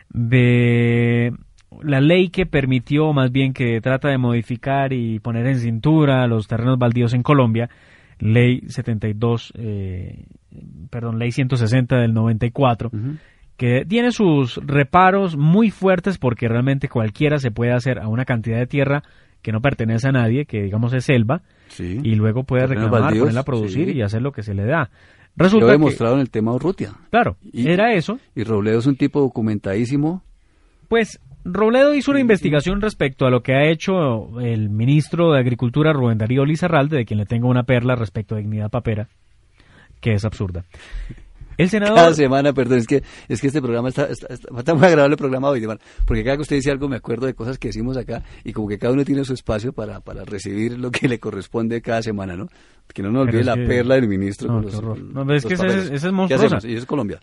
de 0.10 1.34
la 1.82 2.00
ley 2.00 2.30
que 2.30 2.46
permitió, 2.46 3.12
más 3.14 3.32
bien 3.32 3.54
que 3.54 3.82
trata 3.82 4.10
de 4.10 4.18
modificar 4.18 4.94
y 4.94 5.20
poner 5.20 5.48
en 5.48 5.60
cintura 5.60 6.28
los 6.28 6.48
terrenos 6.48 6.78
baldíos 6.78 7.14
en 7.14 7.24
Colombia, 7.24 7.70
ley 8.20 8.62
72, 8.68 9.52
eh, 9.58 10.26
perdón, 10.92 11.18
ley 11.20 11.32
160 11.32 11.98
del 11.98 12.14
94, 12.14 12.90
Ujú. 12.94 13.16
Que 13.58 13.86
tiene 13.86 14.12
sus 14.12 14.58
reparos 14.66 15.38
muy 15.38 15.72
fuertes 15.72 16.18
porque 16.18 16.48
realmente 16.48 16.90
cualquiera 16.90 17.38
se 17.40 17.52
puede 17.52 17.72
hacer 17.74 18.00
a 18.00 18.08
una 18.08 18.26
cantidad 18.26 18.58
de 18.58 18.68
tierra 18.68 19.04
que 19.42 19.52
no 19.52 19.62
pertenece 19.62 20.08
a 20.08 20.12
nadie, 20.12 20.46
que 20.46 20.64
digamos 20.64 20.92
es 20.94 21.06
selva, 21.06 21.42
Sí. 21.68 22.00
y 22.04 22.16
luego 22.16 22.44
puede 22.44 22.66
reclamar, 22.68 23.02
baldíos, 23.04 23.22
ponerla 23.24 23.42
a 23.42 23.46
producir 23.46 23.90
sí. 23.92 23.94
y 23.98 24.02
hacer 24.02 24.22
lo 24.22 24.32
que 24.32 24.44
se 24.44 24.54
le 24.54 24.66
da. 24.66 24.90
Lo 25.38 25.44
Resulta 25.46 25.66
he 25.66 25.70
que, 25.70 25.74
demostrado 25.74 26.16
en 26.16 26.22
el 26.22 26.30
tema 26.30 26.52
de 26.52 26.56
Urrutia. 26.58 26.94
claro, 27.12 27.38
Y- 27.54 27.68
era 27.70 27.94
eso, 27.94 28.20
Y 28.36 28.44
Robledo 28.44 28.80
es 28.80 28.86
un 28.88 28.96
tipo 28.96 29.20
documentadísimo. 29.22 30.24
Pues 30.88 31.20
Robledo 31.44 31.94
hizo 31.94 32.10
una 32.12 32.20
investigación 32.22 32.82
respecto 32.82 33.26
a 33.28 33.30
lo 33.30 33.42
que 33.44 33.54
ha 33.54 33.70
hecho 33.70 34.40
el 34.42 34.70
ministro 34.70 35.32
de 35.34 35.40
Agricultura 35.40 35.94
Rubén 35.94 36.18
Darío 36.18 36.44
Lizarralde, 36.46 36.98
de 36.98 37.06
quien 37.06 37.20
le 37.20 37.26
tengo 37.28 37.48
una 37.48 37.64
perla 37.64 37.96
respecto 37.96 38.34
a 38.34 38.40
dignidad 38.40 38.70
papera, 38.72 39.10
que 40.02 40.14
es 40.14 40.26
absurda. 40.26 40.64
El 41.58 41.70
senador... 41.70 41.96
Cada 41.96 42.14
semana, 42.14 42.54
perdón, 42.54 42.80
es 42.80 42.88
que, 42.88 43.04
es 43.28 43.42
que 43.42 43.48
este 43.48 43.62
programa 43.62 43.90
está, 43.90 44.06
está, 44.06 44.34
está- 44.34 44.50
está 44.60 44.74
muy 44.74 44.86
agradable 44.86 45.14
el 45.14 45.18
programa 45.18 45.50
hoy, 45.50 45.66
porque 46.06 46.24
cada 46.24 46.36
que 46.38 46.42
usted 46.42 46.56
dice 46.58 46.72
algo 46.72 46.88
me 46.90 46.98
acuerdo 46.98 47.26
de 47.26 47.34
cosas 47.34 47.58
que 47.58 47.70
decimos 47.70 47.98
acá 47.98 48.24
y 48.44 48.52
como 48.54 48.68
que 48.68 48.78
cada 48.78 48.94
uno 48.94 49.04
tiene 49.06 49.24
su 49.26 49.34
espacio 49.34 49.74
para, 49.74 50.00
para 50.02 50.24
recibir 50.26 50.78
lo 50.78 50.92
que 50.92 51.08
le 51.08 51.20
corresponde 51.20 51.82
cada 51.82 52.02
semana, 52.02 52.36
¿no? 52.36 52.48
Que 52.94 53.02
no 53.02 53.10
nos 53.12 53.24
olvide 53.28 53.44
la 53.44 53.56
que- 53.56 53.66
perla 53.66 53.96
del 53.96 54.08
ministro. 54.08 54.48
No, 54.48 54.54
con 54.56 54.62
qué 54.64 54.68
los- 54.72 54.76
horror. 54.76 54.98
con 55.00 55.14
No, 55.14 55.26
pero 55.26 55.38
es 55.38 55.44
los 55.44 55.50
que 55.50 55.54
esa 55.56 55.64
papeles. 55.64 55.84
es- 55.86 55.92
esa 55.92 55.96
es 55.96 56.04
¿Qué 56.04 56.12
monstruosa. 56.12 56.46
hacemos? 56.46 56.66
Y 56.66 56.72
eso 56.74 56.80
es 56.80 56.86
Colombia. 56.86 57.20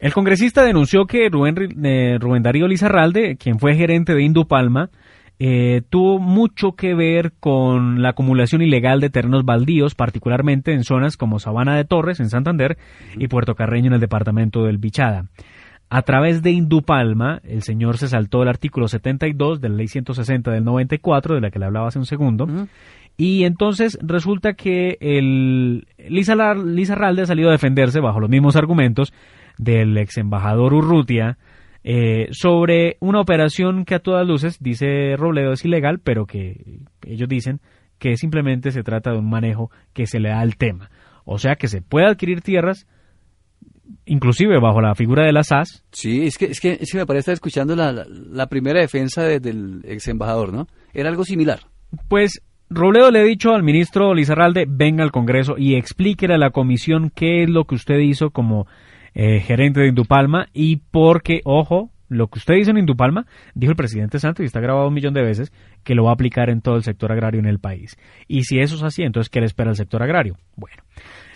El 0.00 0.12
congresista 0.12 0.62
denunció 0.64 1.06
que 1.06 1.28
Rubén, 1.30 1.54
eh, 1.84 2.18
Rubén 2.20 2.42
Darío 2.42 2.66
Lizarralde, 2.66 3.36
quien 3.36 3.58
fue 3.58 3.74
gerente 3.74 4.12
de 4.12 4.22
Indupalma, 4.22 4.90
eh, 5.38 5.82
tuvo 5.90 6.18
mucho 6.18 6.72
que 6.72 6.94
ver 6.94 7.32
con 7.40 8.02
la 8.02 8.10
acumulación 8.10 8.62
ilegal 8.62 9.00
de 9.00 9.10
terrenos 9.10 9.44
baldíos, 9.44 9.94
particularmente 9.94 10.72
en 10.72 10.84
zonas 10.84 11.16
como 11.16 11.38
Sabana 11.38 11.76
de 11.76 11.84
Torres, 11.84 12.20
en 12.20 12.30
Santander, 12.30 12.78
y 13.18 13.28
Puerto 13.28 13.54
Carreño, 13.54 13.88
en 13.88 13.94
el 13.94 14.00
departamento 14.00 14.64
del 14.64 14.78
Bichada. 14.78 15.26
A 15.90 16.02
través 16.02 16.42
de 16.42 16.50
Indupalma, 16.50 17.40
el 17.44 17.62
señor 17.62 17.98
se 17.98 18.08
saltó 18.08 18.42
el 18.42 18.48
artículo 18.48 18.88
72 18.88 19.60
de 19.60 19.68
la 19.68 19.76
ley 19.76 19.88
160 19.88 20.50
del 20.50 20.64
94, 20.64 21.34
de 21.34 21.40
la 21.40 21.50
que 21.50 21.58
le 21.58 21.66
hablaba 21.66 21.88
hace 21.88 21.98
un 21.98 22.06
segundo, 22.06 22.46
y 23.16 23.44
entonces 23.44 23.96
resulta 24.02 24.54
que 24.54 24.96
el 25.00 25.86
Lizarra- 26.08 26.54
Lizarralde 26.56 27.22
ha 27.22 27.26
salido 27.26 27.50
a 27.50 27.52
defenderse 27.52 28.00
bajo 28.00 28.18
los 28.18 28.30
mismos 28.30 28.56
argumentos 28.56 29.12
del 29.56 29.96
ex 29.98 30.16
embajador 30.18 30.74
Urrutia 30.74 31.38
eh, 31.84 32.28
sobre 32.32 32.96
una 33.00 33.20
operación 33.20 33.84
que 33.84 33.94
a 33.94 34.00
todas 34.00 34.26
luces, 34.26 34.58
dice 34.60 35.14
Robledo, 35.16 35.52
es 35.52 35.64
ilegal, 35.64 36.00
pero 36.02 36.26
que 36.26 36.80
ellos 37.06 37.28
dicen 37.28 37.60
que 37.98 38.16
simplemente 38.16 38.70
se 38.72 38.82
trata 38.82 39.12
de 39.12 39.18
un 39.18 39.28
manejo 39.30 39.70
que 39.92 40.06
se 40.06 40.18
le 40.18 40.30
da 40.30 40.40
al 40.40 40.56
tema. 40.56 40.90
O 41.24 41.38
sea 41.38 41.56
que 41.56 41.68
se 41.68 41.80
puede 41.82 42.06
adquirir 42.06 42.40
tierras, 42.42 42.86
inclusive 44.06 44.58
bajo 44.58 44.80
la 44.80 44.94
figura 44.94 45.24
de 45.24 45.32
la 45.32 45.42
SAS, 45.44 45.84
Sí, 45.92 46.26
es 46.26 46.36
que, 46.38 46.46
es 46.46 46.60
que, 46.60 46.78
es 46.80 46.90
que 46.90 46.98
me 46.98 47.06
parece 47.06 47.20
estar 47.20 47.32
escuchando 47.34 47.76
la, 47.76 47.92
la, 47.92 48.04
la 48.08 48.46
primera 48.48 48.80
defensa 48.80 49.22
de- 49.22 49.40
del 49.40 49.80
ex 49.84 50.08
embajador, 50.08 50.52
¿no? 50.52 50.66
Era 50.92 51.08
algo 51.08 51.24
similar. 51.24 51.60
Pues 52.08 52.40
Robledo 52.70 53.10
le 53.10 53.20
ha 53.20 53.24
dicho 53.24 53.50
al 53.52 53.62
ministro 53.62 54.14
Lizarralde, 54.14 54.64
venga 54.68 55.04
al 55.04 55.12
Congreso 55.12 55.56
y 55.58 55.76
explíquele 55.76 56.34
a 56.34 56.38
la 56.38 56.50
comisión 56.50 57.10
qué 57.14 57.42
es 57.44 57.50
lo 57.50 57.64
que 57.64 57.74
usted 57.76 57.98
hizo 57.98 58.30
como 58.30 58.66
eh, 59.14 59.40
gerente 59.40 59.80
de 59.80 59.88
Indupalma 59.88 60.48
y 60.52 60.76
porque, 60.90 61.40
ojo, 61.44 61.90
lo 62.08 62.28
que 62.28 62.38
usted 62.38 62.54
hizo 62.54 62.70
en 62.70 62.78
Indupalma, 62.78 63.26
dijo 63.54 63.70
el 63.70 63.76
presidente 63.76 64.18
Santos 64.18 64.44
y 64.44 64.46
está 64.46 64.60
grabado 64.60 64.88
un 64.88 64.94
millón 64.94 65.14
de 65.14 65.22
veces, 65.22 65.52
que 65.82 65.94
lo 65.94 66.04
va 66.04 66.10
a 66.10 66.14
aplicar 66.14 66.50
en 66.50 66.60
todo 66.60 66.76
el 66.76 66.82
sector 66.82 67.10
agrario 67.12 67.40
en 67.40 67.46
el 67.46 67.58
país. 67.58 67.96
Y 68.28 68.44
si 68.44 68.58
eso 68.60 68.76
es 68.76 68.82
así, 68.82 69.02
entonces, 69.02 69.30
¿qué 69.30 69.40
le 69.40 69.46
espera 69.46 69.70
al 69.70 69.76
sector 69.76 70.02
agrario? 70.02 70.36
Bueno, 70.56 70.82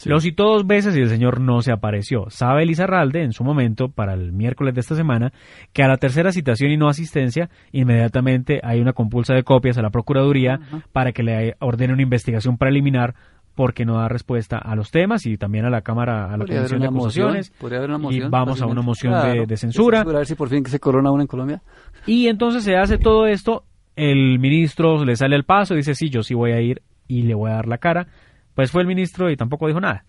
lo 0.05 0.21
citó 0.21 0.45
dos 0.45 0.67
veces 0.67 0.97
y 0.97 1.01
el 1.01 1.09
señor 1.09 1.41
no 1.41 1.63
se 1.63 1.73
apareció. 1.73 2.31
Sabe 2.31 2.65
Lizarralde, 2.65 3.23
en 3.23 3.33
su 3.33 3.45
momento, 3.45 3.89
para 3.89 4.15
el 4.15 4.33
miércoles 4.33 4.75
de 4.75 4.81
esta 4.81 4.95
semana, 4.95 5.33
que 5.73 5.83
a 5.83 5.89
la 5.89 5.97
tercera 5.97 6.33
citación 6.33 6.71
y 6.71 6.77
no 6.77 6.89
asistencia, 6.89 7.51
inmediatamente 7.73 8.61
hay 8.63 8.81
una 8.81 8.93
compulsa 8.93 9.35
de 9.35 9.43
copias 9.43 9.79
a 9.79 9.83
la 9.83 9.91
Procuraduría 9.91 10.61
para 10.93 11.13
que 11.13 11.23
le 11.23 11.57
ordene 11.59 11.95
una 11.95 12.03
investigación 12.03 12.59
preliminar 12.59 13.15
porque 13.59 13.85
no 13.85 13.97
da 13.97 14.07
respuesta 14.07 14.57
a 14.57 14.77
los 14.77 14.93
temas 14.93 15.27
y 15.27 15.37
también 15.37 15.65
a 15.65 15.71
la 15.71 15.81
Cámara, 15.83 16.27
a 16.27 16.37
la 16.37 16.39
Podría 16.39 16.59
Comisión 16.59 16.81
de 16.81 16.87
una 16.89 16.97
Acusaciones. 16.97 17.51
podría 17.59 17.79
haber 17.79 17.91
una 17.91 17.99
y 17.99 18.03
moción, 18.03 18.31
vamos 18.31 18.63
a 18.63 18.67
una 18.67 18.83
moción 18.83 19.13
de- 19.15 19.21
Claro, 19.21 19.47
de, 19.47 19.57
censura. 19.57 20.03
A 20.03 20.05
ver 20.05 20.27
si 20.27 20.37
por 20.37 20.49
fin 20.49 20.63
que 20.63 20.71
se 20.71 20.79
corona 20.79 21.11
uno 21.11 21.23
en 21.23 21.27
Colombia. 21.27 21.61
Y 22.07 22.29
entonces 22.29 22.63
se 22.63 22.77
hace 22.77 22.99
todo 22.99 23.27
esto, 23.27 23.65
el 23.97 24.39
ministro 24.39 25.05
le 25.05 25.17
sale 25.17 25.35
al 25.35 25.43
paso 25.43 25.75
y 25.75 25.79
dice, 25.79 25.97
sí, 25.97 26.09
yo 26.09 26.23
sí 26.23 26.35
voy 26.35 26.53
a 26.53 26.61
ir 26.61 26.83
y 27.09 27.23
le 27.23 27.35
voy 27.35 27.51
a 27.51 27.55
dar 27.55 27.67
la 27.67 27.79
cara. 27.79 28.07
Pues 28.55 28.71
fue 28.71 28.83
el 28.83 28.87
ministro 28.87 29.29
y 29.29 29.37
tampoco 29.37 29.67
dijo 29.67 29.81
nada. 29.81 30.05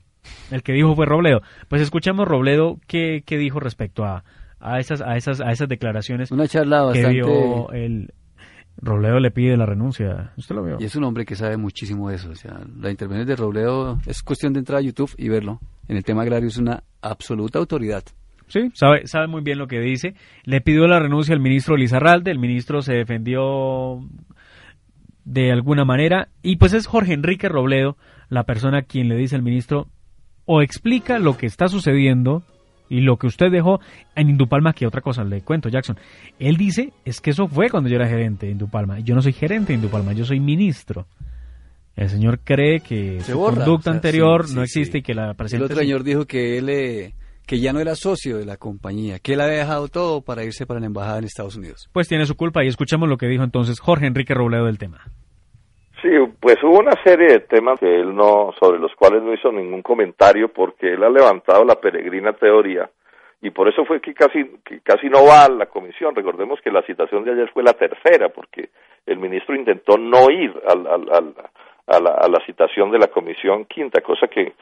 El 0.51 0.61
que 0.61 0.73
dijo 0.73 0.93
fue 0.95 1.07
Robledo. 1.07 1.41
Pues 1.69 1.81
escuchemos 1.81 2.27
Robledo 2.27 2.77
qué, 2.85 3.23
qué 3.25 3.37
dijo 3.39 3.59
respecto 3.59 4.05
a, 4.05 4.23
a, 4.59 4.77
esas, 4.79 5.01
a, 5.01 5.17
esas, 5.17 5.41
a 5.41 5.51
esas 5.51 5.67
declaraciones 5.67 6.29
Una 6.31 6.47
charla 6.47 6.81
que 6.93 7.01
bastante... 7.03 7.13
dio 7.13 7.71
el... 7.71 8.13
Robledo 8.81 9.19
le 9.19 9.31
pide 9.31 9.57
la 9.57 9.65
renuncia. 9.65 10.31
¿Usted 10.37 10.55
lo 10.55 10.63
vio? 10.63 10.77
Y 10.79 10.85
es 10.85 10.95
un 10.95 11.03
hombre 11.03 11.25
que 11.25 11.35
sabe 11.35 11.57
muchísimo 11.57 12.09
de 12.09 12.15
eso. 12.15 12.29
O 12.29 12.35
sea, 12.35 12.61
la 12.79 12.89
intervención 12.89 13.27
de 13.27 13.35
Robledo 13.35 13.99
es 14.05 14.21
cuestión 14.21 14.53
de 14.53 14.59
entrar 14.59 14.79
a 14.79 14.81
YouTube 14.81 15.13
y 15.17 15.29
verlo. 15.29 15.59
En 15.87 15.97
el 15.97 16.03
tema 16.03 16.21
agrario 16.21 16.47
es 16.47 16.57
una 16.57 16.83
absoluta 17.01 17.59
autoridad. 17.59 18.03
Sí, 18.47 18.71
sabe, 18.73 19.05
sabe 19.05 19.27
muy 19.27 19.41
bien 19.41 19.59
lo 19.59 19.67
que 19.67 19.79
dice. 19.79 20.15
Le 20.43 20.61
pidió 20.61 20.87
la 20.87 20.99
renuncia 20.99 21.33
al 21.35 21.41
ministro 21.41 21.77
Lizarralde, 21.77 22.31
el 22.31 22.39
ministro 22.39 22.81
se 22.81 22.93
defendió 22.93 23.99
de 25.23 25.51
alguna 25.51 25.85
manera 25.85 26.29
y 26.41 26.55
pues 26.55 26.73
es 26.73 26.87
Jorge 26.87 27.13
Enrique 27.13 27.49
Robledo 27.49 27.97
la 28.29 28.45
persona 28.45 28.81
quien 28.81 29.09
le 29.09 29.15
dice 29.15 29.35
al 29.35 29.43
ministro 29.43 29.87
o 30.45 30.63
explica 30.63 31.19
lo 31.19 31.37
que 31.37 31.45
está 31.45 31.67
sucediendo 31.67 32.41
y 32.89 33.01
lo 33.01 33.17
que 33.17 33.27
usted 33.27 33.51
dejó 33.51 33.79
en 34.15 34.29
Indupalma, 34.29 34.73
que 34.73 34.87
otra 34.87 35.01
cosa 35.01 35.23
le 35.23 35.41
cuento, 35.41 35.69
Jackson. 35.69 35.97
Él 36.39 36.57
dice, 36.57 36.91
es 37.05 37.21
que 37.21 37.29
eso 37.29 37.47
fue 37.47 37.69
cuando 37.69 37.89
yo 37.89 37.95
era 37.95 38.07
gerente 38.07 38.47
de 38.47 38.53
Indupalma. 38.53 38.99
Yo 38.99 39.15
no 39.15 39.21
soy 39.21 39.33
gerente 39.33 39.73
de 39.73 39.75
Indupalma, 39.75 40.13
yo 40.13 40.25
soy 40.25 40.39
ministro. 40.39 41.05
El 41.95 42.09
señor 42.09 42.39
cree 42.39 42.79
que 42.79 43.21
Se 43.21 43.33
su 43.33 43.37
borra, 43.37 43.57
conducta 43.57 43.91
o 43.91 43.93
sea, 43.93 43.93
anterior 43.93 44.47
sí, 44.47 44.55
no 44.55 44.63
existe 44.63 44.93
sí. 44.93 44.97
y 44.99 45.01
que 45.01 45.13
la 45.13 45.29
El 45.31 45.35
presente 45.35 45.65
otro 45.65 45.77
sí. 45.77 45.83
señor 45.83 46.03
dijo 46.03 46.25
que 46.25 46.57
él 46.57 46.69
eh, 46.69 47.13
que 47.45 47.59
ya 47.59 47.73
no 47.73 47.79
era 47.79 47.95
socio 47.95 48.37
de 48.37 48.45
la 48.45 48.57
compañía, 48.57 49.19
que 49.19 49.33
él 49.33 49.41
había 49.41 49.57
dejado 49.57 49.87
todo 49.87 50.21
para 50.21 50.43
irse 50.43 50.65
para 50.65 50.79
la 50.79 50.85
embajada 50.85 51.19
en 51.19 51.25
Estados 51.25 51.55
Unidos. 51.55 51.89
pues 51.91 52.07
tiene 52.07 52.25
su 52.25 52.35
culpa 52.35 52.63
y 52.63 52.67
escuchemos 52.67 53.09
lo 53.09 53.17
que 53.17 53.27
dijo 53.27 53.43
entonces 53.43 53.79
Jorge 53.79 54.05
Enrique 54.05 54.33
Robledo 54.33 54.65
del 54.65 54.77
tema. 54.77 55.11
Sí, 56.01 56.09
pues 56.39 56.55
hubo 56.63 56.79
una 56.79 56.93
serie 57.03 57.27
de 57.27 57.39
temas 57.41 57.79
que 57.79 57.99
él 57.99 58.15
no, 58.15 58.53
sobre 58.59 58.79
los 58.79 58.95
cuales 58.95 59.21
no 59.21 59.33
hizo 59.33 59.51
ningún 59.51 59.81
comentario 59.81 60.47
porque 60.49 60.93
él 60.93 61.03
ha 61.03 61.09
levantado 61.09 61.65
la 61.65 61.75
peregrina 61.75 62.33
teoría 62.33 62.89
y 63.41 63.51
por 63.51 63.67
eso 63.69 63.85
fue 63.85 64.01
que 64.01 64.13
casi, 64.13 64.45
que 64.65 64.81
casi 64.81 65.09
no 65.09 65.25
va 65.25 65.45
a 65.45 65.49
la 65.49 65.65
comisión. 65.67 66.15
Recordemos 66.15 66.59
que 66.61 66.71
la 66.71 66.81
citación 66.83 67.23
de 67.23 67.31
ayer 67.31 67.49
fue 67.51 67.63
la 67.63 67.73
tercera 67.73 68.29
porque 68.29 68.69
el 69.05 69.17
ministro 69.17 69.55
intentó 69.55 69.97
no 69.97 70.29
ir 70.29 70.53
al, 70.67 70.87
al, 70.87 71.35
a, 71.87 71.99
la, 71.99 72.11
a 72.11 72.27
la 72.27 72.45
citación 72.45 72.91
de 72.91 72.99
la 72.99 73.07
comisión 73.07 73.65
quinta, 73.65 74.01
cosa 74.01 74.27
que 74.27 74.53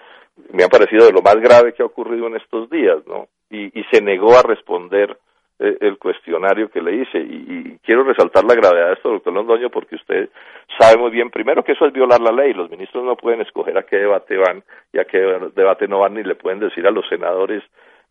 me 0.52 0.64
ha 0.64 0.70
parecido 0.70 1.06
de 1.06 1.12
lo 1.12 1.22
más 1.22 1.36
grave 1.38 1.74
que 1.74 1.84
ha 1.84 1.88
ocurrido 1.88 2.28
en 2.28 2.36
estos 2.36 2.70
días, 2.70 2.98
¿no? 3.08 3.28
Y, 3.50 3.80
y 3.80 3.84
se 3.92 4.02
negó 4.02 4.38
a 4.38 4.44
responder 4.44 5.18
el 5.60 5.97
cuestionario 5.97 6.70
que 6.70 6.82
le 6.82 6.95
hice. 6.95 7.18
Y, 7.20 7.45
y 7.49 7.80
quiero 7.84 8.03
resaltar 8.03 8.43
la 8.43 8.55
gravedad 8.55 8.88
de 8.88 8.93
esto, 8.93 9.10
doctor 9.10 9.34
Londoño, 9.34 9.70
porque 9.70 9.95
usted 9.95 10.30
sabe 10.78 10.97
muy 10.97 11.12
bien, 11.12 11.30
primero, 11.30 11.64
que 11.64 11.72
eso 11.72 11.86
es 11.86 11.93
violar 11.93 12.22
la 12.22 12.32
ley. 12.32 12.53
Los 12.53 12.70
ministros 12.70 13.03
no 13.03 13.16
pueden 13.16 13.41
escoger 13.41 13.78
a 13.78 13.84
qué 13.84 13.97
debate 13.97 14.38
van 14.38 14.64
y 14.93 14.99
a 14.99 15.05
qué 15.05 15.18
debate 15.55 15.88
no 15.88 15.99
van, 15.99 16.14
ni 16.14 16.24
le 16.24 16.36
pueden 16.36 16.60
decir 16.60 16.86
a 16.86 16.91
los 16.91 17.08
senadores, 17.08 17.64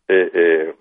eh, 0.07 0.29
eh, 0.33 0.73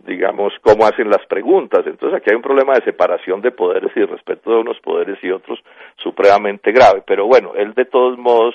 digamos, 0.00 0.52
cómo 0.62 0.84
hacen 0.84 1.08
las 1.08 1.24
preguntas. 1.26 1.86
Entonces 1.86 2.18
aquí 2.18 2.30
hay 2.30 2.36
un 2.36 2.42
problema 2.42 2.74
de 2.74 2.84
separación 2.84 3.40
de 3.40 3.52
poderes 3.52 3.90
y 3.96 4.00
de 4.00 4.06
respeto 4.06 4.50
de 4.50 4.60
unos 4.60 4.78
poderes 4.80 5.18
y 5.22 5.30
otros 5.30 5.58
supremamente 5.96 6.72
grave. 6.72 7.02
Pero 7.06 7.26
bueno, 7.26 7.52
él 7.54 7.72
de 7.74 7.86
todos 7.86 8.18
modos 8.18 8.54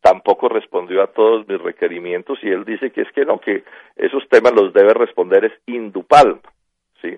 tampoco 0.00 0.48
respondió 0.48 1.02
a 1.02 1.08
todos 1.08 1.46
mis 1.48 1.60
requerimientos 1.60 2.38
y 2.42 2.48
él 2.48 2.64
dice 2.64 2.90
que 2.90 3.02
es 3.02 3.12
que 3.12 3.24
no, 3.24 3.38
que 3.38 3.64
esos 3.96 4.26
temas 4.28 4.52
los 4.52 4.72
debe 4.72 4.94
responder 4.94 5.44
es 5.44 5.52
Indupalma, 5.66 6.40
¿sí? 7.02 7.16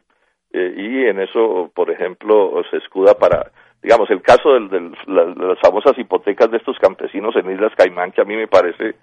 Eh, 0.53 0.75
y 0.77 1.07
en 1.07 1.21
eso, 1.21 1.71
por 1.75 1.91
ejemplo, 1.91 2.63
se 2.71 2.79
escuda 2.79 3.15
para, 3.15 3.51
digamos, 3.83 4.11
el 4.11 4.21
caso 4.23 4.53
del, 4.55 4.69
del- 4.69 4.93
de 5.07 5.47
las 5.47 5.59
famosas 5.61 5.97
hipotecas 5.99 6.51
de 6.51 6.57
estos 6.57 6.79
campesinos 6.79 7.37
en 7.37 7.51
Islas 7.53 7.73
Caimán, 7.77 8.13
que 8.13 8.21
a 8.21 8.25
mí 8.25 8.35
me 8.37 8.49
parece 8.49 8.95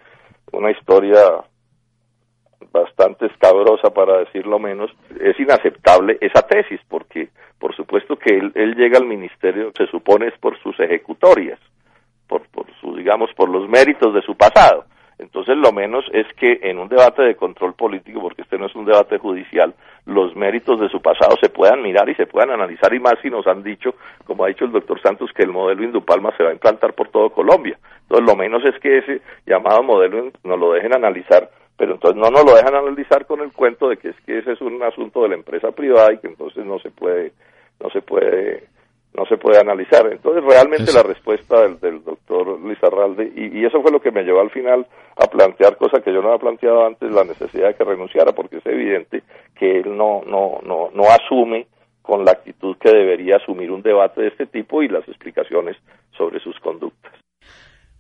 una 0.52 0.72
historia 0.72 1.20
bastante 2.72 3.28
escabrosa 3.28 3.92
para 3.94 4.20
decirlo 4.20 4.60
menos, 4.60 4.92
es 5.20 5.40
inaceptable 5.40 6.18
esa 6.22 6.42
tesis, 6.42 6.82
porque 6.90 7.30
por 7.60 7.76
supuesto 7.76 8.18
que 8.18 8.36
él, 8.38 8.52
él 8.56 8.76
llega 8.76 8.98
al 8.98 9.06
ministerio, 9.06 9.72
se 9.78 9.88
supone 9.88 10.28
es 10.28 10.38
por 10.40 10.58
sus 10.60 10.78
ejecutorias, 10.80 11.60
por, 12.28 12.48
por 12.50 12.66
su, 12.82 12.96
digamos, 12.96 13.32
por 13.36 13.50
los 13.50 13.70
méritos 13.70 14.14
de 14.14 14.22
su 14.22 14.36
pasado. 14.36 14.86
Entonces, 15.20 15.57
lo 15.57 15.72
menos 15.72 16.05
es 16.13 16.28
que 16.36 16.59
en 16.61 16.78
un 16.78 16.89
debate 16.89 17.24
de 17.24 17.36
control 17.36 17.74
político, 17.74 18.22
porque 18.22 18.43
este 18.43 18.57
no 18.57 18.68
es 18.68 18.76
un 18.76 18.86
debate 18.86 19.18
judicial, 19.18 19.74
los 20.05 20.36
méritos 20.36 20.80
de 20.80 20.89
su 20.89 21.01
pasado 21.01 21.36
se 21.41 21.49
puedan 21.49 21.82
mirar 21.82 22.07
y 22.07 22.15
se 22.15 22.28
puedan 22.28 22.51
analizar, 22.51 22.93
y 22.93 22.99
más 22.99 23.15
si 23.22 23.30
nos 23.30 23.47
han 23.47 23.63
dicho, 23.63 23.95
como 24.26 24.45
ha 24.45 24.47
dicho 24.47 24.65
el 24.65 24.72
doctor 24.72 25.01
Santos, 25.01 25.32
que 25.34 25.43
el 25.43 25.51
modelo 25.51 25.84
Indupalma 25.84 26.36
se 26.38 26.43
va 26.43 26.49
a 26.49 26.53
implantar 26.53 26.93
por 26.93 27.09
todo 27.09 27.32
Colombia. 27.32 27.78
Entonces, 28.03 28.28
lo 28.28 28.36
menos 28.36 28.63
es 28.63 28.80
que 28.80 28.99
ese 28.99 29.22
llamado 29.45 29.82
modelo 29.82 30.32
nos 30.43 30.59
lo 30.59 30.74
dejen 30.74 30.93
analizar, 30.93 31.49
pero 31.78 31.93
entonces 31.93 32.22
no 32.22 32.30
nos 32.30 32.45
lo 32.45 32.55
dejan 32.55 32.76
analizar 32.76 33.26
con 33.26 33.41
el 33.41 33.51
cuento 33.51 33.89
de 33.89 33.97
que 33.97 34.09
es 34.09 34.15
que 34.22 34.38
ese 34.38 34.51
es 34.51 34.61
un 34.61 34.82
asunto 34.84 35.24
de 35.24 35.30
la 35.30 35.36
empresa 35.36 35.72
privada 35.72 36.13
y 36.13 36.20
que 36.20 36.28
entonces 36.28 36.63
no 36.63 36.78
se 36.80 36.91
puede, 36.91 37.34
no 37.80 37.89
se 37.89 38.01
puede 38.01 38.68
no 39.14 39.26
se 39.26 39.38
puede 39.38 39.60
analizar. 39.60 40.12
Entonces, 40.12 40.43
realmente 40.43 40.91
Eso. 40.91 40.97
la 40.97 41.03
respuesta 41.03 41.62
del, 41.62 41.80
del 41.80 42.03
doctor 42.03 42.60
Lizarralde, 42.62 43.32
y, 43.36 43.60
y 43.60 43.66
eso 43.66 43.82
fue 43.82 43.91
lo 43.91 43.99
que 43.99 44.12
me 44.12 44.24
llevó 44.24 44.41
al 44.41 44.51
final 44.51 44.86
a 45.16 45.28
plantear, 45.28 45.78
cosa 45.78 46.01
que 46.01 46.14
yo 46.14 46.22
no 46.22 46.30
había 46.30 46.39
planteado 46.39 46.86
antes, 46.86 47.12
la 47.12 47.24
necesidad 47.24 47.70
de 47.70 47.76
que 47.76 47.84
renunciara, 47.84 48.34
porque 48.34 48.58
es 48.58 48.66
evidente 48.66 49.24
que 49.55 49.80
él 49.80 49.97
no, 49.97 50.22
no, 50.26 50.60
no, 50.64 50.89
no 50.93 51.03
asume 51.10 51.68
con 52.01 52.24
la 52.24 52.32
actitud 52.32 52.78
que 52.78 52.89
debería 52.89 53.36
asumir 53.38 53.72
un 53.72 53.82
debate 53.82 54.22
de 54.22 54.28
este 54.30 54.45
tipo 54.45 54.82
y 54.82 54.88
las 54.88 55.08
explicaciones 55.08 55.76
sobre 56.18 56.39
sus 56.39 56.58
conductas. 56.60 57.12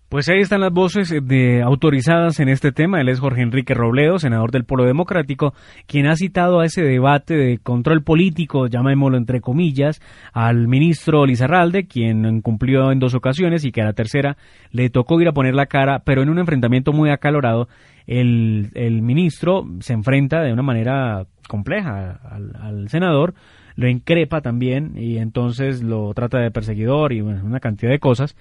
Pues 0.09 0.29
ahí 0.29 0.39
están 0.39 0.61
las 0.61 0.71
voces 0.71 1.11
eh, 1.11 1.19
de 1.21 1.61
autorizadas 1.61 2.39
en 2.39 2.47
este 2.47 2.71
tema. 2.71 3.01
Él 3.01 3.09
es 3.09 3.19
Jorge 3.19 3.41
Enrique 3.41 3.73
Robledo, 3.73 4.19
senador 4.19 4.51
del 4.51 4.63
Polo 4.63 4.85
Democrático, 4.85 5.53
quien 5.85 6.07
ha 6.07 6.15
citado 6.15 6.61
a 6.61 6.65
ese 6.65 6.81
debate 6.81 7.35
de 7.35 7.57
control 7.57 8.03
político, 8.03 8.67
llamémoslo 8.67 9.17
entre 9.17 9.41
comillas, 9.41 10.01
al 10.31 10.69
ministro 10.69 11.25
Lizarralde, 11.25 11.87
quien 11.87 12.23
incumplió 12.23 12.93
en 12.93 12.99
dos 12.99 13.15
ocasiones 13.15 13.65
y 13.65 13.73
que 13.73 13.81
a 13.81 13.85
la 13.85 13.91
tercera 13.91 14.37
le 14.71 14.89
tocó 14.89 15.19
ir 15.19 15.27
a 15.27 15.33
poner 15.33 15.55
la 15.55 15.65
cara, 15.65 15.99
pero 16.05 16.21
en 16.21 16.29
un 16.29 16.39
enfrentamiento 16.39 16.93
muy 16.93 17.09
acalorado, 17.09 17.67
el, 18.05 18.71
ministro 19.01 19.65
se 19.81 19.91
enfrenta 19.91 20.41
de 20.41 20.53
una 20.53 20.63
manera 20.63 21.25
compleja 21.49 22.21
al, 22.23 22.55
al 22.55 22.87
senador, 22.87 23.33
lo 23.75 23.89
increpa 23.89 24.39
también 24.39 24.93
y 24.95 25.17
entonces 25.17 25.83
lo 25.83 26.13
trata 26.13 26.39
de 26.39 26.49
perseguidor 26.49 27.11
y 27.11 27.19
bueno, 27.19 27.43
una 27.43 27.59
cantidad 27.59 27.91
de 27.91 27.99
cosas. 27.99 28.37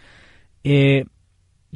Eh, 0.63 1.07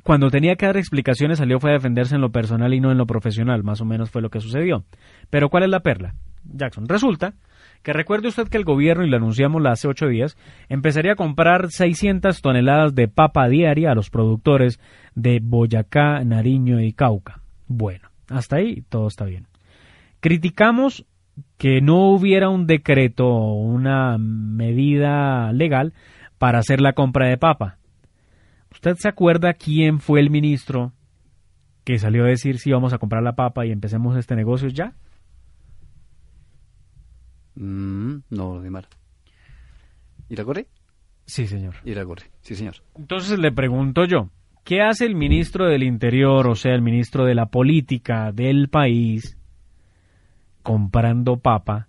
cuando 0.03 0.30
tenía 0.30 0.57
que 0.57 0.66
dar 0.66 0.76
explicaciones 0.76 1.38
salió 1.38 1.61
fue 1.61 1.70
a 1.70 1.74
defenderse 1.74 2.14
en 2.14 2.20
lo 2.20 2.30
personal 2.30 2.72
y 2.74 2.80
no 2.80 2.91
en 2.91 2.99
lo 2.99 3.07
profesional, 3.07 3.62
más 3.62 3.80
o 3.80 3.84
menos 3.84 4.11
fue 4.11 4.22
lo 4.22 4.30
que 4.30 4.41
sucedió. 4.41 4.84
Pero 5.28 5.51
¿cuál 5.51 5.64
es 5.64 5.70
la 5.70 5.80
perla? 5.80 6.14
Jackson, 6.45 6.88
resulta 6.88 7.34
que 7.82 7.93
recuerde 7.93 8.28
usted 8.28 8.49
que 8.49 8.59
el 8.59 8.64
gobierno, 8.64 9.05
y 9.05 9.11
lo 9.11 9.16
anunciamos 9.16 9.64
hace 9.66 9.88
ocho 9.88 10.07
días, 10.07 10.36
empezaría 10.68 11.12
a 11.12 11.16
comprar 11.16 11.70
600 11.70 12.43
toneladas 12.43 12.95
de 12.95 13.09
papa 13.09 13.49
diaria 13.49 13.91
a 13.91 13.95
los 13.95 14.11
productores 14.11 14.78
de 15.14 15.41
Boyacá, 15.43 16.22
Nariño 16.24 16.80
y 16.80 16.93
Cauca. 16.93 17.41
Bueno, 17.66 18.09
hasta 18.28 18.57
ahí 18.57 18.82
todo 18.88 19.07
está 19.07 19.24
bien. 19.24 19.47
Criticamos 20.20 21.07
que 21.57 21.80
no 21.80 22.11
hubiera 22.11 22.51
un 22.51 22.66
decreto 22.66 23.26
o 23.26 23.55
una 23.55 24.18
medida 24.18 25.53
legal 25.53 25.95
para 26.38 26.59
hacer 26.59 26.80
la 26.80 26.93
compra 26.93 27.28
de 27.28 27.38
papa. 27.38 27.78
¿Usted 28.81 28.97
se 28.97 29.09
acuerda 29.11 29.53
quién 29.53 30.01
fue 30.01 30.20
el 30.20 30.31
ministro 30.31 30.95
que 31.85 31.99
salió 31.99 32.24
a 32.24 32.28
decir 32.28 32.59
si 32.59 32.72
vamos 32.72 32.95
a 32.95 32.99
comprar 32.99 33.22
la 33.22 33.35
papa 33.35 33.66
y 33.66 33.72
empecemos 33.72 34.16
este 34.16 34.35
negocio 34.35 34.70
ya? 34.70 34.95
Mm, 37.57 38.20
no, 38.31 38.59
Neymar. 38.59 38.89
¿Iragorri? 40.31 40.66
Sí, 41.26 41.47
señor. 41.47 41.74
Iragorri, 41.85 42.24
sí, 42.41 42.55
señor. 42.55 42.76
Entonces 42.95 43.39
le 43.39 43.53
pregunto 43.53 44.07
yo, 44.07 44.31
¿qué 44.64 44.81
hace 44.81 45.05
el 45.05 45.14
ministro 45.14 45.66
del 45.66 45.83
Interior, 45.83 46.49
o 46.49 46.55
sea, 46.55 46.74
el 46.74 46.81
ministro 46.81 47.26
de 47.26 47.35
la 47.35 47.51
Política 47.51 48.33
del 48.33 48.70
país, 48.70 49.37
comprando 50.62 51.37
papa, 51.37 51.89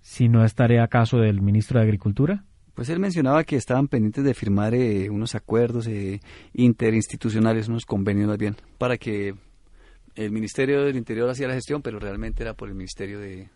si 0.00 0.28
no 0.28 0.44
es 0.44 0.56
tarea 0.56 0.82
acaso 0.82 1.18
del 1.18 1.42
ministro 1.42 1.78
de 1.78 1.84
Agricultura? 1.84 2.44
Pues 2.82 2.90
él 2.90 2.98
mencionaba 2.98 3.44
que 3.44 3.54
estaban 3.54 3.86
pendientes 3.86 4.24
de 4.24 4.34
firmar 4.34 4.74
eh, 4.74 5.08
unos 5.08 5.36
acuerdos 5.36 5.86
eh, 5.86 6.18
interinstitucionales, 6.52 7.68
unos 7.68 7.86
convenios 7.86 8.26
más 8.26 8.38
bien, 8.38 8.56
para 8.76 8.98
que 8.98 9.36
el 10.16 10.32
Ministerio 10.32 10.82
del 10.82 10.96
Interior 10.96 11.30
hacía 11.30 11.46
la 11.46 11.54
gestión, 11.54 11.80
pero 11.80 12.00
realmente 12.00 12.42
era 12.42 12.54
por 12.54 12.68
el 12.68 12.74
Ministerio 12.74 13.20
de, 13.20 13.48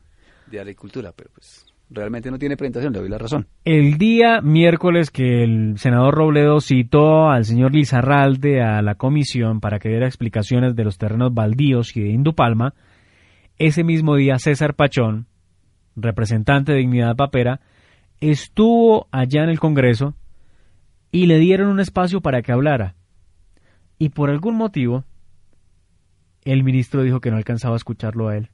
Agricultura, 0.61 1.11
pero 1.11 1.31
pues 1.35 1.67
realmente 1.91 2.31
no 2.31 2.39
tiene 2.39 2.57
presentación, 2.57 2.93
le 2.93 3.01
doy 3.01 3.09
la 3.09 3.19
razón. 3.19 3.49
El 3.65 3.99
día 3.99 4.41
miércoles 4.43 5.11
que 5.11 5.43
el 5.43 5.77
senador 5.77 6.15
Robledo 6.15 6.61
citó 6.61 7.29
al 7.29 7.45
señor 7.45 7.75
Lizarralde 7.75 8.63
a 8.63 8.81
la 8.81 8.95
comisión 8.95 9.59
para 9.59 9.81
que 9.81 9.89
diera 9.89 10.07
explicaciones 10.07 10.77
de 10.77 10.85
los 10.85 10.99
terrenos 10.99 11.35
baldíos 11.35 11.97
y 11.97 12.01
de 12.01 12.11
Indupalma, 12.11 12.75
ese 13.59 13.83
mismo 13.83 14.15
día 14.15 14.39
César 14.39 14.75
Pachón, 14.75 15.27
representante 15.97 16.71
de 16.71 16.79
Dignidad 16.79 17.17
Papera, 17.17 17.61
estuvo 18.21 19.09
allá 19.11 19.43
en 19.43 19.51
el 19.51 19.61
Congreso 19.61 20.15
y 21.11 21.27
le 21.27 21.39
dieron 21.39 21.69
un 21.69 21.81
espacio 21.81 22.21
para 22.21 22.43
que 22.43 22.53
hablara. 22.53 22.95
Y 23.99 24.11
por 24.11 24.31
algún 24.31 24.57
motivo, 24.57 25.05
el 26.45 26.63
ministro 26.63 27.03
dijo 27.03 27.21
que 27.21 27.31
no 27.31 27.37
alcanzaba 27.37 27.75
a 27.75 27.79
escucharlo 27.79 28.29
a 28.29 28.37
él. 28.37 28.51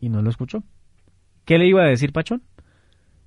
Y 0.00 0.08
no 0.08 0.22
lo 0.22 0.30
escuchó. 0.30 0.62
¿Qué 1.44 1.58
le 1.58 1.66
iba 1.66 1.82
a 1.82 1.88
decir 1.88 2.12
Pachón? 2.12 2.42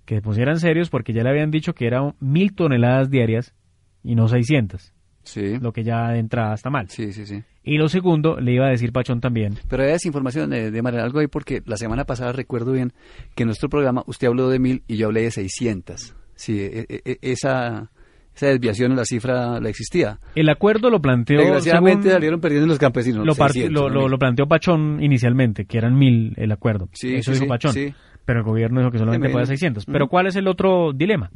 Que 0.05 0.15
se 0.15 0.21
pusieran 0.21 0.59
serios 0.59 0.89
porque 0.89 1.13
ya 1.13 1.23
le 1.23 1.29
habían 1.29 1.51
dicho 1.51 1.73
que 1.73 1.87
eran 1.87 2.15
mil 2.19 2.53
toneladas 2.53 3.09
diarias 3.09 3.55
y 4.03 4.15
no 4.15 4.27
600. 4.27 4.93
Sí. 5.23 5.57
Lo 5.59 5.73
que 5.73 5.83
ya 5.83 6.09
de 6.09 6.19
entrada 6.19 6.53
está 6.53 6.69
mal. 6.69 6.89
Sí, 6.89 7.11
sí, 7.13 7.25
sí. 7.25 7.43
Y 7.69 7.77
lo 7.77 7.87
segundo, 7.87 8.39
le 8.39 8.53
iba 8.53 8.65
a 8.65 8.69
decir 8.69 8.91
Pachón 8.91 9.21
también. 9.21 9.55
Pero 9.67 9.83
hay 9.83 9.89
desinformación 9.91 10.49
de, 10.49 10.71
de 10.71 10.81
manera 10.81 11.03
algo 11.03 11.19
ahí 11.19 11.27
porque 11.27 11.61
la 11.65 11.77
semana 11.77 12.05
pasada 12.05 12.31
recuerdo 12.31 12.71
bien 12.71 12.93
que 13.35 13.43
en 13.43 13.47
nuestro 13.47 13.69
programa 13.69 14.03
usted 14.07 14.27
habló 14.27 14.49
de 14.49 14.59
mil 14.59 14.83
y 14.87 14.97
yo 14.97 15.07
hablé 15.07 15.21
de 15.23 15.31
600. 15.31 16.15
Sí, 16.35 16.59
e, 16.59 16.85
e, 16.89 17.01
e, 17.05 17.17
esa, 17.21 17.91
esa 18.35 18.47
desviación 18.47 18.91
en 18.91 18.97
la 18.97 19.05
cifra 19.05 19.59
la 19.59 19.69
existía. 19.69 20.19
El 20.35 20.49
acuerdo 20.49 20.89
lo 20.89 20.99
planteó. 21.01 21.39
Desgraciadamente 21.41 22.09
salieron 22.09 22.39
perdiendo 22.41 22.67
los 22.67 22.79
campesinos. 22.79 23.25
lo, 23.25 23.33
part- 23.35 23.51
600, 23.53 23.73
lo, 23.73 23.87
no 23.89 23.93
lo- 23.95 24.01
mil. 24.01 24.11
lo 24.11 24.17
planteó 24.19 24.47
Pachón 24.47 24.97
inicialmente, 25.03 25.65
que 25.65 25.77
eran 25.77 25.95
mil 25.97 26.33
el 26.37 26.51
acuerdo. 26.51 26.89
Sí, 26.93 27.15
Eso 27.15 27.33
sí, 27.33 27.39
dijo 27.41 27.49
Pachón. 27.49 27.73
sí. 27.73 27.93
Pero 28.25 28.39
el 28.39 28.45
gobierno 28.45 28.79
dijo 28.79 28.91
que 28.91 28.97
solamente 28.99 29.29
puede 29.29 29.45
600. 29.45 29.87
Mm. 29.87 29.91
Pero 29.91 30.07
¿cuál 30.07 30.27
es 30.27 30.35
el 30.35 30.47
otro 30.47 30.91
dilema? 30.93 31.29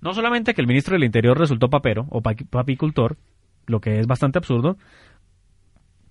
No 0.00 0.12
solamente 0.14 0.52
que 0.54 0.60
el 0.60 0.66
ministro 0.66 0.94
del 0.94 1.04
Interior 1.04 1.38
resultó 1.38 1.68
papero 1.70 2.06
o 2.10 2.20
pa- 2.22 2.34
papicultor, 2.50 3.16
lo 3.66 3.80
que 3.80 4.00
es 4.00 4.06
bastante 4.06 4.38
absurdo, 4.38 4.78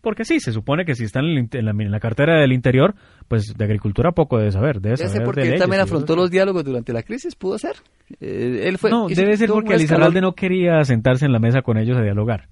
porque 0.01 0.23
sí, 0.25 0.39
se 0.39 0.51
supone 0.51 0.85
que 0.85 0.95
si 0.95 1.03
está 1.03 1.19
en, 1.19 1.25
el 1.25 1.47
en 1.51 1.65
la, 1.65 1.71
en 1.71 1.91
la 1.91 1.99
cartera 1.99 2.39
del 2.39 2.51
Interior, 2.53 2.95
pues 3.27 3.53
de 3.57 3.63
agricultura 3.65 4.11
poco 4.11 4.37
debe 4.37 4.51
saber. 4.51 4.79
Debe 4.81 4.97
saber 4.97 5.23
porque 5.23 5.41
de 5.41 5.45
él 5.47 5.51
leyes 5.51 5.61
también 5.61 5.81
afrontó 5.81 6.15
los 6.15 6.31
diálogos 6.31 6.63
durante 6.63 6.93
la 6.93 7.03
crisis, 7.03 7.35
pudo 7.35 7.57
ser. 7.57 7.75
Eh, 8.19 8.63
él 8.65 8.77
fue, 8.77 8.89
No, 8.89 9.07
debe 9.07 9.35
ser 9.37 9.49
porque 9.49 9.73
Elizarralde 9.75 10.19
escalón. 10.19 10.29
no 10.29 10.35
quería 10.35 10.83
sentarse 10.85 11.25
en 11.25 11.31
la 11.33 11.39
mesa 11.39 11.61
con 11.61 11.77
ellos 11.77 11.97
a 11.97 12.01
dialogar. 12.01 12.47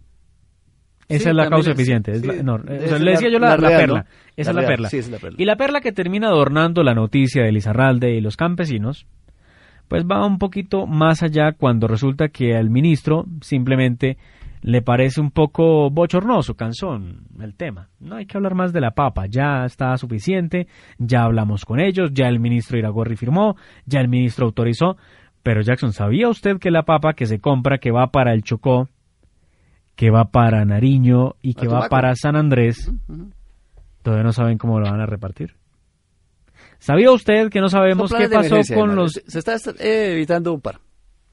Esa 1.10 1.24
Sí, 1.24 1.30
es 1.30 1.36
la 1.36 1.50
causa 1.50 1.72
es- 1.72 1.76
eficiente. 1.78 2.12
es 2.12 2.20
sí, 2.22 2.28
la- 2.28 2.44
no, 2.44 2.56
o 2.56 2.60
sea, 2.66 3.00
le 3.00 3.06
la- 3.06 3.12
decía 3.12 3.30
yo 3.30 3.40
la, 3.40 3.52
la 3.52 3.58
la 3.58 3.68
real, 3.70 3.80
perla. 3.82 4.00
¿no? 4.02 4.06
Esa 4.36 4.52
La 4.54 4.60
es 4.60 4.64
la 4.66 4.70
perla. 4.70 4.90
sí, 4.90 4.98
es 4.98 5.10
la 5.10 5.18
perla. 5.20 5.38
Y 5.42 5.46
la 5.46 5.56
perla 5.56 5.80
que 5.80 5.92
termina 5.94 6.28
adornando 6.28 6.84
la 6.84 6.94
noticia 6.94 7.44
de 7.44 7.52
Lizarralde 7.54 8.12
y 8.14 8.20
los 8.20 8.36
campesinos, 8.36 9.08
pues 9.88 10.04
va 10.04 10.26
un 10.26 10.38
poquito 10.38 10.86
más 10.86 11.24
allá 11.24 11.54
cuando 11.54 11.88
resulta 11.88 12.28
que 12.28 12.58
al 12.58 12.70
ministro 12.70 13.24
simplemente 13.40 14.18
le 14.68 14.82
parece 14.82 15.22
un 15.22 15.32
poco 15.32 15.90
bochornoso, 15.90 16.56
cansón 16.56 17.22
el 17.40 17.56
tema. 17.56 17.88
No 18.02 18.18
hay 18.18 18.26
que 18.26 18.36
hablar 18.36 18.54
más 18.54 18.74
de 18.74 18.82
la 18.82 18.92
papa, 18.92 19.26
ya 19.26 19.64
está 19.64 19.96
suficiente, 19.96 20.68
ya 20.98 21.24
hablamos 21.24 21.64
con 21.64 21.80
ellos, 21.80 22.10
ya 22.12 22.28
el 22.28 22.42
ministro 22.42 22.78
Iragorri 22.78 23.16
firmó, 23.16 23.56
ya 23.86 24.02
el 24.02 24.10
ministro 24.10 24.46
autorizó, 24.46 24.98
pero 25.42 25.62
Jackson, 25.62 25.94
¿sabía 25.94 26.28
usted 26.28 26.58
que 26.58 26.70
la 26.70 26.84
papa 26.84 27.14
que 27.14 27.28
se 27.28 27.40
compra, 27.40 27.78
que 27.78 27.92
va 27.92 28.08
para 28.08 28.34
el 28.34 28.44
Chocó, 28.44 28.90
que 29.96 30.10
va 30.10 30.32
para 30.32 30.66
Nariño 30.66 31.36
y 31.42 31.54
que 31.54 31.70
va 31.70 31.88
para 31.88 32.14
San 32.16 32.36
Andrés, 32.36 32.92
todavía 34.02 34.26
no 34.26 34.34
saben 34.34 34.58
cómo 34.58 34.82
lo 34.82 34.92
van 34.92 35.00
a 35.00 35.06
repartir? 35.06 35.56
¿Sabía 36.78 37.12
usted 37.12 37.50
que 37.52 37.62
no 37.62 37.70
sabemos 37.70 38.12
qué 38.12 38.28
pasó 38.28 38.58
con 38.76 38.98
los 38.98 39.14
Se, 39.28 39.40
está 39.40 39.56
eh, 39.80 40.12
evitando 40.12 40.54
un 40.54 40.60
par. 40.60 40.82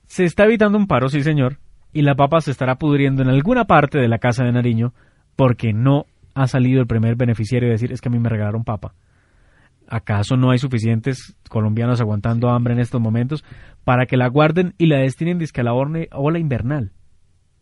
se 0.07 0.24
está 0.24 0.45
evitando 0.45 0.78
un 0.78 0.87
paro, 0.87 1.09
sí 1.09 1.20
señor, 1.24 1.59
y 1.95 2.03
la 2.03 2.14
papa 2.16 2.40
se 2.40 2.51
estará 2.51 2.74
pudriendo 2.74 3.22
en 3.22 3.28
alguna 3.28 3.64
parte 3.64 3.99
de 3.99 4.09
la 4.09 4.18
casa 4.18 4.45
de 4.45 4.53
Nariño 4.53 4.92
porque 5.36 5.72
no 5.72 6.05
ha 6.34 6.47
salido 6.49 6.80
el 6.80 6.86
primer 6.86 7.14
beneficiario 7.14 7.68
a 7.68 7.72
decir 7.72 7.92
es 7.92 8.01
que 8.01 8.09
a 8.09 8.12
mí 8.12 8.18
me 8.18 8.28
regalaron 8.28 8.64
papa. 8.64 8.95
¿Acaso 9.86 10.36
no 10.36 10.51
hay 10.51 10.59
suficientes 10.59 11.36
colombianos 11.49 12.01
aguantando 12.01 12.51
hambre 12.51 12.74
en 12.74 12.80
estos 12.80 13.01
momentos 13.01 13.45
para 13.84 14.07
que 14.07 14.16
la 14.16 14.28
guarden 14.28 14.74
y 14.76 14.86
la 14.86 14.99
destinen 14.99 15.38
disque 15.38 15.61
a 15.61 15.64
la 15.64 15.74
ola 15.74 16.38
invernal? 16.38 16.92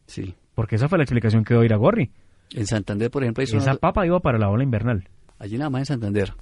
Sí. 0.06 0.34
Porque 0.54 0.76
esa 0.76 0.88
fue 0.88 0.98
la 0.98 1.04
explicación 1.04 1.44
que 1.44 1.54
dio 1.54 1.64
Iragorri. 1.64 2.10
En 2.54 2.66
Santander, 2.66 3.10
por 3.10 3.22
ejemplo, 3.22 3.42
hay 3.42 3.44
Esa 3.44 3.60
zonas, 3.60 3.78
papa 3.78 4.06
iba 4.06 4.20
para 4.20 4.38
la 4.38 4.48
ola 4.48 4.62
invernal. 4.62 5.08
allí 5.38 5.58
nada 5.58 5.70
más 5.70 5.80
en 5.80 5.86
Santander, 5.86 6.32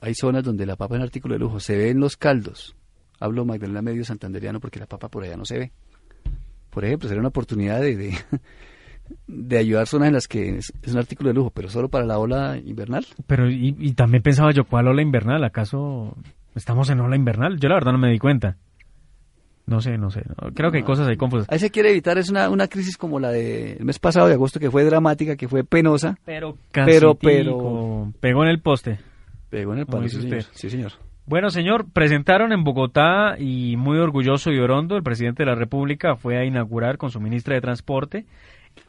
hay 0.00 0.14
zonas 0.14 0.44
donde 0.44 0.64
la 0.64 0.76
papa 0.76 0.94
es 0.94 1.00
un 1.00 1.04
artículo 1.04 1.34
de 1.34 1.40
lujo. 1.40 1.60
Se 1.60 1.76
ve 1.76 1.90
en 1.90 2.00
los 2.00 2.16
caldos. 2.16 2.76
Hablo 3.18 3.44
Magdalena 3.44 3.82
medio 3.82 4.04
santanderiano 4.04 4.60
porque 4.60 4.78
la 4.78 4.86
papa 4.86 5.08
por 5.08 5.24
allá 5.24 5.36
no 5.36 5.44
se 5.44 5.58
ve. 5.58 5.72
Por 6.76 6.84
ejemplo, 6.84 7.08
sería 7.08 7.20
una 7.20 7.30
oportunidad 7.30 7.80
de, 7.80 7.96
de, 7.96 8.14
de 9.26 9.56
ayudar 9.56 9.86
zonas 9.86 10.08
en 10.08 10.12
las 10.14 10.28
que 10.28 10.58
es, 10.58 10.74
es 10.82 10.92
un 10.92 10.98
artículo 10.98 11.30
de 11.30 11.34
lujo, 11.34 11.48
pero 11.50 11.70
solo 11.70 11.88
para 11.88 12.04
la 12.04 12.18
ola 12.18 12.58
invernal. 12.62 13.06
Pero 13.26 13.50
y, 13.50 13.74
y 13.78 13.92
también 13.94 14.22
pensaba 14.22 14.50
yo, 14.52 14.64
¿cuál 14.66 14.86
ola 14.86 15.00
invernal? 15.00 15.42
¿Acaso 15.42 16.14
estamos 16.54 16.90
en 16.90 17.00
ola 17.00 17.16
invernal? 17.16 17.58
Yo 17.58 17.70
la 17.70 17.76
verdad 17.76 17.92
no 17.92 17.98
me 17.98 18.10
di 18.10 18.18
cuenta. 18.18 18.58
No 19.64 19.80
sé, 19.80 19.96
no 19.96 20.10
sé. 20.10 20.22
Creo 20.54 20.70
que 20.70 20.76
hay 20.76 20.82
cosas 20.82 21.08
ahí 21.08 21.16
confusas. 21.16 21.48
Ahí 21.50 21.58
se 21.58 21.70
quiere 21.70 21.92
evitar 21.92 22.18
es 22.18 22.28
una, 22.28 22.50
una 22.50 22.68
crisis 22.68 22.98
como 22.98 23.18
la 23.18 23.30
del 23.30 23.82
mes 23.82 23.98
pasado 23.98 24.28
de 24.28 24.34
agosto, 24.34 24.60
que 24.60 24.70
fue 24.70 24.84
dramática, 24.84 25.34
que 25.34 25.48
fue 25.48 25.64
penosa. 25.64 26.18
Pero, 26.26 26.58
Pero- 26.72 26.86
pero, 26.90 27.14
pero- 27.16 28.12
Pegó 28.20 28.42
en 28.44 28.50
el 28.50 28.60
poste. 28.60 28.98
Pegó 29.48 29.72
en 29.72 29.78
el 29.78 29.86
palo, 29.86 30.02
dice 30.02 30.16
sí, 30.20 30.22
señor. 30.28 30.42
Sí, 30.52 30.68
señor. 30.68 30.92
Bueno, 31.26 31.50
señor, 31.50 31.86
presentaron 31.92 32.52
en 32.52 32.62
Bogotá 32.62 33.34
y 33.38 33.76
muy 33.76 33.98
orgulloso 33.98 34.52
y 34.52 34.58
orondo, 34.60 34.96
el 34.96 35.02
presidente 35.02 35.42
de 35.42 35.50
la 35.50 35.56
República 35.56 36.14
fue 36.14 36.38
a 36.38 36.44
inaugurar 36.44 36.98
con 36.98 37.10
su 37.10 37.20
ministra 37.20 37.54
de 37.54 37.60
Transporte 37.60 38.26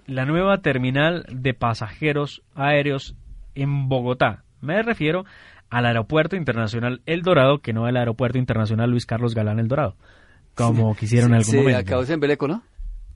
la 0.05 0.25
nueva 0.25 0.59
terminal 0.59 1.25
de 1.31 1.53
pasajeros 1.53 2.43
aéreos 2.53 3.15
en 3.55 3.89
Bogotá. 3.89 4.43
Me 4.61 4.83
refiero 4.83 5.25
al 5.69 5.85
Aeropuerto 5.87 6.35
Internacional 6.35 7.01
El 7.07 7.23
Dorado, 7.23 7.59
que 7.59 7.73
no 7.73 7.87
el 7.87 7.97
Aeropuerto 7.97 8.37
Internacional 8.37 8.91
Luis 8.91 9.05
Carlos 9.07 9.33
Galán 9.33 9.59
El 9.59 9.67
Dorado, 9.67 9.95
como 10.53 10.93
quisieron 10.95 11.31
en 11.31 11.37
algún 11.37 11.51
Sí, 11.51 11.57
momento. 11.57 11.79
acabó 11.79 12.03
en 12.03 12.19
Beleco, 12.19 12.47
¿no? 12.47 12.61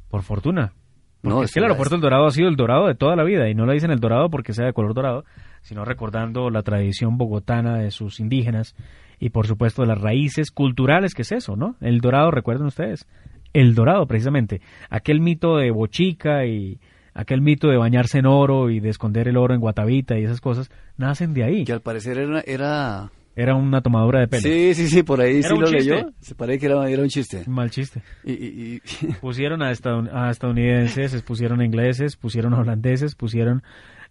Por 0.09 0.23
fortuna. 0.23 0.73
Porque 1.21 1.35
No, 1.35 1.43
es 1.43 1.53
que 1.53 1.59
el 1.59 1.65
aeropuerto 1.65 1.95
El 1.95 2.01
Dorado 2.01 2.25
ha 2.25 2.31
sido 2.31 2.49
el 2.49 2.55
dorado 2.55 2.87
de 2.87 2.95
toda 2.95 3.15
la 3.15 3.23
vida 3.23 3.47
y 3.47 3.53
no 3.53 3.67
le 3.67 3.73
dicen 3.73 3.91
el 3.91 3.99
dorado 3.99 4.29
porque 4.31 4.53
sea 4.53 4.65
de 4.65 4.73
color 4.73 4.95
dorado, 4.95 5.23
sino 5.61 5.85
recordando 5.85 6.49
la 6.49 6.63
tradición 6.63 7.17
bogotana 7.19 7.77
de 7.77 7.91
sus 7.91 8.19
indígenas 8.19 8.75
y 9.21 9.29
por 9.29 9.47
supuesto 9.47 9.85
las 9.85 10.01
raíces 10.01 10.51
culturales 10.51 11.13
que 11.13 11.21
es 11.21 11.31
eso, 11.31 11.55
¿no? 11.55 11.77
El 11.79 12.01
dorado, 12.01 12.31
recuerden 12.31 12.65
ustedes, 12.67 13.07
el 13.53 13.73
dorado 13.75 14.05
precisamente, 14.07 14.59
aquel 14.89 15.21
mito 15.21 15.55
de 15.57 15.71
Bochica 15.71 16.45
y 16.45 16.79
aquel 17.13 17.39
mito 17.41 17.69
de 17.69 17.77
bañarse 17.77 18.17
en 18.19 18.25
oro 18.25 18.69
y 18.69 18.79
de 18.81 18.89
esconder 18.89 19.27
el 19.29 19.37
oro 19.37 19.53
en 19.53 19.59
Guatavita 19.61 20.17
y 20.19 20.23
esas 20.25 20.41
cosas, 20.41 20.69
nacen 20.97 21.33
de 21.33 21.43
ahí. 21.45 21.63
Que 21.63 21.71
al 21.73 21.81
parecer 21.81 22.17
era... 22.17 22.41
era... 22.41 23.11
Era 23.33 23.55
una 23.55 23.79
tomadura 23.81 24.19
de 24.19 24.27
pelo. 24.27 24.41
Sí, 24.41 24.73
sí, 24.73 24.89
sí, 24.89 25.03
por 25.03 25.21
ahí 25.21 25.37
Era 25.39 25.47
sí 25.47 25.53
un 25.53 25.61
lo 25.61 25.67
chiste. 25.67 25.93
leyó. 25.95 26.09
Se 26.19 26.35
parece 26.35 26.59
que 26.59 26.65
era, 26.65 26.89
era 26.89 27.01
un 27.01 27.07
chiste. 27.07 27.43
Mal 27.47 27.69
chiste. 27.71 28.01
Y, 28.25 28.33
y- 28.33 28.81
y- 29.01 29.07
Pusieron 29.21 29.61
a, 29.61 29.71
estadoun- 29.71 30.09
a 30.13 30.29
estadounidenses, 30.31 31.21
pusieron 31.21 31.61
a 31.61 31.65
ingleses, 31.65 32.17
pusieron 32.17 32.53
a 32.53 32.59
holandeses, 32.59 33.15
pusieron 33.15 33.63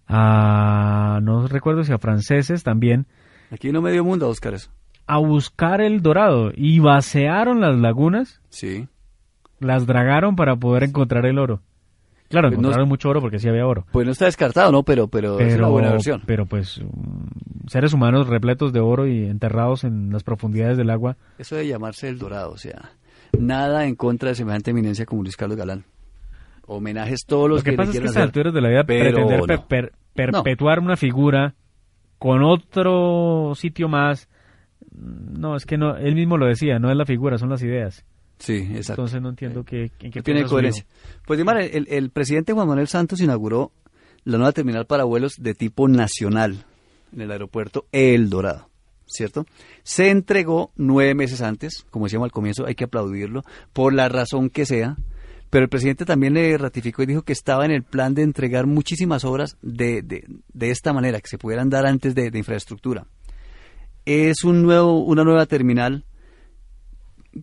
a, 0.08 1.20
no 1.22 1.46
recuerdo 1.48 1.84
si 1.84 1.92
a 1.92 1.98
franceses 1.98 2.62
también, 2.62 3.06
aquí 3.50 3.70
no 3.72 3.80
medio 3.82 4.04
mundo 4.04 4.26
a 4.26 4.28
buscar 4.28 4.54
eso. 4.54 4.70
A 5.12 5.18
buscar 5.18 5.80
el 5.80 6.02
dorado 6.02 6.52
y 6.54 6.78
vaciaron 6.78 7.61
las 7.61 7.76
lagunas, 7.76 8.40
Sí. 8.48 8.86
las 9.58 9.86
dragaron 9.86 10.36
para 10.36 10.56
poder 10.56 10.84
encontrar 10.84 11.26
el 11.26 11.38
oro. 11.38 11.61
Claro, 12.28 12.46
Pues 12.48 12.58
no- 12.58 12.68
encontraron 12.68 12.88
mucho 12.88 13.08
oro 13.08 13.20
porque 13.20 13.40
sí 13.40 13.48
había 13.48 13.66
oro. 13.66 13.86
Pues 13.90 14.06
no 14.06 14.12
está 14.12 14.26
descartado, 14.26 14.70
¿no? 14.70 14.84
Pero, 14.84 15.08
pero, 15.08 15.40
es 15.40 15.56
una 15.56 15.66
buena 15.66 15.90
versión. 15.90 16.22
pero 16.26 16.46
pues 16.46 16.80
mm, 16.80 17.66
seres 17.68 17.92
humanos 17.92 18.28
repletos 18.28 18.72
de 18.72 18.78
oro 18.78 19.08
y 19.08 19.24
enterrados 19.26 19.82
en 19.82 20.12
las 20.12 20.22
profundidades 20.22 20.76
del 20.76 20.90
agua. 20.90 21.16
Eso 21.38 21.56
de 21.56 21.66
llamarse 21.66 22.08
El 22.08 22.18
Dorado, 22.18 22.52
o 22.52 22.56
sea, 22.56 22.92
nada 23.36 23.86
en 23.86 23.96
contra 23.96 24.28
de 24.28 24.36
semejante 24.36 24.70
eminencia 24.70 25.06
como 25.06 25.22
Luis 25.24 25.36
Carlos 25.36 25.56
Galán. 25.58 25.84
Homenajes 26.66 27.24
todos 27.26 27.48
los 27.48 27.61
Lo 27.61 27.64
que, 27.64 27.70
le 27.72 27.76
pasa 27.78 27.90
es 27.90 27.98
que 27.98 28.04
a 28.04 28.06
estas 28.11 28.22
alturas 28.22 28.54
de 28.54 28.61
la 28.61 28.68
vida 28.68 28.84
pretender 28.84 29.40
per- 29.40 29.58
no. 29.58 29.66
per- 29.66 29.92
perpetuar 30.14 30.78
una 30.78 30.96
figura 30.96 31.54
con 32.18 32.44
otro 32.44 33.54
sitio 33.56 33.88
más, 33.88 34.28
no, 34.93 35.57
es 35.57 35.66
que 35.66 35.76
no, 35.78 35.97
él 35.97 36.14
mismo 36.14 36.36
lo 36.36 36.47
decía, 36.47 36.78
no 36.78 36.91
es 36.91 36.97
la 36.97 37.07
figura, 37.07 37.38
son 37.38 37.51
las 37.51 37.62
ideas. 37.62 38.05
Sí, 38.38 38.55
exacto. 38.55 39.03
Entonces 39.03 39.20
no 39.22 39.28
entiendo 39.28 39.64
qué, 39.64 39.91
en 40.01 40.11
qué 40.11 40.22
tiene 40.22 40.45
coherencia. 40.45 40.86
Pues 41.26 41.38
Dimar, 41.38 41.61
el, 41.61 41.86
el 41.91 42.11
presidente 42.11 42.53
Juan 42.53 42.68
Manuel 42.68 42.88
Santos 42.88 43.20
inauguró 43.20 43.72
la 44.24 44.38
nueva 44.38 44.53
terminal 44.53 44.86
para 44.86 45.05
vuelos 45.05 45.34
de 45.38 45.55
tipo 45.55 45.88
nacional 45.88 46.64
en 47.12 47.20
el 47.20 47.30
aeropuerto 47.30 47.86
El 47.93 48.30
Dorado, 48.30 48.70
¿cierto? 49.07 49.45
Se 49.82 50.11
entregó 50.11 50.72
nueve 50.76 51.14
meses 51.14 51.43
antes, 51.43 51.84
como 51.91 52.07
decíamos 52.07 52.26
al 52.26 52.32
comienzo, 52.32 52.66
hay 52.66 52.74
que 52.74 52.84
aplaudirlo, 52.84 53.43
por 53.72 53.93
la 53.93 54.09
razón 54.09 54.49
que 54.49 54.64
sea, 54.64 54.97
pero 55.51 55.64
el 55.64 55.68
presidente 55.68 56.05
también 56.05 56.34
le 56.34 56.57
ratificó 56.57 57.03
y 57.03 57.07
dijo 57.07 57.22
que 57.22 57.32
estaba 57.32 57.64
en 57.64 57.72
el 57.72 57.82
plan 57.82 58.14
de 58.14 58.22
entregar 58.22 58.66
muchísimas 58.66 59.24
obras 59.24 59.57
de, 59.62 60.01
de, 60.03 60.24
de 60.53 60.70
esta 60.70 60.93
manera, 60.93 61.20
que 61.20 61.28
se 61.28 61.38
pudieran 61.38 61.68
dar 61.68 61.86
antes 61.86 62.14
de, 62.14 62.30
de 62.30 62.38
infraestructura. 62.38 63.07
Es 64.12 64.42
un 64.42 64.62
nuevo, 64.62 65.04
una 65.04 65.22
nueva 65.22 65.46
terminal 65.46 66.04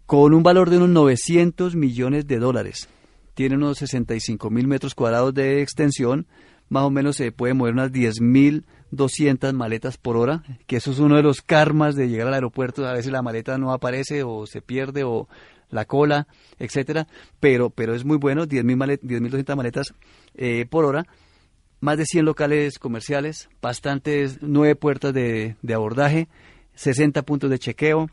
con 0.06 0.34
un 0.34 0.44
valor 0.44 0.70
de 0.70 0.76
unos 0.76 0.90
900 0.90 1.78
millones 1.78 2.28
de 2.28 2.40
dólares. 2.40 2.90
Tiene 3.36 3.56
unos 3.56 3.78
65 3.78 4.50
mil 4.50 4.68
metros 4.68 4.94
cuadrados 4.94 5.34
de 5.34 5.62
extensión, 5.62 6.28
más 6.68 6.84
o 6.84 6.90
menos 6.90 7.16
se 7.16 7.32
puede 7.32 7.54
mover 7.54 7.72
unas 7.72 7.94
10 7.94 8.20
mil 8.20 8.66
200 8.92 9.54
maletas 9.54 9.96
por 9.96 10.18
hora, 10.18 10.44
que 10.66 10.76
eso 10.76 10.92
es 10.92 11.00
uno 11.00 11.16
de 11.16 11.24
los 11.24 11.42
karmas 11.42 11.96
de 11.96 12.10
llegar 12.10 12.28
al 12.28 12.34
aeropuerto, 12.34 12.86
a 12.86 12.92
veces 12.92 13.14
la 13.14 13.22
maleta 13.22 13.58
no 13.58 13.72
aparece 13.72 14.24
o 14.24 14.46
se 14.46 14.62
pierde 14.62 15.06
o 15.06 15.30
la 15.70 15.86
cola, 15.86 16.28
etcétera, 16.60 17.08
pero 17.40 17.70
pero 17.70 17.96
es 17.96 18.04
muy 18.04 18.18
bueno, 18.18 18.46
10.000 18.46 18.76
malet 18.76 19.02
10.200 19.02 19.56
maletas 19.56 19.94
eh, 20.36 20.66
por 20.70 20.84
hora, 20.84 21.06
más 21.80 21.98
de 21.98 22.06
100 22.06 22.26
locales 22.26 22.78
comerciales, 22.78 23.48
bastantes 23.62 24.40
nueve 24.42 24.76
puertas 24.76 25.14
de, 25.14 25.56
de 25.62 25.74
abordaje, 25.74 26.28
60 26.78 27.24
puntos 27.24 27.50
de 27.50 27.60
chequeo, 27.60 28.10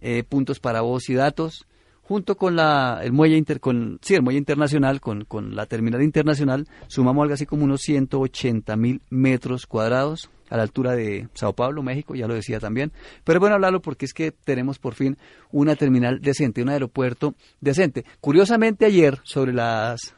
eh, 0.00 0.24
puntos 0.24 0.58
para 0.58 0.80
voz 0.80 1.08
y 1.08 1.14
datos, 1.14 1.66
junto 2.02 2.36
con 2.36 2.56
la, 2.56 3.00
el 3.02 3.12
muelle 3.12 3.36
inter, 3.36 3.60
con, 3.60 3.98
sí, 4.00 4.14
el 4.14 4.22
muelle 4.22 4.38
internacional, 4.38 5.00
con, 5.00 5.24
con 5.24 5.54
la 5.54 5.66
terminal 5.66 6.02
internacional, 6.02 6.66
sumamos 6.88 7.22
algo 7.22 7.34
así 7.34 7.46
como 7.46 7.64
unos 7.64 7.82
180 7.82 8.76
mil 8.76 9.00
metros 9.10 9.66
cuadrados 9.66 10.30
a 10.48 10.56
la 10.56 10.62
altura 10.62 10.94
de 10.94 11.28
Sao 11.34 11.52
Paulo, 11.52 11.82
México, 11.82 12.14
ya 12.14 12.28
lo 12.28 12.34
decía 12.34 12.60
también. 12.60 12.92
Pero 13.24 13.40
bueno 13.40 13.56
hablarlo 13.56 13.82
porque 13.82 14.06
es 14.06 14.14
que 14.14 14.30
tenemos 14.32 14.78
por 14.78 14.94
fin 14.94 15.16
una 15.50 15.74
terminal 15.74 16.20
decente, 16.20 16.62
un 16.62 16.68
aeropuerto 16.68 17.34
decente. 17.60 18.04
Curiosamente 18.20 18.86
ayer, 18.86 19.18
sobre 19.24 19.52
las 19.52 20.14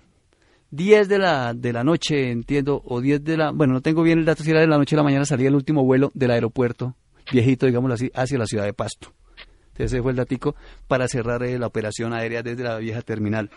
10 0.70 1.08
de 1.08 1.18
la, 1.18 1.54
de 1.54 1.72
la 1.72 1.84
noche, 1.84 2.30
entiendo, 2.30 2.82
o 2.84 3.00
10 3.00 3.24
de 3.24 3.36
la, 3.38 3.50
bueno, 3.50 3.72
no 3.72 3.80
tengo 3.80 4.02
bien 4.02 4.18
el 4.18 4.24
dato 4.26 4.44
si 4.44 4.50
era 4.50 4.60
de 4.60 4.66
la 4.66 4.76
noche 4.76 4.94
o 4.94 4.98
la 4.98 5.04
mañana, 5.04 5.24
salía 5.24 5.48
el 5.48 5.54
último 5.54 5.84
vuelo 5.84 6.10
del 6.14 6.30
aeropuerto, 6.32 6.94
viejito, 7.32 7.66
digámoslo 7.66 7.94
así, 7.94 8.10
hacia 8.14 8.38
la 8.38 8.46
ciudad 8.46 8.64
de 8.64 8.72
Pasto. 8.72 9.12
Ese 9.76 10.02
fue 10.02 10.10
el 10.10 10.16
datico 10.16 10.56
para 10.88 11.06
cerrar 11.08 11.42
eh, 11.44 11.58
la 11.58 11.68
operación 11.68 12.12
aérea 12.12 12.42
desde 12.42 12.64
la 12.64 12.78
vieja 12.78 13.02
terminal. 13.02 13.50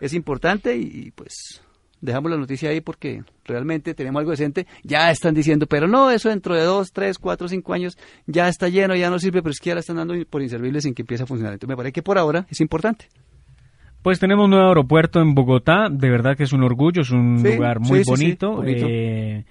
Es 0.00 0.14
importante 0.14 0.76
y, 0.76 1.10
pues 1.12 1.62
dejamos 2.00 2.30
la 2.30 2.38
noticia 2.38 2.70
ahí 2.70 2.80
porque 2.80 3.22
realmente 3.44 3.94
tenemos 3.94 4.20
algo 4.20 4.30
decente. 4.30 4.66
Ya 4.82 5.10
están 5.10 5.34
diciendo, 5.34 5.66
pero 5.66 5.86
no, 5.86 6.10
eso 6.10 6.28
dentro 6.28 6.54
de 6.54 6.62
dos, 6.62 6.92
tres, 6.92 7.18
cuatro, 7.18 7.46
cinco 7.46 7.72
años 7.74 7.98
ya 8.26 8.48
está 8.48 8.68
lleno, 8.68 8.96
ya 8.96 9.10
no 9.10 9.18
sirve, 9.18 9.42
pero 9.42 9.52
es 9.52 9.60
que 9.60 9.68
ya 9.68 9.74
la 9.74 9.80
están 9.80 9.96
dando 9.96 10.14
por 10.28 10.42
inservible 10.42 10.80
sin 10.80 10.94
que 10.94 11.02
empiece 11.02 11.24
a 11.24 11.26
funcionar. 11.26 11.52
Entonces 11.52 11.68
me 11.68 11.76
parece 11.76 11.92
que 11.92 12.02
por 12.02 12.18
ahora 12.18 12.46
es 12.48 12.60
importante. 12.60 13.08
Pues 14.02 14.18
tenemos 14.18 14.46
un 14.46 14.52
nuevo 14.52 14.68
aeropuerto 14.68 15.20
en 15.20 15.34
Bogotá, 15.34 15.88
de 15.90 16.08
verdad 16.08 16.34
que 16.34 16.44
es 16.44 16.54
un 16.54 16.62
orgullo, 16.62 17.02
es 17.02 17.10
un 17.10 17.42
lugar 17.42 17.80
muy 17.80 18.02
bonito. 18.02 18.64
Eh, 18.64 19.44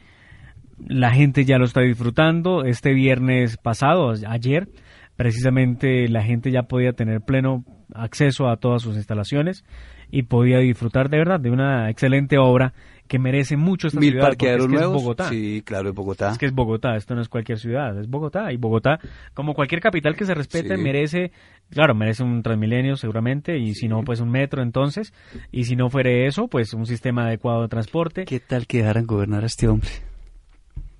la 0.87 1.11
gente 1.11 1.45
ya 1.45 1.57
lo 1.57 1.65
está 1.65 1.81
disfrutando. 1.81 2.63
Este 2.63 2.93
viernes 2.93 3.57
pasado, 3.57 4.13
ayer, 4.27 4.69
precisamente 5.15 6.07
la 6.07 6.23
gente 6.23 6.51
ya 6.51 6.63
podía 6.63 6.93
tener 6.93 7.21
pleno 7.21 7.63
acceso 7.93 8.49
a 8.49 8.57
todas 8.57 8.81
sus 8.81 8.95
instalaciones 8.95 9.63
y 10.11 10.23
podía 10.23 10.59
disfrutar 10.59 11.09
de 11.09 11.17
verdad 11.17 11.39
de 11.39 11.51
una 11.51 11.89
excelente 11.89 12.37
obra 12.37 12.73
que 13.07 13.17
merece 13.17 13.57
mucho 13.57 13.87
esta 13.87 13.99
Mil 13.99 14.11
ciudad 14.11 14.27
porque 14.27 14.53
es, 14.53 14.67
que 14.67 14.75
es 14.75 14.85
Bogotá. 14.85 15.29
Sí, 15.29 15.63
claro, 15.65 15.89
es 15.89 15.95
Bogotá. 15.95 16.29
Es 16.29 16.37
que 16.37 16.45
es 16.45 16.53
Bogotá, 16.53 16.95
esto 16.95 17.15
no 17.15 17.21
es 17.21 17.27
cualquier 17.27 17.57
ciudad, 17.57 17.99
es 17.99 18.07
Bogotá. 18.07 18.53
Y 18.53 18.57
Bogotá, 18.57 18.99
como 19.33 19.55
cualquier 19.55 19.81
capital 19.81 20.15
que 20.15 20.25
se 20.25 20.35
respete, 20.35 20.75
Sí. 20.75 20.81
merece, 20.81 21.31
claro, 21.71 21.95
merece 21.95 22.23
un 22.23 22.43
Transmilenio 22.43 22.95
seguramente, 22.97 23.57
y 23.57 23.73
si 23.73 23.87
no, 23.87 24.03
pues 24.03 24.19
un 24.19 24.29
metro 24.29 24.61
entonces. 24.61 25.11
Y 25.51 25.63
si 25.63 25.75
no 25.75 25.89
fuere 25.89 26.27
eso, 26.27 26.47
pues 26.47 26.73
un 26.75 26.85
sistema 26.85 27.25
adecuado 27.25 27.63
de 27.63 27.67
transporte. 27.69 28.25
¿Qué 28.25 28.39
tal 28.39 28.67
que 28.67 28.77
dejaran 28.77 29.07
gobernar 29.07 29.41
a 29.43 29.47
este 29.47 29.67
hombre? 29.67 29.89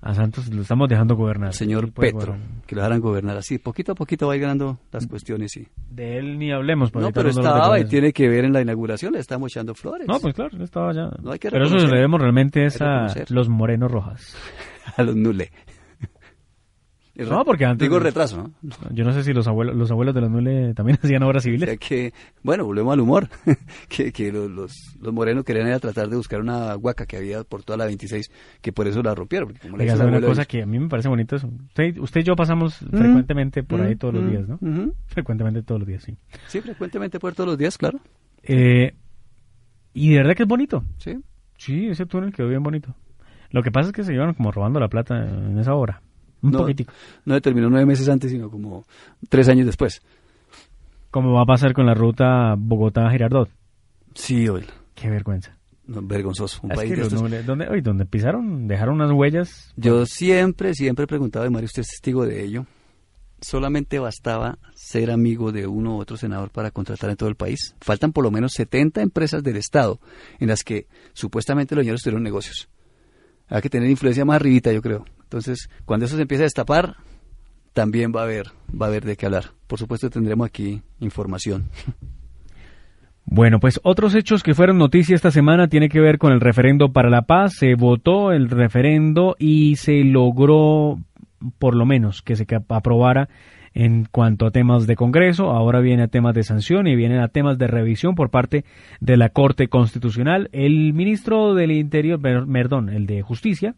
A 0.02 0.14
Santos 0.14 0.48
lo 0.48 0.62
estamos 0.62 0.88
dejando 0.88 1.14
gobernar. 1.14 1.52
Señor 1.52 1.92
Petro, 1.92 2.32
gobernar. 2.32 2.38
que 2.66 2.74
lo 2.74 2.80
dejaran 2.80 3.00
gobernar 3.00 3.36
así. 3.36 3.58
Poquito 3.58 3.92
a 3.92 3.94
poquito 3.94 4.26
va 4.26 4.32
a 4.32 4.36
ir 4.36 4.42
ganando 4.42 4.78
las 4.92 5.06
cuestiones, 5.06 5.52
sí. 5.52 5.66
De 5.90 6.16
él 6.16 6.38
ni 6.38 6.52
hablemos. 6.52 6.94
No, 6.94 7.12
pero 7.12 7.28
estaba 7.28 7.78
y 7.78 7.84
tiene 7.84 8.12
que 8.12 8.26
ver 8.28 8.46
en 8.46 8.54
la 8.54 8.62
inauguración, 8.62 9.12
le 9.12 9.18
estamos 9.18 9.52
echando 9.52 9.74
flores. 9.74 10.08
No, 10.08 10.18
pues 10.18 10.34
claro, 10.34 10.62
estaba 10.64 10.94
ya. 10.94 11.10
No 11.22 11.32
hay 11.32 11.38
que 11.38 11.50
pero 11.50 11.66
eso 11.66 11.76
le 11.76 11.94
debemos 11.94 12.20
realmente 12.20 12.64
es 12.64 12.80
a 12.80 13.08
los 13.28 13.50
morenos 13.50 13.90
rojas. 13.90 14.36
a 14.96 15.02
los 15.02 15.16
nule. 15.16 15.50
No, 17.16 17.44
porque 17.44 17.64
antes- 17.66 17.86
Digo 17.86 17.98
retraso, 17.98 18.36
¿no? 18.62 18.70
Yo 18.94 19.04
no 19.04 19.12
sé 19.12 19.22
si 19.24 19.32
los 19.32 19.46
abuelos, 19.46 19.74
los 19.76 19.90
abuelos 19.90 20.14
de 20.14 20.20
los 20.22 20.30
Nule 20.30 20.72
también 20.74 20.98
hacían 21.02 21.22
obras 21.22 21.42
O 21.42 21.44
civiles. 21.44 21.68
sea 21.68 21.76
que, 21.76 22.12
bueno, 22.42 22.64
volvemos 22.64 22.92
al 22.92 23.00
humor. 23.00 23.28
que 23.88 24.12
que 24.12 24.32
los, 24.32 24.50
los, 24.50 24.72
los 25.00 25.12
morenos 25.12 25.44
querían 25.44 25.66
ir 25.68 25.74
a 25.74 25.78
tratar 25.80 26.08
de 26.08 26.16
buscar 26.16 26.40
una 26.40 26.76
huaca 26.76 27.06
que 27.06 27.16
había 27.16 27.44
por 27.44 27.62
toda 27.62 27.76
la 27.76 27.84
26, 27.86 28.30
que 28.62 28.72
por 28.72 28.86
eso 28.88 29.02
la 29.02 29.14
rompieron. 29.14 29.48
Porque 29.48 29.68
como 29.68 29.76
Oiga, 29.82 29.96
¿sabe 29.96 30.10
una 30.16 30.20
cosa 30.26 30.42
de- 30.42 30.46
que 30.46 30.62
a 30.62 30.66
mí 30.66 30.78
me 30.78 30.88
parece 30.88 31.08
bonito 31.08 31.36
eso. 31.36 31.48
Usted, 31.68 31.98
usted 31.98 32.20
y 32.20 32.24
yo 32.24 32.36
pasamos 32.36 32.76
frecuentemente 32.78 33.62
por 33.64 33.80
ahí 33.82 33.94
Mm, 33.94 33.98
todos 33.98 34.14
los 34.14 34.22
mm, 34.24 34.30
días, 34.30 34.48
¿no? 34.48 34.58
Frecuentemente 35.06 35.62
todos 35.62 35.80
los 35.80 35.88
días, 35.88 36.02
sí. 36.02 36.16
Sí, 36.46 36.60
frecuentemente 36.60 37.18
por 37.18 37.34
todos 37.34 37.48
los 37.50 37.58
días, 37.58 37.76
claro. 37.76 37.98
Eh, 38.44 38.94
y 39.92 40.10
de 40.10 40.16
verdad 40.18 40.34
que 40.34 40.44
es 40.44 40.48
bonito. 40.48 40.84
Sí. 40.98 41.18
Sí, 41.58 41.88
ese 41.88 42.06
túnel 42.06 42.32
quedó 42.32 42.48
bien 42.48 42.62
bonito. 42.62 42.94
Lo 43.50 43.62
que 43.62 43.70
pasa 43.72 43.88
es 43.88 43.92
que 43.92 44.04
se 44.04 44.12
llevaron 44.12 44.34
como 44.34 44.52
robando 44.52 44.78
la 44.80 44.88
plata 44.88 45.16
en 45.28 45.58
esa 45.58 45.74
obra. 45.74 46.00
Un 46.42 46.50
no, 46.52 46.58
poquitico. 46.58 46.92
No 47.24 47.34
se 47.34 47.40
terminó 47.40 47.68
nueve 47.70 47.86
meses 47.86 48.08
antes, 48.08 48.30
sino 48.30 48.50
como 48.50 48.84
tres 49.28 49.48
años 49.48 49.66
después. 49.66 50.02
Como 51.10 51.32
va 51.32 51.42
a 51.42 51.46
pasar 51.46 51.72
con 51.72 51.86
la 51.86 51.94
ruta 51.94 52.54
Bogotá-Girardot. 52.56 53.48
Sí, 54.14 54.48
oye. 54.48 54.66
Qué 54.94 55.10
vergüenza. 55.10 55.56
No, 55.86 56.02
vergonzoso. 56.02 56.60
Un 56.62 56.70
Es 56.72 56.76
país 56.76 56.90
que 56.90 56.96
de 56.96 57.02
estos- 57.02 57.46
¿dónde, 57.46 57.68
oye, 57.68 57.82
donde 57.82 58.06
pisaron, 58.06 58.68
dejaron 58.68 58.94
unas 58.94 59.10
huellas. 59.10 59.72
Yo 59.76 60.06
siempre, 60.06 60.74
siempre 60.74 61.04
he 61.04 61.08
preguntado, 61.08 61.44
y 61.46 61.50
Mario, 61.50 61.66
usted 61.66 61.82
es 61.82 61.88
testigo 61.88 62.24
de 62.26 62.44
ello. 62.44 62.66
Solamente 63.40 63.98
bastaba 63.98 64.58
ser 64.74 65.10
amigo 65.10 65.50
de 65.50 65.66
uno 65.66 65.96
u 65.96 66.00
otro 66.00 66.16
senador 66.18 66.50
para 66.50 66.70
contratar 66.70 67.10
en 67.10 67.16
todo 67.16 67.28
el 67.28 67.36
país. 67.36 67.74
Faltan 67.80 68.12
por 68.12 68.22
lo 68.22 68.30
menos 68.30 68.52
70 68.52 69.00
empresas 69.00 69.42
del 69.42 69.56
Estado 69.56 69.98
en 70.38 70.48
las 70.48 70.62
que 70.62 70.86
supuestamente 71.14 71.74
los 71.74 71.82
señores 71.82 72.02
tuvieron 72.02 72.22
negocios. 72.22 72.68
Hay 73.48 73.62
que 73.62 73.70
tener 73.70 73.88
influencia 73.90 74.24
más 74.26 74.36
arribita, 74.36 74.70
yo 74.72 74.82
creo. 74.82 75.04
Entonces, 75.30 75.70
cuando 75.84 76.06
eso 76.06 76.16
se 76.16 76.22
empiece 76.22 76.42
a 76.42 76.46
destapar, 76.46 76.96
también 77.72 78.12
va 78.14 78.22
a 78.22 78.24
haber, 78.24 78.48
va 78.70 78.86
a 78.86 78.88
haber 78.88 79.04
de 79.04 79.14
qué 79.16 79.26
hablar. 79.26 79.44
Por 79.68 79.78
supuesto, 79.78 80.10
tendremos 80.10 80.44
aquí 80.46 80.82
información. 80.98 81.70
Bueno, 83.32 83.60
pues 83.60 83.78
otros 83.84 84.16
hechos 84.16 84.42
que 84.42 84.54
fueron 84.54 84.78
noticia 84.78 85.14
esta 85.14 85.30
semana 85.30 85.68
tiene 85.68 85.88
que 85.88 86.00
ver 86.00 86.18
con 86.18 86.32
el 86.32 86.40
referendo 86.40 86.92
para 86.92 87.10
la 87.10 87.22
paz. 87.22 87.54
Se 87.58 87.76
votó 87.76 88.32
el 88.32 88.50
referendo 88.50 89.36
y 89.38 89.76
se 89.76 90.02
logró, 90.02 90.98
por 91.58 91.76
lo 91.76 91.86
menos, 91.86 92.22
que 92.22 92.34
se 92.34 92.44
aprobara 92.68 93.28
en 93.72 94.08
cuanto 94.10 94.46
a 94.46 94.50
temas 94.50 94.88
de 94.88 94.96
Congreso. 94.96 95.50
Ahora 95.50 95.78
viene 95.78 96.02
a 96.04 96.08
temas 96.08 96.34
de 96.34 96.42
sanción 96.42 96.88
y 96.88 96.96
vienen 96.96 97.20
a 97.20 97.28
temas 97.28 97.56
de 97.56 97.68
revisión 97.68 98.16
por 98.16 98.30
parte 98.30 98.64
de 99.00 99.16
la 99.16 99.28
Corte 99.28 99.68
Constitucional. 99.68 100.48
El 100.50 100.92
ministro 100.92 101.54
del 101.54 101.70
Interior, 101.70 102.20
per- 102.20 102.46
perdón, 102.52 102.88
el 102.88 103.06
de 103.06 103.22
Justicia, 103.22 103.76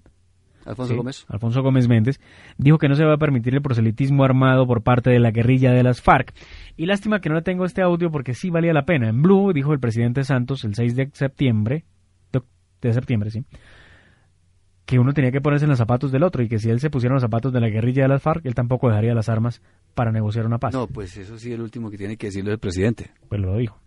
Alfonso 0.65 0.93
Sí, 0.93 0.97
Gómez. 0.97 1.25
Alfonso 1.29 1.63
Gómez 1.63 1.89
Méndez, 1.89 2.21
dijo 2.59 2.79
que 2.79 2.89
no 2.89 2.95
se 2.95 3.05
va 3.05 3.15
a 3.15 3.19
permitir 3.19 3.55
el 3.55 3.63
proselitismo 3.63 4.25
armado 4.25 4.67
por 4.67 4.83
parte 4.83 5.11
de 5.11 5.19
la 5.19 5.31
guerrilla 5.31 5.73
de 5.73 5.83
las 5.83 6.01
FARC. 6.03 6.33
Y 6.77 6.87
lástima 6.87 7.21
que 7.21 7.29
no 7.29 7.35
le 7.35 7.43
tengo 7.43 7.65
este 7.65 7.83
audio 7.83 8.11
porque 8.11 8.35
sí 8.35 8.51
valía 8.51 8.73
la 8.73 8.85
pena. 8.85 9.09
En 9.09 9.23
Blue 9.23 9.53
dijo 9.53 9.73
el 9.73 9.81
presidente 9.81 10.25
Santos 10.25 10.65
el 10.65 10.75
6 10.75 10.95
de 10.97 11.11
septiembre, 11.13 11.85
de- 12.81 12.93
septiembre, 12.93 13.31
sí, 13.31 13.45
que 14.85 14.99
uno 14.99 15.13
tenía 15.13 15.31
que 15.31 15.41
ponerse 15.41 15.65
en 15.65 15.71
los 15.71 15.79
zapatos 15.79 16.11
del 16.11 16.23
otro 16.25 16.43
y 16.43 16.49
que 16.49 16.59
si 16.59 16.69
él 16.69 16.81
se 16.81 16.91
pusiera 16.91 17.13
en 17.13 17.17
los 17.17 17.23
zapatos 17.23 17.53
de 17.53 17.61
la 17.61 17.69
guerrilla 17.69 18.03
de 18.03 18.09
las 18.09 18.23
FARC, 18.23 18.45
él 18.45 18.55
tampoco 18.55 18.89
dejaría 18.89 19.15
las 19.15 19.29
armas 19.29 19.63
para 19.95 20.11
negociar 20.11 20.47
una 20.47 20.59
paz. 20.59 20.75
No, 20.75 20.87
pues 20.89 21.17
eso 21.17 21.39
sí 21.39 21.49
es 21.51 21.55
el 21.55 21.61
último 21.61 21.91
que 21.91 21.97
tiene 21.99 22.17
que 22.17 22.27
decirlo 22.27 22.51
el 22.53 22.59
presidente. 22.59 23.11
Pues 23.29 23.41
lo 23.41 23.57
dijo. 23.57 23.79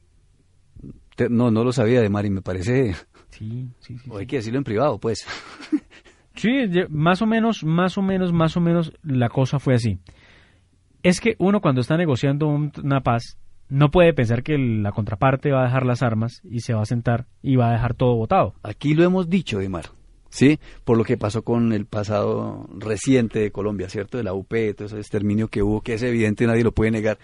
No, 1.30 1.52
no 1.52 1.64
lo 1.64 1.72
sabía 1.72 2.02
de 2.02 2.10
Mari, 2.10 2.30
me 2.30 2.42
parece. 2.42 2.94
Sí, 3.30 3.70
sí, 3.80 3.98
sí. 3.98 4.10
O 4.10 4.18
hay 4.18 4.26
que 4.28 4.38
decirlo 4.38 4.58
en 4.60 4.64
privado, 4.64 4.98
pues. 5.00 5.26
Sí, 6.36 6.50
más 6.90 7.22
o 7.22 7.26
menos, 7.26 7.64
más 7.64 7.98
o 7.98 8.02
menos, 8.02 8.34
más 8.34 8.58
o 8.58 8.62
menos 8.62 8.94
la 9.04 9.30
cosa 9.30 9.60
fue 9.60 9.76
así. 9.76 10.00
Es 11.04 11.20
que 11.22 11.36
uno 11.40 11.62
cuando 11.62 11.82
está 11.82 11.98
negociando 11.98 12.48
un- 12.48 12.72
una 12.84 13.02
paz 13.02 13.38
no 13.70 13.90
puede 13.92 14.14
pensar 14.14 14.44
que 14.44 14.58
la 14.58 14.92
contraparte 14.92 15.52
va 15.52 15.62
a 15.62 15.66
dejar 15.66 15.86
las 15.86 16.04
armas 16.04 16.42
y 16.44 16.60
se 16.60 16.74
va 16.74 16.82
a 16.82 16.86
sentar 16.86 17.26
y 17.42 17.56
va 17.56 17.70
a 17.70 17.74
dejar 17.74 17.94
todo 17.94 18.16
votado. 18.16 18.54
Aquí 18.64 18.94
lo 18.94 19.04
hemos 19.04 19.30
dicho, 19.30 19.60
Dimar, 19.60 19.86
¿sí? 20.30 20.60
Por 20.84 20.98
lo 20.98 21.04
que 21.04 21.18
pasó 21.18 21.44
con 21.44 21.74
el 21.74 21.86
pasado 21.86 22.68
reciente 22.78 23.40
de 23.40 23.52
Colombia, 23.52 23.90
¿cierto? 23.90 24.18
De 24.18 24.24
la 24.24 24.34
UP, 24.34 24.74
todo 24.76 24.88
ese 24.88 24.98
exterminio 24.98 25.48
que 25.48 25.64
hubo, 25.64 25.82
que 25.82 25.94
es 25.96 26.04
evidente, 26.04 26.46
nadie 26.48 26.64
lo 26.64 26.74
puede 26.74 26.92
negar. 26.92 27.18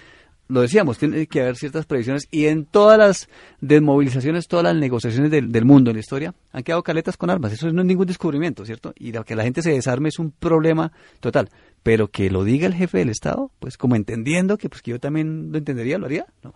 Lo 0.52 0.60
decíamos, 0.60 0.98
tiene 0.98 1.28
que 1.28 1.42
haber 1.42 1.56
ciertas 1.56 1.86
previsiones 1.86 2.28
y 2.30 2.48
en 2.48 2.66
todas 2.66 2.98
las 2.98 3.30
desmovilizaciones, 3.62 4.50
todas 4.50 4.66
las 4.66 4.76
negociaciones 4.76 5.32
del, 5.32 5.50
del 5.50 5.64
mundo 5.64 5.92
en 5.92 5.96
la 5.96 6.02
historia, 6.02 6.36
han 6.52 6.64
quedado 6.64 6.84
caletas 6.84 7.16
con 7.16 7.30
armas. 7.30 7.54
Eso 7.54 7.72
no 7.72 7.82
es 7.82 7.88
ningún 7.88 8.06
descubrimiento, 8.06 8.66
¿cierto? 8.66 8.94
Y 8.98 9.14
lo 9.14 9.24
que 9.24 9.38
la 9.38 9.44
gente 9.44 9.62
se 9.62 9.72
desarme 9.72 10.10
es 10.10 10.20
un 10.20 10.32
problema 10.32 10.92
total. 11.22 11.48
Pero 11.84 12.10
que 12.10 12.30
lo 12.30 12.44
diga 12.44 12.68
el 12.68 12.74
jefe 12.74 12.98
del 12.98 13.08
Estado, 13.08 13.50
pues 13.60 13.78
como 13.78 13.96
entendiendo 13.96 14.58
que 14.58 14.68
pues 14.68 14.82
que 14.82 14.92
yo 14.92 15.00
también 15.00 15.54
lo 15.54 15.58
entendería, 15.58 15.98
lo 15.98 16.08
haría, 16.08 16.26
no. 16.44 16.54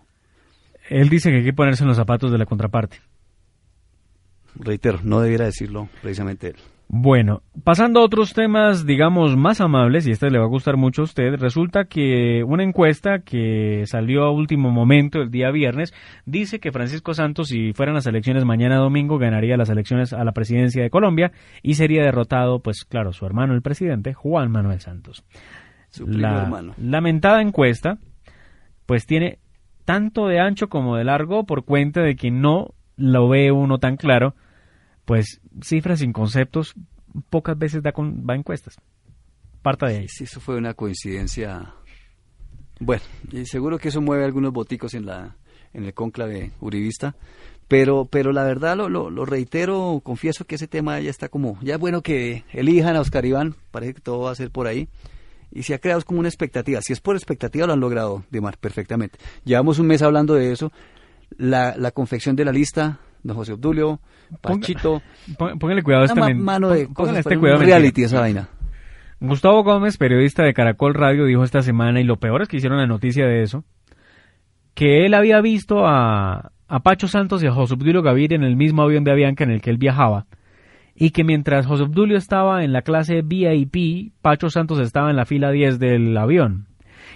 Él 0.90 1.08
dice 1.08 1.30
que 1.30 1.38
hay 1.38 1.44
que 1.44 1.54
ponerse 1.54 1.82
en 1.82 1.88
los 1.88 1.96
zapatos 1.96 2.30
de 2.30 2.36
la 2.36 2.44
contraparte. 2.44 3.00
Reitero, 4.56 5.00
no 5.04 5.22
debiera 5.22 5.46
decirlo 5.46 5.88
precisamente 6.02 6.48
él. 6.48 6.56
Bueno, 6.88 7.42
pasando 7.64 7.98
a 8.00 8.04
otros 8.04 8.32
temas, 8.32 8.86
digamos, 8.86 9.36
más 9.36 9.60
amables, 9.60 10.06
y 10.06 10.12
este 10.12 10.30
le 10.30 10.38
va 10.38 10.44
a 10.44 10.48
gustar 10.48 10.76
mucho 10.76 11.02
a 11.02 11.04
usted, 11.06 11.34
resulta 11.34 11.86
que 11.86 12.44
una 12.44 12.62
encuesta 12.62 13.18
que 13.20 13.82
salió 13.86 14.22
a 14.22 14.30
último 14.30 14.70
momento 14.70 15.20
el 15.20 15.30
día 15.30 15.50
viernes 15.50 15.92
dice 16.26 16.60
que 16.60 16.70
Francisco 16.70 17.12
Santos, 17.12 17.48
si 17.48 17.72
fueran 17.72 17.96
las 17.96 18.06
elecciones 18.06 18.44
mañana 18.44 18.76
domingo, 18.76 19.18
ganaría 19.18 19.56
las 19.56 19.68
elecciones 19.68 20.12
a 20.12 20.22
la 20.22 20.30
presidencia 20.30 20.80
de 20.80 20.90
Colombia 20.90 21.32
y 21.60 21.74
sería 21.74 22.04
derrotado, 22.04 22.60
pues 22.60 22.84
claro, 22.84 23.12
su 23.12 23.26
hermano 23.26 23.54
el 23.54 23.62
presidente, 23.62 24.14
Juan 24.14 24.52
Manuel 24.52 24.80
Santos. 24.80 25.24
Su 25.90 26.06
La 26.06 26.42
hermano. 26.42 26.74
lamentada 26.78 27.42
encuesta, 27.42 27.98
pues 28.86 29.06
tiene 29.06 29.40
tanto 29.84 30.28
de 30.28 30.38
ancho 30.38 30.68
como 30.68 30.96
de 30.96 31.04
largo 31.04 31.46
por 31.46 31.64
cuenta 31.64 32.02
de 32.02 32.14
que 32.14 32.30
no 32.30 32.74
lo 32.96 33.28
ve 33.28 33.50
uno 33.50 33.78
tan 33.78 33.96
claro, 33.96 34.34
pues 35.06 35.40
cifras 35.62 36.00
sin 36.00 36.12
conceptos 36.12 36.74
pocas 37.30 37.58
veces 37.58 37.82
da 37.82 37.92
con, 37.92 38.26
va 38.28 38.34
a 38.34 38.36
encuestas. 38.36 38.76
Parta 39.62 39.86
de 39.86 39.98
ahí. 39.98 40.08
Sí, 40.08 40.24
eso 40.24 40.40
fue 40.40 40.56
una 40.56 40.74
coincidencia. 40.74 41.74
Bueno, 42.78 43.02
y 43.32 43.46
seguro 43.46 43.78
que 43.78 43.88
eso 43.88 44.02
mueve 44.02 44.24
algunos 44.24 44.52
boticos 44.52 44.92
en 44.92 45.06
la 45.06 45.36
en 45.72 45.84
el 45.84 45.94
cónclave 45.94 46.52
uribista, 46.60 47.16
pero 47.68 48.06
pero 48.06 48.32
la 48.32 48.44
verdad 48.44 48.76
lo, 48.76 48.88
lo, 48.88 49.24
reitero, 49.26 50.00
confieso 50.02 50.46
que 50.46 50.54
ese 50.54 50.68
tema 50.68 51.00
ya 51.00 51.10
está 51.10 51.28
como 51.28 51.58
ya 51.62 51.74
es 51.74 51.80
bueno 51.80 52.02
que 52.02 52.44
elijan 52.52 52.96
a 52.96 53.00
Oscar 53.00 53.26
Iván, 53.26 53.54
parece 53.70 53.94
que 53.94 54.00
todo 54.00 54.20
va 54.20 54.30
a 54.30 54.36
ser 54.36 54.50
por 54.50 54.66
ahí. 54.66 54.88
Y 55.52 55.62
se 55.62 55.74
ha 55.74 55.78
creado 55.78 56.02
como 56.02 56.20
una 56.20 56.28
expectativa. 56.28 56.82
Si 56.82 56.92
es 56.92 57.00
por 57.00 57.16
expectativa, 57.16 57.66
lo 57.66 57.72
han 57.72 57.80
logrado, 57.80 58.24
Dimar, 58.30 58.58
perfectamente. 58.58 59.18
Llevamos 59.44 59.78
un 59.78 59.86
mes 59.86 60.02
hablando 60.02 60.34
de 60.34 60.52
eso. 60.52 60.72
La, 61.38 61.76
la 61.76 61.92
confección 61.92 62.36
de 62.36 62.44
la 62.44 62.52
lista, 62.52 63.00
don 63.22 63.36
José 63.36 63.52
Obdulio, 63.54 64.00
Pachito, 64.40 65.02
Póngale 65.58 65.82
cuidado 65.82 66.02
a 66.02 66.06
esta 66.06 66.20
ma- 66.20 66.34
mano 66.34 66.70
de 66.70 66.88
cosas, 66.88 67.18
este 67.18 67.36
cuidado 67.38 67.58
mentira. 67.58 67.78
reality 67.78 68.02
esa 68.04 68.20
vaina. 68.20 68.48
Gustavo 69.20 69.62
Gómez, 69.64 69.96
periodista 69.96 70.42
de 70.44 70.52
Caracol 70.52 70.94
Radio, 70.94 71.24
dijo 71.24 71.42
esta 71.42 71.62
semana, 71.62 72.00
y 72.00 72.04
lo 72.04 72.16
peor 72.16 72.42
es 72.42 72.48
que 72.48 72.58
hicieron 72.58 72.78
la 72.78 72.86
noticia 72.86 73.26
de 73.26 73.42
eso, 73.42 73.64
que 74.74 75.06
él 75.06 75.14
había 75.14 75.40
visto 75.40 75.86
a, 75.86 76.52
a 76.68 76.80
Pacho 76.80 77.08
Santos 77.08 77.42
y 77.42 77.46
a 77.46 77.52
José 77.52 77.74
Obdulio 77.74 78.02
Gaviria 78.02 78.36
en 78.36 78.44
el 78.44 78.56
mismo 78.56 78.82
avión 78.82 79.04
de 79.04 79.12
Avianca 79.12 79.44
en 79.44 79.50
el 79.50 79.62
que 79.62 79.70
él 79.70 79.78
viajaba, 79.78 80.26
y 80.94 81.10
que 81.10 81.24
mientras 81.24 81.66
José 81.66 81.84
Obdulio 81.84 82.16
estaba 82.18 82.62
en 82.64 82.72
la 82.72 82.82
clase 82.82 83.22
VIP, 83.22 84.12
Pacho 84.20 84.50
Santos 84.50 84.78
estaba 84.80 85.10
en 85.10 85.16
la 85.16 85.24
fila 85.24 85.50
10 85.50 85.78
del 85.78 86.16
avión, 86.16 86.66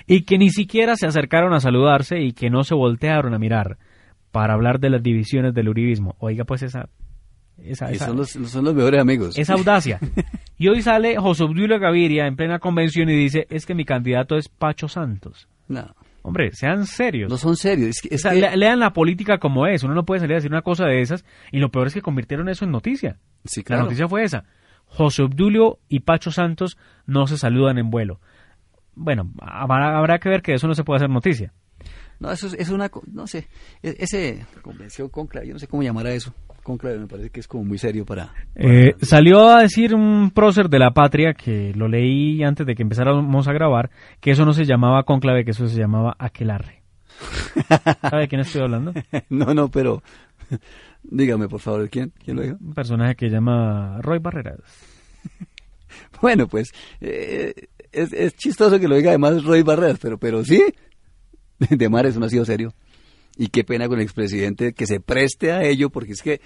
y 0.07 0.23
que 0.23 0.39
ni 0.39 0.51
siquiera 0.51 0.97
se 0.97 1.07
acercaron 1.07 1.53
a 1.53 1.61
saludarse 1.61 2.21
y 2.21 2.33
que 2.33 2.49
no 2.51 2.65
se 2.65 2.75
voltearon 2.75 3.35
a 3.35 3.39
mirar 3.39 3.77
para 4.33 4.55
hablar 4.55 4.81
de 4.81 4.91
las 4.91 5.03
divisiones 5.03 5.55
del 5.55 5.69
uribismo. 5.69 6.15
Oiga, 6.19 6.45
pues 6.45 6.63
esa... 6.63 6.89
esa, 7.59 7.93
son 7.95 8.17
los, 8.17 8.31
son 8.31 8.65
los 8.65 8.75
mejores 8.75 9.01
amigos. 9.01 9.37
esa 9.39 9.55
audacia. 9.55 9.99
Y 10.59 10.69
hoy 10.69 10.83
sale 10.83 11.17
José 11.17 11.45
Obdulio 11.45 11.79
Gaviria 11.79 12.27
en 12.27 12.37
plena 12.37 12.59
convención 12.59 13.09
y 13.11 13.15
dice, 13.17 13.47
es 13.51 13.67
que 13.67 13.75
mi 13.75 13.85
candidato 13.85 14.37
es 14.37 14.49
Pacho 14.49 14.89
Santos. 14.89 15.49
No, 15.69 15.95
Hombre, 16.23 16.51
sean 16.53 16.85
serios. 16.87 17.31
no 17.31 17.39
son 17.39 17.57
serios. 17.57 17.89
Es 17.97 18.03
que, 18.03 18.09
O 18.09 18.15
es 18.15 18.21
sea, 18.21 18.33
que- 18.33 18.41
le- 18.41 18.57
lean 18.57 18.79
la 18.79 18.93
política 18.93 19.39
como 19.39 19.67
es. 19.67 19.83
Uno 19.85 19.95
no 19.95 20.05
puede 20.05 20.21
salir 20.21 20.35
a 20.35 20.37
decir 20.37 20.51
una 20.51 20.61
cosa 20.63 20.85
de 20.85 21.01
esas. 21.01 21.25
Y 21.51 21.59
lo 21.61 21.71
peor 21.71 21.87
es 21.87 21.95
que 21.95 22.03
convirtieron 22.03 22.49
eso 22.51 22.65
en 22.67 22.73
noticia. 22.73 23.17
sí, 23.45 23.61
La 23.61 23.65
claro. 23.65 23.83
noticia 23.85 24.07
fue 24.07 24.23
esa. 24.25 24.45
José 24.85 25.23
Obdulio 25.23 25.79
y 25.89 26.01
Pacho 26.01 26.31
Santos 26.31 26.77
no 27.07 27.27
se 27.27 27.39
saludan 27.39 27.79
en 27.79 27.89
vuelo. 27.91 28.21
Bueno, 28.95 29.31
habrá, 29.41 29.97
habrá 29.97 30.19
que 30.19 30.29
ver 30.29 30.43
que 30.43 30.53
eso 30.53 30.67
no 30.67 30.75
se 30.75 30.85
puede 30.85 30.97
hacer 30.99 31.09
noticia. 31.11 31.53
No, 32.21 32.31
eso 32.31 32.47
es, 32.49 32.55
es 32.55 32.69
una, 32.71 32.91
no 33.13 33.27
sé, 33.27 33.49
e- 33.83 33.97
ese 33.99 34.45
convención 34.63 35.09
conclave, 35.09 35.47
yo 35.49 35.55
no 35.55 35.59
sé 35.59 35.67
cómo 35.67 35.83
llamar 35.83 36.07
a 36.07 36.13
eso. 36.13 36.33
Conclave 36.63 36.99
me 36.99 37.07
parece 37.07 37.31
que 37.31 37.41
es 37.41 37.49
como 37.49 37.65
muy 37.65 37.79
serio 37.79 38.05
para... 38.05 38.35
Eh, 38.55 38.95
salió 39.01 39.49
a 39.49 39.63
decir 39.63 39.95
un 39.95 40.31
prócer 40.31 40.69
de 40.69 40.79
la 40.79 40.91
patria, 40.91 41.33
que 41.33 41.73
lo 41.75 41.89
leí 41.89 42.43
antes 42.43 42.67
de 42.67 42.75
que 42.75 42.83
empezáramos 42.83 43.49
a 43.49 43.53
grabar, 43.55 43.91
que 44.21 44.33
eso 44.33 44.45
no 44.45 44.53
se 44.53 44.67
llamaba 44.67 45.03
conclave, 45.05 45.45
que 45.45 45.53
eso 45.53 45.67
se 45.67 45.79
llamaba 45.81 46.15
aquelarre. 46.19 46.83
¿Sabe 48.03 48.23
de 48.23 48.29
quién 48.29 48.43
estoy 48.43 48.61
hablando? 48.63 48.93
no, 49.31 49.55
no, 49.55 49.71
pero 49.71 50.03
dígame 51.03 51.49
por 51.49 51.61
favor, 51.61 51.89
¿quién? 51.89 52.13
¿Quién 52.23 52.37
lo 52.37 52.43
dijo? 52.43 52.57
Un 52.61 52.75
personaje 52.75 53.15
que 53.17 53.31
llama 53.31 53.99
Roy 54.03 54.19
Barreras. 54.19 54.61
Bueno, 56.23 56.47
pues 56.47 56.71
eh, 57.01 57.53
es, 57.91 58.13
es 58.13 58.37
chistoso 58.37 58.79
que 58.79 58.87
lo 58.87 58.95
diga 58.95 59.11
además 59.11 59.43
Roy 59.43 59.63
Barreras, 59.63 59.99
pero, 60.01 60.19
pero 60.19 60.45
sí, 60.45 60.63
de 61.71 61.89
mar 61.89 62.07
eso 62.07 62.19
no 62.21 62.27
ha 62.27 62.31
sido 62.31 62.45
serio. 62.45 62.73
Y 63.37 63.47
qué 63.49 63.63
pena 63.65 63.87
con 63.89 63.99
el 63.99 64.05
expresidente 64.05 64.73
que 64.73 64.87
se 64.87 65.01
preste 65.01 65.53
a 65.53 65.63
ello, 65.63 65.89
porque 65.91 66.13
es 66.13 66.23
que, 66.23 66.41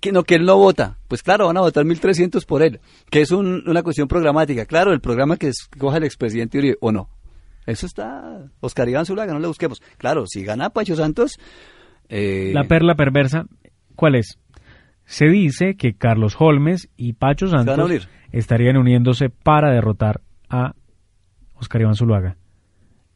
que 0.00 0.10
no 0.12 0.24
que 0.24 0.36
él 0.36 0.44
no 0.44 0.56
vota. 0.56 0.98
Pues 1.06 1.22
claro, 1.22 1.46
van 1.46 1.58
a 1.58 1.60
votar 1.60 1.84
1.300 1.84 2.44
por 2.46 2.62
él, 2.62 2.80
que 3.10 3.20
es 3.20 3.30
un- 3.30 3.62
una 3.68 3.82
cuestión 3.82 4.08
programática. 4.08 4.64
Claro, 4.66 4.92
el 4.92 5.00
programa 5.00 5.36
que 5.36 5.48
escoja 5.48 5.98
el 5.98 6.04
expresidente 6.04 6.58
Uribe, 6.58 6.78
o 6.80 6.90
no. 6.90 7.10
Eso 7.66 7.86
está, 7.86 8.50
Oscar 8.60 8.88
Iván 8.88 9.06
Zulaga, 9.06 9.32
no 9.34 9.38
le 9.38 9.46
busquemos. 9.46 9.80
Claro, 9.98 10.24
si 10.26 10.42
gana 10.42 10.70
Pacho 10.70 10.96
Santos... 10.96 11.38
eh, 12.08 12.50
La 12.54 12.64
perla 12.64 12.96
perversa, 12.96 13.44
¿cuál 13.94 14.16
es? 14.16 14.38
Se 15.04 15.26
dice 15.26 15.76
que 15.76 15.94
Carlos 15.94 16.34
Holmes 16.38 16.88
y 16.96 17.12
Pacho 17.12 17.46
Santos 17.46 17.78
unir. 17.78 18.08
estarían 18.32 18.76
uniéndose 18.78 19.28
para 19.30 19.70
derrotar 19.70 20.22
a 20.48 20.74
Oscar 21.54 21.82
Iván 21.82 21.94
Zuluaga. 21.94 22.36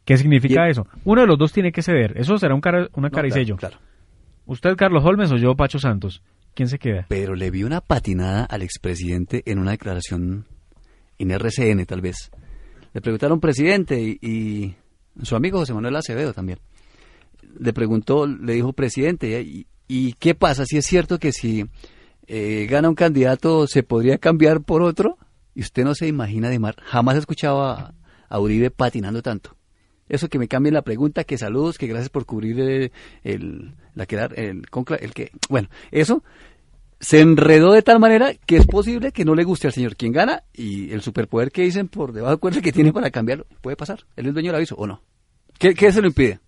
¿Qué 0.06 0.16
significa 0.16 0.66
Y- 0.66 0.70
eso? 0.70 0.86
Uno 1.04 1.20
de 1.20 1.26
los 1.26 1.36
dos 1.38 1.52
tiene 1.52 1.70
que 1.72 1.82
ceder. 1.82 2.16
Eso 2.16 2.38
será 2.38 2.54
un 2.54 2.62
cara, 2.62 2.88
una 2.94 3.08
no, 3.08 3.14
cara 3.14 3.28
y 3.28 3.30
claro, 3.30 3.44
sello. 3.44 3.56
claro. 3.56 3.78
¿Usted, 4.46 4.76
Carlos 4.76 5.04
Holmes, 5.04 5.30
o 5.32 5.36
yo, 5.36 5.54
Pacho 5.56 5.78
Santos? 5.78 6.22
¿Quién 6.54 6.68
se 6.70 6.78
queda? 6.78 7.04
Pero 7.08 7.34
le 7.34 7.50
vi 7.50 7.64
una 7.64 7.82
patinada 7.82 8.44
al 8.44 8.62
expresidente 8.62 9.42
en 9.44 9.58
una 9.58 9.72
declaración 9.72 10.46
en 11.18 11.30
RCN, 11.32 11.84
tal 11.84 12.00
vez. 12.00 12.30
Le 12.94 13.00
preguntaron, 13.02 13.40
presidente, 13.40 14.00
y, 14.00 14.18
y 14.26 14.76
su 15.22 15.36
amigo 15.36 15.58
José 15.58 15.74
Manuel 15.74 15.96
Acevedo 15.96 16.32
también. 16.32 16.60
Le 17.58 17.72
preguntó, 17.72 18.26
le 18.26 18.52
dijo, 18.54 18.72
presidente, 18.72 19.42
¿y, 19.42 19.66
y 19.88 20.12
qué 20.14 20.34
pasa 20.34 20.64
si 20.64 20.76
es 20.78 20.86
cierto 20.86 21.18
que 21.18 21.32
si 21.32 21.66
eh, 22.28 22.66
gana 22.70 22.88
un 22.88 22.94
candidato 22.94 23.66
se 23.66 23.82
podría 23.82 24.18
cambiar 24.18 24.62
por 24.62 24.82
otro? 24.82 25.18
Y 25.54 25.60
usted 25.62 25.84
no 25.84 25.94
se 25.94 26.06
imagina, 26.06 26.48
Dimar, 26.50 26.76
jamás 26.82 27.16
escuchaba 27.16 27.92
a 28.28 28.38
Uribe 28.40 28.70
patinando 28.70 29.20
tanto. 29.22 29.56
Eso 30.08 30.28
que 30.28 30.38
me 30.38 30.48
cambie 30.48 30.70
la 30.72 30.82
pregunta, 30.82 31.24
que 31.24 31.36
saludos, 31.38 31.78
que 31.78 31.86
gracias 31.86 32.10
por 32.10 32.26
cubrir 32.26 32.60
el, 32.60 32.92
el, 33.24 33.74
la 33.94 34.06
que, 34.06 34.16
el, 34.36 34.62
concla- 34.70 34.98
el 35.00 35.12
que, 35.14 35.30
bueno, 35.48 35.68
eso 35.90 36.22
se 37.00 37.20
enredó 37.20 37.72
de 37.72 37.82
tal 37.82 37.98
manera 38.00 38.30
que 38.46 38.56
es 38.56 38.66
posible 38.66 39.12
que 39.12 39.24
no 39.24 39.34
le 39.34 39.44
guste 39.44 39.66
al 39.66 39.72
señor 39.72 39.96
quien 39.96 40.12
gana 40.12 40.44
y 40.54 40.92
el 40.92 41.02
superpoder 41.02 41.50
que 41.50 41.62
dicen 41.62 41.88
por 41.88 42.12
debajo 42.12 42.32
de 42.34 42.38
cuerda 42.40 42.60
que 42.62 42.72
tiene 42.72 42.92
para 42.92 43.10
cambiarlo 43.10 43.46
puede 43.60 43.76
pasar. 43.76 44.00
Él 44.16 44.26
es 44.26 44.32
dueño 44.32 44.48
del 44.48 44.56
aviso 44.56 44.76
o 44.76 44.86
no. 44.86 45.02
¿Qué, 45.58 45.74
qué 45.74 45.90
se 45.92 46.00
lo 46.00 46.06
impide? 46.08 46.38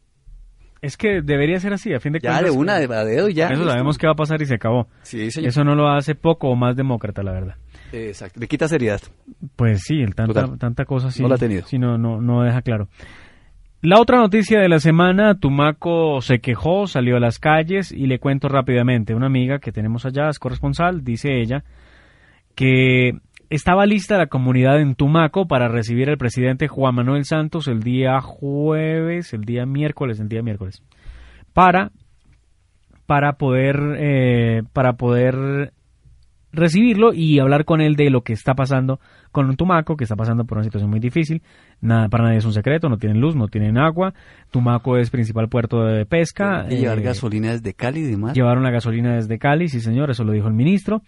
Es 0.81 0.97
que 0.97 1.21
debería 1.23 1.59
ser 1.59 1.73
así, 1.73 1.93
a 1.93 1.99
fin 1.99 2.13
de 2.13 2.21
Ya 2.21 2.31
cuentas. 2.31 2.53
de 2.53 2.57
una, 2.59 2.79
de 2.79 2.85
a 2.95 3.05
dedo, 3.05 3.29
ya. 3.29 3.49
Eso 3.49 3.65
sabemos 3.69 3.99
qué 3.99 4.07
va 4.07 4.13
a 4.13 4.17
pasar 4.17 4.41
y 4.41 4.47
se 4.47 4.55
acabó. 4.55 4.87
Sí, 5.03 5.31
señor. 5.33 5.49
Eso 5.49 5.65
no 5.65 5.75
lo 5.75 5.89
hace 5.89 6.15
poco 6.15 6.49
o 6.49 6.55
más 6.55 6.77
demócrata, 6.77 7.23
la 7.25 7.33
verdad. 7.33 7.57
Exacto. 7.93 8.39
Le 8.39 8.47
quita 8.47 8.69
seriedad. 8.69 9.01
Pues 9.57 9.83
sí, 9.83 9.97
el 10.01 10.15
tanta, 10.15 10.43
Total. 10.43 10.59
tanta 10.59 10.85
cosa 10.85 11.11
sí. 11.11 11.21
No 11.21 11.29
la 11.29 11.35
ha 11.35 11.39
tenido. 11.39 11.67
Sí, 11.67 11.79
no, 11.79 11.99
no, 11.99 12.21
no 12.21 12.43
deja 12.45 12.63
claro. 12.63 12.89
La 13.81 14.01
otra 14.01 14.19
noticia 14.19 14.59
de 14.59 14.69
la 14.69 14.81
semana, 14.81 15.37
Tumaco 15.37 16.21
se 16.21 16.41
quejó, 16.41 16.89
salió 16.89 17.17
a 17.17 17.21
las 17.21 17.39
calles 17.39 17.93
y 17.93 18.09
le 18.09 18.19
cuento 18.19 18.49
rápidamente. 18.49 19.15
Una 19.15 19.27
amiga 19.27 19.61
que 19.61 19.71
tenemos 19.71 20.05
allá, 20.05 20.29
es 20.29 20.41
corresponsal, 20.41 21.05
dice 21.05 21.41
ella, 21.41 21.63
que 22.57 23.13
estaba 23.51 23.87
lista 23.87 24.19
la 24.19 24.27
comunidad 24.27 24.81
en 24.81 24.97
Tumaco 24.97 25.47
para 25.47 25.69
recibir 25.69 26.11
al 26.11 26.19
presidente 26.19 26.67
Juan 26.67 26.97
Manuel 26.97 27.25
Santos 27.25 27.69
el 27.69 27.85
día 27.85 28.21
jueves, 28.21 29.33
el 29.33 29.43
día 29.43 29.65
miércoles, 29.65 30.19
el 30.19 30.29
día 30.29 30.43
miércoles, 30.43 30.83
para, 31.53 31.93
para 33.07 33.35
poder, 33.35 33.77
eh, 33.97 34.63
para 34.73 34.95
poder 34.95 35.73
recibirlo 36.51 37.13
y 37.13 37.39
hablar 37.39 37.65
con 37.65 37.81
él 37.81 37.95
de 37.95 38.11
lo 38.11 38.23
que 38.23 38.33
está 38.33 38.55
pasando 38.55 38.99
con 39.31 39.55
Tumaco, 39.57 39.97
que 39.97 40.03
está 40.03 40.17
pasando 40.17 40.45
por 40.45 40.59
una 40.59 40.65
situación 40.65 40.91
muy 40.91 40.99
difícil. 40.99 41.43
Nada, 41.81 42.09
para 42.09 42.25
nadie 42.25 42.39
es 42.39 42.45
un 42.45 42.53
secreto, 42.53 42.89
no 42.89 42.99
tienen 42.99 43.21
luz, 43.21 43.37
no 43.37 43.49
tienen 43.49 43.79
agua. 43.79 44.15
Tumaco 44.51 44.97
es 44.97 45.11
principal 45.11 45.49
puerto 45.49 45.85
de 45.85 46.07
pesca. 46.07 46.67
Y 46.69 46.79
llevar 46.79 46.99
eh, 46.99 47.03
gasolina 47.03 47.53
desde 47.53 47.75
Cali 47.75 48.01
y 48.01 48.05
demás. 48.05 48.35
Llevaron 48.35 48.65
la 48.65 48.71
gasolina 48.71 49.15
desde 49.15 49.39
Cali, 49.39 49.69
sí 49.69 49.81
señor, 49.81 50.11
eso 50.11 50.25
lo 50.25 50.33
dijo 50.33 50.49
el 50.49 50.55
ministro 50.55 51.03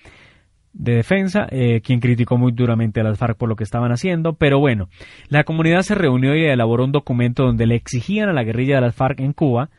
de 0.73 0.95
Defensa, 0.95 1.47
eh, 1.51 1.81
quien 1.81 2.01
criticó 2.01 2.37
muy 2.37 2.53
duramente 2.53 3.01
a 3.01 3.05
las 3.05 3.19
FARC 3.19 3.37
por 3.37 3.49
lo 3.49 3.57
que 3.57 3.65
estaban 3.65 3.91
haciendo, 3.93 4.35
pero 4.35 4.59
bueno, 4.59 4.89
la 5.29 5.45
comunidad 5.45 5.83
se 5.83 5.95
reunió 5.95 6.37
y 6.37 6.45
elaboró 6.45 6.85
un 6.85 6.93
documento 6.93 7.45
donde 7.45 7.67
le 7.67 7.75
exigían 7.75 8.29
a 8.29 8.33
la 8.33 8.45
guerrilla 8.45 8.77
de 8.77 8.83
las 8.83 8.95
FARC 8.95 9.21
en 9.21 9.33
Cuba 9.33 9.71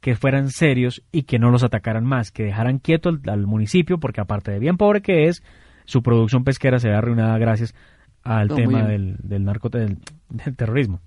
que 0.00 0.14
fueran 0.14 0.50
serios 0.50 1.02
y 1.10 1.22
que 1.22 1.38
no 1.38 1.50
los 1.50 1.64
atacaran 1.64 2.04
más, 2.04 2.30
que 2.30 2.44
dejaran 2.44 2.78
quieto 2.78 3.08
al, 3.08 3.20
al 3.26 3.46
municipio, 3.46 3.98
porque 3.98 4.20
aparte 4.20 4.52
de 4.52 4.60
bien 4.60 4.76
pobre 4.76 5.00
que 5.00 5.24
es, 5.24 5.42
su 5.84 6.02
producción 6.02 6.44
pesquera 6.44 6.78
se 6.78 6.88
ve 6.88 6.94
arruinada 6.94 7.38
gracias 7.38 7.74
al 8.26 8.48
No, 8.48 8.54
tema 8.56 8.82
del, 8.84 9.16
del, 9.22 9.44
narco, 9.44 9.68
del, 9.68 9.98
del 10.28 10.56
terrorismo. 10.56 11.00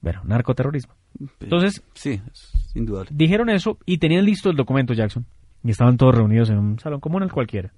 Bueno, 0.00 0.22
narcoterrorismo. 0.24 0.94
Entonces, 1.40 1.82
Sí, 1.94 2.20
es 2.32 2.52
indudable. 2.74 3.10
dijeron 3.12 3.50
eso 3.50 3.78
y 3.84 3.98
tenían 3.98 4.24
listo 4.24 4.48
el 4.50 4.56
documento 4.56 4.94
Jackson 4.94 5.26
y 5.64 5.70
estaban 5.70 5.96
todos 5.96 6.14
reunidos 6.14 6.48
en 6.50 6.58
un 6.58 6.78
salón 6.78 7.00
común 7.00 7.22
al 7.22 7.32
cualquiera. 7.32 7.72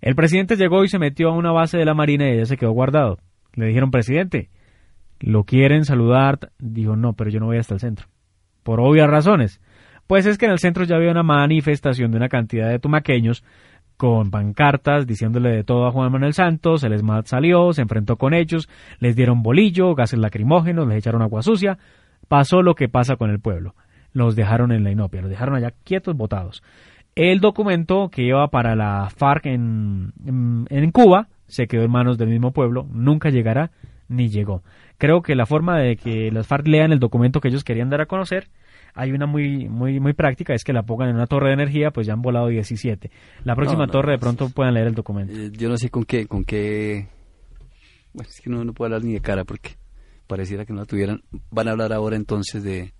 El 0.00 0.14
presidente 0.14 0.56
llegó 0.56 0.84
y 0.84 0.88
se 0.88 0.98
metió 0.98 1.28
a 1.30 1.36
una 1.36 1.52
base 1.52 1.78
de 1.78 1.84
la 1.84 1.94
Marina 1.94 2.28
y 2.28 2.32
ella 2.34 2.46
se 2.46 2.56
quedó 2.56 2.72
guardado. 2.72 3.18
Le 3.54 3.66
dijeron, 3.66 3.90
presidente, 3.90 4.50
¿lo 5.20 5.44
quieren 5.44 5.84
saludar? 5.84 6.50
Dijo, 6.58 6.96
no, 6.96 7.14
pero 7.14 7.30
yo 7.30 7.40
no 7.40 7.46
voy 7.46 7.58
hasta 7.58 7.74
el 7.74 7.80
centro. 7.80 8.06
Por 8.62 8.80
obvias 8.80 9.08
razones. 9.08 9.60
Pues 10.06 10.26
es 10.26 10.38
que 10.38 10.46
en 10.46 10.52
el 10.52 10.58
centro 10.58 10.84
ya 10.84 10.96
había 10.96 11.10
una 11.10 11.22
manifestación 11.22 12.10
de 12.10 12.16
una 12.18 12.28
cantidad 12.28 12.68
de 12.68 12.78
tumaqueños 12.78 13.42
con 13.98 14.30
pancartas 14.30 15.06
diciéndole 15.06 15.50
de 15.50 15.64
todo 15.64 15.86
a 15.86 15.90
Juan 15.90 16.12
Manuel 16.12 16.32
Santos, 16.32 16.84
el 16.84 16.92
ESMAD 16.92 17.24
salió, 17.26 17.72
se 17.72 17.82
enfrentó 17.82 18.16
con 18.16 18.32
ellos, 18.32 18.68
les 19.00 19.16
dieron 19.16 19.42
bolillo, 19.42 19.94
gases 19.96 20.20
lacrimógenos, 20.20 20.86
les 20.86 20.98
echaron 20.98 21.20
agua 21.20 21.42
sucia, 21.42 21.78
pasó 22.28 22.62
lo 22.62 22.76
que 22.76 22.88
pasa 22.88 23.16
con 23.16 23.28
el 23.28 23.40
pueblo, 23.40 23.74
los 24.12 24.36
dejaron 24.36 24.70
en 24.70 24.84
la 24.84 24.92
inopia, 24.92 25.20
los 25.20 25.30
dejaron 25.30 25.56
allá 25.56 25.72
quietos, 25.84 26.16
botados. 26.16 26.62
El 27.16 27.40
documento 27.40 28.08
que 28.08 28.22
iba 28.22 28.46
para 28.48 28.76
la 28.76 29.10
FARC 29.10 29.46
en, 29.46 30.12
en, 30.70 30.90
Cuba 30.92 31.26
se 31.48 31.66
quedó 31.66 31.82
en 31.82 31.90
manos 31.90 32.18
del 32.18 32.28
mismo 32.28 32.52
pueblo, 32.52 32.86
nunca 32.92 33.30
llegará 33.30 33.72
ni 34.06 34.28
llegó. 34.28 34.62
Creo 34.96 35.22
que 35.22 35.34
la 35.34 35.44
forma 35.44 35.76
de 35.76 35.96
que 35.96 36.30
las 36.30 36.46
FARC 36.46 36.68
lean 36.68 36.92
el 36.92 37.00
documento 37.00 37.40
que 37.40 37.48
ellos 37.48 37.64
querían 37.64 37.90
dar 37.90 38.00
a 38.00 38.06
conocer 38.06 38.46
hay 38.98 39.12
una 39.12 39.26
muy 39.26 39.68
muy 39.68 40.00
muy 40.00 40.12
práctica, 40.12 40.54
es 40.54 40.64
que 40.64 40.72
la 40.72 40.82
pongan 40.82 41.10
en 41.10 41.14
una 41.14 41.28
torre 41.28 41.48
de 41.48 41.54
energía, 41.54 41.92
pues 41.92 42.06
ya 42.08 42.14
han 42.14 42.20
volado 42.20 42.48
17. 42.48 43.10
La 43.44 43.54
próxima 43.54 43.86
torre 43.86 44.12
de 44.12 44.18
pronto 44.18 44.48
puedan 44.48 44.74
leer 44.74 44.88
el 44.88 44.94
documento. 44.94 45.32
Eh, 45.32 45.52
yo 45.52 45.68
no 45.68 45.76
sé 45.76 45.88
con 45.88 46.04
qué, 46.04 46.26
con 46.26 46.44
qué... 46.44 47.06
Bueno, 48.12 48.28
es 48.28 48.40
que 48.40 48.50
no, 48.50 48.64
no 48.64 48.72
puedo 48.72 48.86
hablar 48.86 49.04
ni 49.04 49.12
de 49.12 49.20
cara 49.20 49.44
porque 49.44 49.76
pareciera 50.26 50.64
que 50.64 50.72
no 50.72 50.80
la 50.80 50.86
tuvieran. 50.86 51.22
Van 51.52 51.68
a 51.68 51.70
hablar 51.70 51.92
ahora 51.92 52.16
entonces 52.16 52.64
de 52.64 52.92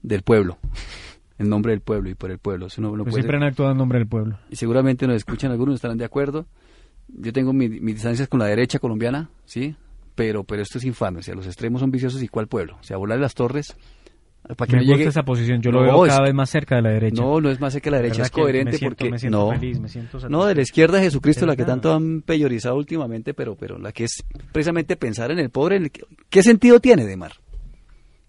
del 0.00 0.22
pueblo, 0.22 0.56
en 1.38 1.50
nombre 1.50 1.72
del 1.72 1.82
pueblo 1.82 2.08
y 2.08 2.14
por 2.14 2.30
el 2.30 2.38
pueblo. 2.38 2.68
Pues 2.68 3.14
siempre 3.14 3.36
han 3.36 3.42
actuado 3.42 3.72
en 3.72 3.76
nombre 3.76 3.98
del 3.98 4.08
pueblo. 4.08 4.38
Y 4.48 4.56
seguramente 4.56 5.06
nos 5.06 5.16
escuchan 5.16 5.52
algunos, 5.52 5.74
estarán 5.74 5.98
de 5.98 6.06
acuerdo. 6.06 6.46
Yo 7.08 7.30
tengo 7.34 7.52
mis 7.52 7.78
distancias 7.78 8.26
con 8.26 8.40
la 8.40 8.46
derecha 8.46 8.78
colombiana, 8.78 9.28
¿sí? 9.44 9.76
Pero, 10.14 10.44
pero 10.44 10.62
esto 10.62 10.78
es 10.78 10.84
infame, 10.84 11.18
o 11.18 11.22
sea, 11.22 11.34
los 11.34 11.46
extremos 11.46 11.80
son 11.80 11.90
viciosos 11.90 12.22
y 12.22 12.28
cuál 12.28 12.46
pueblo. 12.46 12.78
O 12.80 12.82
sea, 12.82 12.96
volar 12.96 13.18
las 13.18 13.34
torres 13.34 13.76
para 14.56 14.68
que 14.68 14.76
me 14.76 14.84
no 14.84 14.94
esa 14.96 15.22
posición, 15.22 15.62
yo 15.62 15.70
lo 15.70 15.82
veo 15.82 16.02
cada 16.02 16.22
vez 16.22 16.34
más 16.34 16.50
cerca 16.50 16.76
de 16.76 16.82
la 16.82 16.90
derecha. 16.90 17.22
No, 17.22 17.40
no 17.40 17.50
es 17.50 17.60
más 17.60 17.72
cerca 17.72 17.90
de 17.90 17.96
la 17.96 18.02
derecha, 18.02 18.22
es 18.22 18.30
coherente 18.30 18.78
porque 18.80 19.10
no, 19.30 19.52
no 20.28 20.46
de 20.46 20.54
la 20.54 20.62
izquierda 20.62 21.00
Jesucristo, 21.00 21.46
la 21.46 21.56
que 21.56 21.64
tanto 21.64 21.94
han 21.94 22.22
peyorizado 22.22 22.76
últimamente, 22.76 23.34
pero 23.34 23.54
pero 23.54 23.78
la 23.78 23.92
que 23.92 24.04
es 24.04 24.24
precisamente 24.50 24.96
pensar 24.96 25.30
en 25.30 25.38
el 25.38 25.50
pobre, 25.50 25.90
¿qué 26.28 26.42
sentido 26.42 26.80
tiene 26.80 27.04
de 27.04 27.16
mar? 27.16 27.32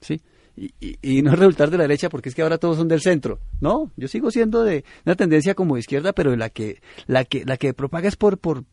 ¿Sí? 0.02 0.22
Y, 0.56 0.72
y, 1.02 1.24
no 1.24 1.36
resultar 1.36 1.72
de 1.72 1.78
la 1.80 1.86
derecha 1.86 2.10
porque 2.10 2.30
es 2.30 2.36
que 2.36 2.44
ahora 2.44 2.60
todos 2.60 2.78
son 2.78 2.88
del 2.88 3.02
centro. 3.02 3.40
No, 3.60 3.90
yo 3.98 4.08
sigo 4.08 4.30
siendo 4.30 4.64
de 4.64 4.84
una 5.04 5.16
tendencia 5.16 5.56
como 5.56 5.74
de 5.74 5.80
izquierda, 5.80 6.14
pero 6.14 6.36
la 6.36 6.52
que 6.52 6.80
la 7.08 7.26
que 7.26 7.44
la 7.44 7.58
que 7.58 7.74
propaga 7.74 8.08
es 8.08 8.16
por 8.16 8.38
por 8.38 8.64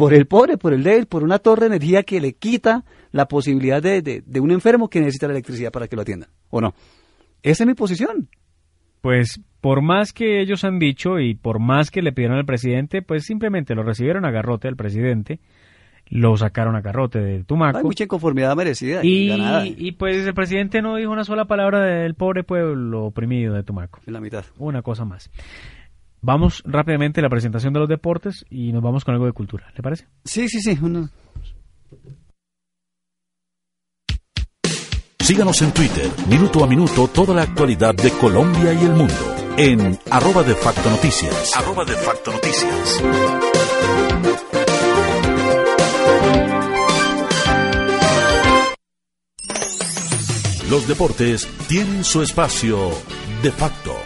por 0.00 0.14
el 0.14 0.24
pobre, 0.24 0.56
por 0.56 0.72
el 0.72 0.82
débil, 0.82 1.04
por 1.04 1.22
una 1.22 1.38
torre 1.40 1.68
de 1.68 1.76
energía 1.76 2.04
que 2.04 2.22
le 2.22 2.32
quita 2.32 2.84
la 3.12 3.28
posibilidad 3.28 3.82
de, 3.82 4.00
de, 4.00 4.40
un 4.40 4.50
enfermo 4.50 4.88
que 4.88 4.98
necesita 4.98 5.26
la 5.26 5.34
electricidad 5.34 5.70
para 5.70 5.88
que 5.88 5.96
lo 5.96 6.00
atiendan, 6.00 6.30
¿o 6.48 6.62
no? 6.62 6.72
Esa 7.42 7.64
es 7.64 7.66
mi 7.66 7.74
posición. 7.74 8.30
Pues 9.02 9.42
por 9.60 9.82
más 9.82 10.14
que 10.14 10.40
ellos 10.40 10.64
han 10.64 10.78
dicho 10.78 11.18
y 11.18 11.34
por 11.34 11.58
más 11.58 11.90
que 11.90 12.00
le 12.00 12.12
pidieron 12.12 12.38
al 12.38 12.46
presidente, 12.46 13.02
pues 13.02 13.26
simplemente 13.26 13.74
lo 13.74 13.82
recibieron 13.82 14.24
a 14.24 14.30
garrote 14.30 14.68
al 14.68 14.76
presidente, 14.76 15.38
lo 16.06 16.34
sacaron 16.38 16.76
a 16.76 16.80
garrote 16.80 17.18
del 17.18 17.44
Tumaco. 17.44 17.76
Hay 17.76 17.84
mucha 17.84 18.04
inconformidad 18.04 18.56
merecida 18.56 19.04
y, 19.04 19.30
y, 19.76 19.92
pues 19.92 20.26
el 20.26 20.32
presidente 20.32 20.80
no 20.80 20.96
dijo 20.96 21.12
una 21.12 21.24
sola 21.24 21.44
palabra 21.44 21.84
del 21.84 22.14
pobre 22.14 22.42
pueblo 22.42 23.04
oprimido 23.04 23.52
de 23.52 23.64
Tumaco. 23.64 24.00
En 24.06 24.14
la 24.14 24.20
mitad. 24.22 24.46
Una 24.56 24.80
cosa 24.80 25.04
más. 25.04 25.30
Vamos 26.22 26.62
rápidamente 26.66 27.20
a 27.20 27.22
la 27.22 27.30
presentación 27.30 27.72
de 27.72 27.80
los 27.80 27.88
deportes 27.88 28.44
y 28.50 28.72
nos 28.72 28.82
vamos 28.82 29.04
con 29.04 29.14
algo 29.14 29.26
de 29.26 29.32
cultura. 29.32 29.72
¿Le 29.74 29.82
parece? 29.82 30.06
Sí, 30.24 30.48
sí, 30.48 30.60
sí. 30.60 30.78
Síganos 35.18 35.62
en 35.62 35.72
Twitter, 35.72 36.10
minuto 36.28 36.64
a 36.64 36.66
minuto, 36.66 37.08
toda 37.08 37.34
la 37.34 37.42
actualidad 37.42 37.94
de 37.94 38.10
Colombia 38.10 38.72
y 38.72 38.84
el 38.84 38.92
mundo. 38.92 39.14
En 39.56 39.98
arroba 40.10 40.42
de 40.42 40.54
facto 40.54 40.90
noticias. 40.90 41.56
Arroba 41.56 41.84
de 41.84 41.94
facto 41.94 42.32
noticias. 42.32 43.02
Los 50.70 50.86
deportes 50.86 51.48
tienen 51.68 52.04
su 52.04 52.22
espacio 52.22 52.90
de 53.42 53.50
facto. 53.50 53.99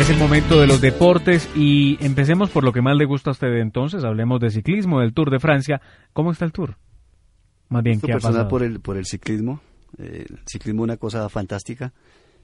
Es 0.00 0.08
el 0.08 0.16
momento 0.16 0.58
de 0.58 0.66
los 0.66 0.80
deportes 0.80 1.46
y 1.54 2.02
empecemos 2.02 2.48
por 2.48 2.64
lo 2.64 2.72
que 2.72 2.80
más 2.80 2.96
le 2.96 3.04
gusta 3.04 3.28
a 3.28 3.32
usted 3.32 3.58
entonces. 3.58 4.02
Hablemos 4.02 4.40
de 4.40 4.48
ciclismo, 4.48 5.00
del 5.00 5.12
Tour 5.12 5.30
de 5.30 5.38
Francia. 5.38 5.82
¿Cómo 6.14 6.32
está 6.32 6.46
el 6.46 6.52
Tour? 6.52 6.78
Más 7.68 7.82
bien, 7.82 8.00
¿qué 8.00 8.14
ha 8.14 8.16
pasado? 8.16 8.48
por 8.48 8.62
el, 8.62 8.80
por 8.80 8.96
el 8.96 9.04
ciclismo. 9.04 9.60
Eh, 9.98 10.24
el 10.26 10.38
ciclismo 10.46 10.80
es 10.80 10.84
una 10.84 10.96
cosa 10.96 11.28
fantástica. 11.28 11.92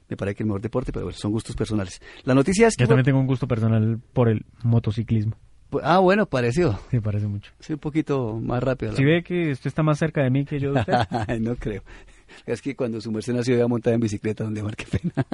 Me 0.07 0.15
parece 0.15 0.35
que 0.35 0.43
el 0.43 0.47
mejor 0.47 0.61
deporte, 0.61 0.91
pero 0.91 1.11
son 1.11 1.31
gustos 1.31 1.55
personales. 1.55 1.99
La 2.25 2.35
noticia 2.35 2.67
es 2.67 2.75
que... 2.75 2.83
Yo 2.83 2.89
también 2.89 3.05
tengo 3.05 3.19
un 3.19 3.25
gusto 3.25 3.47
personal 3.47 3.99
por 4.13 4.29
el 4.29 4.45
motociclismo. 4.61 5.35
Pues, 5.71 5.83
ah, 5.83 5.97
bueno, 5.97 6.27
parecido. 6.27 6.79
Sí, 6.91 6.99
parece 6.99 7.25
mucho. 7.25 7.51
Sí, 7.59 7.73
un 7.73 7.79
poquito 7.79 8.39
más 8.39 8.61
rápido. 8.61 8.91
Si 8.95 9.03
ve 9.03 9.23
que 9.23 9.53
usted 9.53 9.67
está 9.67 9.81
más 9.81 9.97
cerca 9.97 10.21
de 10.21 10.29
mí 10.29 10.45
que 10.45 10.59
yo 10.59 10.73
de 10.73 10.81
usted. 10.81 10.93
no 11.41 11.55
creo. 11.55 11.81
Es 12.45 12.61
que 12.61 12.75
cuando 12.75 13.01
su 13.01 13.11
merced 13.11 13.33
nació 13.33 13.55
iba 13.55 13.65
a 13.65 13.67
montar 13.67 13.93
en 13.93 13.99
bicicleta, 13.99 14.43
donde 14.43 14.61
mar, 14.61 14.75
qué 14.75 14.85
pena. 14.85 15.25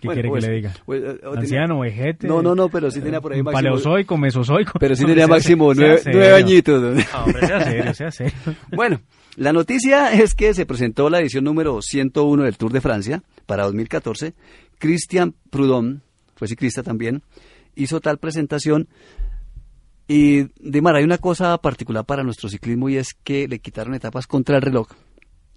¿Qué 0.00 0.08
quiere 0.08 0.22
que 0.22 0.28
pues, 0.28 0.46
le 0.46 0.54
diga? 0.54 0.74
Pues, 0.84 1.02
eh, 1.02 1.20
¿Anciano, 1.36 1.80
vejete? 1.80 2.26
No, 2.26 2.42
no, 2.42 2.54
no, 2.54 2.68
pero 2.68 2.90
sí 2.90 3.00
tenía 3.00 3.20
por 3.20 3.32
ahí 3.32 3.42
máximo... 3.42 3.56
Paleozoico, 3.56 4.16
mesozoico. 4.16 4.78
Pero 4.78 4.94
sí 4.94 5.04
tenía 5.04 5.26
máximo 5.26 5.72
nueve, 5.74 6.00
nueve, 6.04 6.34
añitos. 6.34 6.82
No, 6.82 7.24
hombre, 7.24 7.46
sea 7.46 7.64
serio, 7.64 7.94
sea 7.94 8.10
serio. 8.10 8.34
Bueno, 8.72 9.00
la 9.36 9.52
noticia 9.52 10.12
es 10.12 10.34
que 10.34 10.54
se 10.54 10.66
presentó 10.66 11.08
la 11.10 11.20
edición 11.20 11.44
número 11.44 11.80
101 11.80 12.42
del 12.42 12.56
Tour 12.56 12.72
de 12.72 12.80
Francia 12.80 13.22
para 13.46 13.64
2014. 13.64 14.34
Christian 14.78 15.34
Prudhomme, 15.50 16.00
fue 16.34 16.48
ciclista 16.48 16.82
también, 16.82 17.22
hizo 17.74 18.00
tal 18.00 18.18
presentación. 18.18 18.88
Y, 20.08 20.48
Dimar, 20.60 20.96
hay 20.96 21.04
una 21.04 21.18
cosa 21.18 21.56
particular 21.58 22.04
para 22.04 22.22
nuestro 22.22 22.48
ciclismo 22.48 22.88
y 22.88 22.96
es 22.96 23.14
que 23.14 23.48
le 23.48 23.58
quitaron 23.58 23.94
etapas 23.94 24.26
contra 24.26 24.56
el 24.56 24.62
reloj 24.62 24.88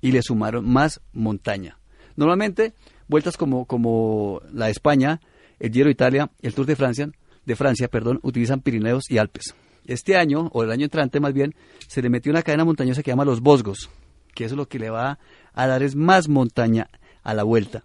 y 0.02 0.12
le 0.12 0.22
sumaron 0.22 0.68
más 0.68 1.02
montaña. 1.14 1.78
Normalmente 2.16 2.74
vueltas 3.10 3.36
como, 3.36 3.66
como 3.66 4.42
la 4.54 4.66
de 4.66 4.72
España, 4.72 5.20
el 5.60 5.74
Giro 5.74 5.86
de 5.86 5.92
Italia, 5.92 6.32
el 6.42 6.54
Tour 6.54 6.66
de 6.66 6.78
Francia, 6.78 7.10
de 7.46 7.56
Francia, 7.56 7.90
perdón, 7.90 8.20
utilizan 8.22 8.62
Pirineos 8.62 9.04
y 9.10 9.18
Alpes. 9.18 9.56
Este 9.86 10.16
año, 10.16 10.50
o 10.54 10.64
el 10.64 10.72
año 10.72 10.86
entrante 10.86 11.20
más 11.20 11.34
bien, 11.34 11.56
se 11.88 12.02
le 12.02 12.10
metió 12.10 12.32
una 12.32 12.44
cadena 12.44 12.64
montañosa 12.64 13.04
que 13.04 13.12
llama 13.12 13.26
los 13.26 13.42
Bosgos, 13.42 13.90
que 14.36 14.46
eso 14.46 14.56
lo 14.56 14.68
que 14.68 14.80
le 14.80 14.90
va 14.90 15.20
a 15.54 15.68
dar 15.68 15.84
es 15.84 15.96
más 15.96 16.30
montaña 16.30 16.88
a 17.24 17.34
la 17.34 17.44
vuelta. 17.44 17.84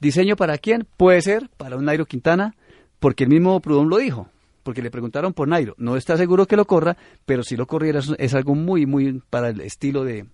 ¿Diseño 0.00 0.36
para 0.36 0.58
quién? 0.58 0.88
Puede 0.96 1.20
ser 1.20 1.50
para 1.56 1.76
un 1.76 1.84
Nairo 1.84 2.06
Quintana, 2.06 2.56
porque 2.98 3.24
el 3.24 3.30
mismo 3.30 3.60
Prudón 3.60 3.90
lo 3.90 3.98
dijo, 3.98 4.28
porque 4.62 4.82
le 4.82 4.90
preguntaron 4.90 5.34
por 5.34 5.46
Nairo. 5.46 5.74
No 5.76 5.96
está 5.96 6.16
seguro 6.16 6.46
que 6.46 6.56
lo 6.56 6.64
corra, 6.64 6.96
pero 7.26 7.42
si 7.42 7.56
lo 7.56 7.66
corriera 7.66 8.00
es 8.18 8.34
algo 8.34 8.54
muy, 8.54 8.86
muy 8.86 9.20
para 9.28 9.50
el 9.50 9.60
estilo 9.60 10.04
de, 10.04 10.26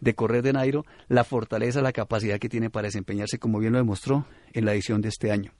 de 0.00 0.14
correr 0.14 0.42
de 0.42 0.52
Nairo, 0.52 0.84
la 1.08 1.24
fortaleza, 1.24 1.82
la 1.82 1.92
capacidad 1.92 2.38
que 2.38 2.48
tiene 2.48 2.70
para 2.70 2.88
desempeñarse, 2.88 3.38
como 3.38 3.58
bien 3.58 3.72
lo 3.72 3.78
demostró 3.78 4.26
en 4.52 4.64
la 4.64 4.72
edición 4.72 5.00
de 5.00 5.08
este 5.08 5.30
año. 5.30 5.52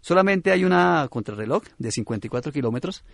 Solamente 0.00 0.50
hay 0.50 0.64
una 0.64 1.06
contrarreloj 1.10 1.62
de 1.78 1.90
54 1.90 2.52
kilómetros, 2.52 3.04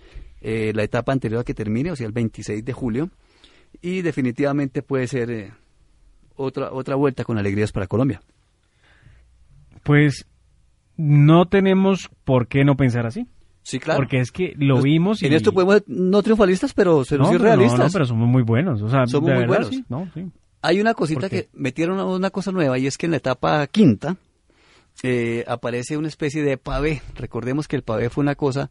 eh, 0.41 0.73
la 0.75 0.85
etapa 0.85 1.13
anterior 1.13 1.41
a 1.41 1.45
que 1.45 1.55
termine, 1.55 1.91
o 1.91 1.97
sea, 1.97 2.07
el 2.07 2.13
26 2.13 2.65
de 2.65 2.73
julio, 2.73 3.11
y 3.83 4.03
definitivamente 4.03 4.83
puede 4.83 5.09
ser 5.09 5.31
eh, 5.31 5.53
otra, 6.37 6.73
otra 6.73 6.95
vuelta 6.95 7.25
con 7.25 7.39
alegrías 7.39 7.73
para 7.73 7.87
Colombia. 7.87 8.21
Pues 9.83 10.27
no 10.97 11.47
tenemos 11.47 12.09
por 12.25 12.47
qué 12.47 12.65
no 12.65 12.77
pensar 12.77 13.07
así. 13.07 13.27
Sí, 13.63 13.81
claro. 13.81 13.99
Porque 13.99 14.21
es 14.21 14.31
que 14.31 14.55
lo 14.57 14.81
vimos 14.81 15.23
y... 15.23 15.27
En 15.27 15.33
esto 15.33 15.53
podemos, 15.53 15.83
no 15.89 16.23
triunfalistas, 16.23 16.73
pero 16.73 17.05
ser 17.05 17.21
realistas. 17.21 17.79
No, 17.81 17.89
pero 17.93 18.05
somos 18.05 18.29
muy 18.29 18.43
buenos. 18.43 18.81
O 18.81 18.89
sea, 18.89 19.07
somos 19.07 19.33
muy 19.33 19.45
buenos. 19.45 19.71
¿no? 19.89 20.09
Sí. 20.15 20.31
Hay 20.63 20.81
una 20.81 20.95
cosita 20.95 21.29
que 21.29 21.49
metieron 21.53 22.01
una 22.01 22.31
cosa 22.31 22.53
nueva 22.53 22.79
y 22.79 22.87
es 22.87 22.97
que 22.97 23.07
en 23.07 23.13
la 23.13 23.19
etapa 23.19 23.67
quinta 23.67 24.17
eh, 25.03 25.45
aparece 25.47 25.97
una 25.97 26.09
especie 26.09 26.43
de 26.43 26.57
pavé. 26.57 27.03
Recordemos 27.15 27.69
que 27.69 27.77
el 27.77 27.83
pavé 27.83 28.11
fue 28.11 28.23
una 28.23 28.35
cosa 28.35 28.71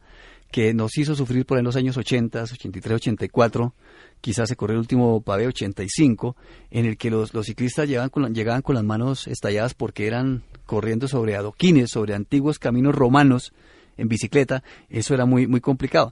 que 0.52 0.74
nos 0.74 0.98
hizo 0.98 1.16
sufrir 1.16 1.46
por 1.46 1.58
en 1.58 1.66
los 1.66 1.76
años 1.76 1.98
80, 1.98 2.44
83, 2.44 2.96
84, 2.96 3.74
quizás 4.22 4.48
se 4.48 4.56
corrió 4.56 4.76
el 4.76 4.80
último 4.80 5.22
pavé 5.22 5.48
85, 5.48 6.36
en 6.72 6.86
el 6.86 6.98
que 6.98 7.10
los, 7.10 7.32
ciclistas 7.44 7.88
llegaban 7.88 8.10
con, 8.10 8.34
llegaban 8.34 8.62
con 8.62 8.76
las 8.76 8.84
manos 8.84 9.28
estalladas 9.28 9.74
porque 9.74 10.08
eran 10.08 10.44
corriendo 10.66 11.08
sobre 11.08 11.36
adoquines, 11.36 11.92
sobre 11.92 12.16
antiguos 12.16 12.60
caminos 12.60 12.96
romanos 12.96 13.54
en 13.98 14.08
bicicleta, 14.08 14.64
eso 14.90 15.14
era 15.14 15.26
muy, 15.26 15.48
muy 15.48 15.62
complicado. 15.62 16.12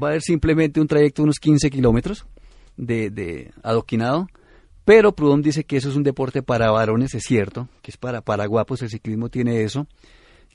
Va 0.00 0.08
a 0.08 0.10
haber 0.10 0.22
simplemente 0.22 0.80
un 0.80 0.86
trayecto 0.86 1.22
de 1.22 1.24
unos 1.24 1.38
15 1.38 1.70
kilómetros 1.70 2.26
de, 2.76 3.10
de 3.10 3.52
adoquinado, 3.62 4.28
Pero 4.84 5.12
Prudhomme 5.12 5.42
dice 5.44 5.64
que 5.64 5.76
eso 5.76 5.88
es 5.88 5.96
un 5.96 6.02
deporte 6.02 6.42
para 6.42 6.70
varones, 6.70 7.14
es 7.14 7.22
cierto, 7.22 7.68
que 7.82 7.90
es 7.92 7.96
para, 7.96 8.20
para 8.20 8.46
guapos, 8.46 8.82
el 8.82 8.88
ciclismo 8.90 9.28
tiene 9.28 9.62
eso, 9.62 9.86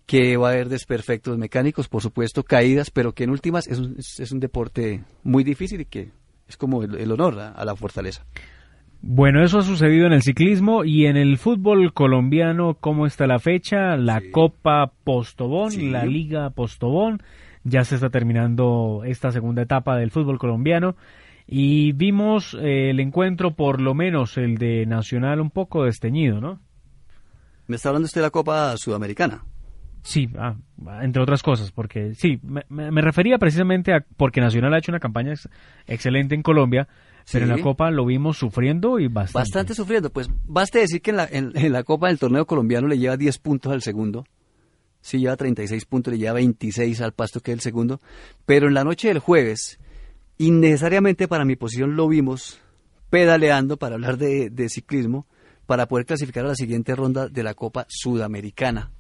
que 0.06 0.36
va 0.38 0.50
a 0.50 0.52
haber 0.54 0.70
desperfectos 0.70 1.38
mecánicos, 1.38 1.88
por 1.88 2.02
supuesto, 2.02 2.44
caídas, 2.44 2.92
pero 2.92 3.14
que 3.14 3.24
en 3.24 3.30
últimas 3.30 3.68
es 3.68 3.80
un, 3.80 3.96
es, 3.98 4.20
es 4.20 4.32
un 4.32 4.40
deporte 4.40 5.04
muy 5.24 5.44
difícil 5.44 5.82
y 5.82 5.86
que 5.86 6.12
es 6.48 6.58
como 6.58 6.84
el, 6.84 6.96
el 6.96 7.12
honor 7.12 7.40
a, 7.40 7.50
a 7.52 7.66
la 7.66 7.76
fortaleza. 7.76 8.26
Bueno, 9.02 9.44
eso 9.44 9.60
ha 9.60 9.62
sucedido 9.62 10.08
en 10.08 10.14
el 10.14 10.24
ciclismo 10.24 10.84
y 10.84 11.06
en 11.06 11.18
el 11.18 11.38
fútbol 11.38 11.94
colombiano, 11.94 12.76
¿cómo 12.80 13.06
está 13.06 13.28
la 13.28 13.40
fecha? 13.40 13.96
La 13.96 14.20
Sí. 14.20 14.32
Copa 14.32 14.92
Postobón, 15.04 15.72
Sí. 15.72 15.90
la 15.90 16.04
Liga 16.06 16.50
Postobón, 16.50 17.22
ya 17.64 17.84
se 17.84 17.96
está 17.96 18.10
terminando 18.10 19.04
esta 19.06 19.32
segunda 19.32 19.62
etapa 19.62 19.96
del 19.98 20.10
fútbol 20.12 20.40
colombiano 20.40 20.96
y 21.48 21.94
vimos 21.94 22.54
eh, 22.60 22.90
el 22.90 23.00
encuentro, 23.00 23.56
por 23.56 23.80
lo 23.82 23.94
menos 23.94 24.38
el 24.38 24.58
de 24.58 24.86
Nacional, 24.86 25.40
un 25.42 25.50
poco 25.50 25.86
desteñido, 25.86 26.42
¿no? 26.42 26.60
Me 27.68 27.76
está 27.78 27.90
hablando 27.90 28.06
usted 28.06 28.22
de 28.22 28.28
la 28.28 28.32
Copa 28.32 28.76
Sudamericana. 28.78 29.44
Sí, 30.04 30.30
ah, 30.38 30.56
entre 31.02 31.22
otras 31.22 31.44
cosas, 31.44 31.72
porque 31.72 32.14
sí, 32.16 32.40
me, 32.44 32.64
me- 32.70 33.02
refería 33.02 33.38
precisamente 33.38 33.94
a 33.94 34.06
porque 34.16 34.40
Nacional 34.40 34.74
ha 34.74 34.78
hecho 34.78 34.92
una 34.92 35.00
campaña 35.02 35.34
ex- 35.34 35.50
excelente 35.86 36.34
en 36.34 36.44
Colombia, 36.44 36.88
pero 37.30 37.44
en 37.44 37.52
la 37.52 37.62
Copa 37.62 37.92
lo 37.92 38.06
vimos 38.06 38.38
sufriendo 38.38 39.00
y 39.00 39.08
bastante. 39.10 39.40
Bastante 39.40 39.74
sufriendo. 39.76 40.10
Pues 40.10 40.30
baste 40.46 40.80
decir 40.80 41.02
que 41.02 41.10
en 41.12 41.18
la, 41.18 41.26
en, 41.30 41.52
en 41.56 41.74
la 41.74 41.84
Copa 41.84 42.08
del 42.08 42.20
torneo 42.20 42.46
colombiano 42.46 42.88
le 42.88 42.98
lleva 43.00 43.18
10 43.18 43.38
puntos 43.40 43.74
al 43.74 43.82
segundo. 43.82 44.24
Sí, 45.02 45.20
lleva 45.20 45.36
36 45.36 45.84
puntos, 45.86 46.14
le 46.14 46.20
lleva 46.20 46.34
26 46.34 47.02
al 47.02 47.12
Pasto, 47.12 47.42
que 47.42 47.52
es 47.52 47.56
el 47.56 47.62
segundo. 47.62 48.00
Pero 48.46 48.68
en 48.70 48.76
la 48.76 48.86
noche 48.86 49.10
del 49.10 49.20
jueves, 49.20 49.78
innecesariamente 50.38 51.28
para 51.28 51.46
mi 51.46 51.56
posición 51.56 51.96
lo 51.96 52.08
vimos 52.08 52.60
pedaleando 53.10 53.78
para 53.78 53.96
hablar 53.96 54.18
de, 54.18 54.50
de 54.50 54.70
ciclismo, 54.70 55.26
para 55.66 55.88
poder 55.88 56.06
clasificar 56.06 56.46
a 56.46 56.50
la 56.50 56.56
siguiente 56.56 56.96
ronda 56.96 57.28
de 57.28 57.44
la 57.44 57.54
Copa 57.54 57.86
Sudamericana. 57.90 58.92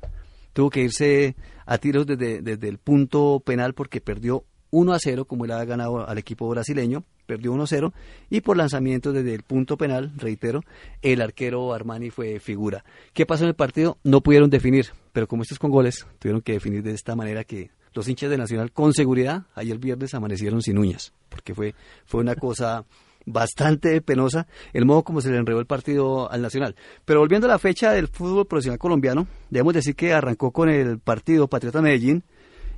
Tuvo 0.53 0.69
que 0.69 0.81
irse 0.81 1.35
a 1.65 1.77
tiros 1.77 2.05
desde, 2.05 2.41
desde 2.41 2.67
el 2.67 2.77
punto 2.77 3.41
penal 3.45 3.73
porque 3.73 4.01
perdió 4.01 4.43
1 4.71 4.93
a 4.93 4.99
0, 4.99 5.25
como 5.25 5.45
él 5.45 5.51
había 5.51 5.65
ganado 5.65 6.07
al 6.07 6.17
equipo 6.17 6.47
brasileño, 6.49 7.03
perdió 7.25 7.53
1 7.53 7.63
a 7.63 7.67
0, 7.67 7.93
y 8.29 8.41
por 8.41 8.57
lanzamiento 8.57 9.13
desde 9.13 9.33
el 9.33 9.43
punto 9.43 9.77
penal, 9.77 10.11
reitero, 10.17 10.61
el 11.01 11.21
arquero 11.21 11.73
Armani 11.73 12.09
fue 12.09 12.39
figura. 12.39 12.83
¿Qué 13.13 13.25
pasó 13.25 13.43
en 13.43 13.49
el 13.49 13.55
partido? 13.55 13.97
No 14.03 14.21
pudieron 14.21 14.49
definir, 14.49 14.87
pero 15.13 15.27
como 15.27 15.43
esto 15.43 15.55
es 15.55 15.59
con 15.59 15.71
goles, 15.71 16.05
tuvieron 16.19 16.41
que 16.41 16.53
definir 16.53 16.83
de 16.83 16.91
esta 16.91 17.15
manera 17.15 17.43
que 17.43 17.69
los 17.97 18.07
hinchas 18.07 18.29
de 18.29 18.37
Nacional, 18.37 18.71
con 18.71 18.93
seguridad, 18.93 19.43
ayer 19.55 19.79
viernes 19.79 20.13
amanecieron 20.13 20.61
sin 20.61 20.77
uñas, 20.77 21.13
porque 21.29 21.55
fue, 21.55 21.73
fue 22.05 22.21
una 22.21 22.35
cosa 22.35 22.85
bastante 23.25 23.99
penosa 24.01 24.47
el 24.71 24.85
modo 24.85 25.03
como 25.03 25.19
se 25.19 25.31
le 25.31 25.37
enredó 25.37 25.59
el 25.59 25.65
partido 25.65 26.31
al 26.31 26.43
Nacional. 26.43 26.75
Pero 27.05 27.19
volviendo 27.21 27.47
a 27.47 27.49
la 27.49 27.59
fecha 27.59 27.91
del 27.91 28.07
fútbol 28.07 28.45
profesional 28.45 28.77
colombiano, 28.77 29.27
debemos 29.49 29.73
decir 29.73 29.95
que 29.95 30.13
arrancó 30.13 30.51
con 30.51 30.69
el 30.69 30.99
partido 30.99 31.47
Patriota 31.47 31.81
Medellín 31.81 32.23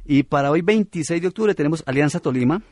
y 0.05 0.24
para 0.24 0.51
hoy 0.51 0.61
26 0.61 1.22
de 1.22 1.28
octubre 1.28 1.53
tenemos 1.53 1.84
Alianza 1.86 2.22
Tolima, 2.22 2.63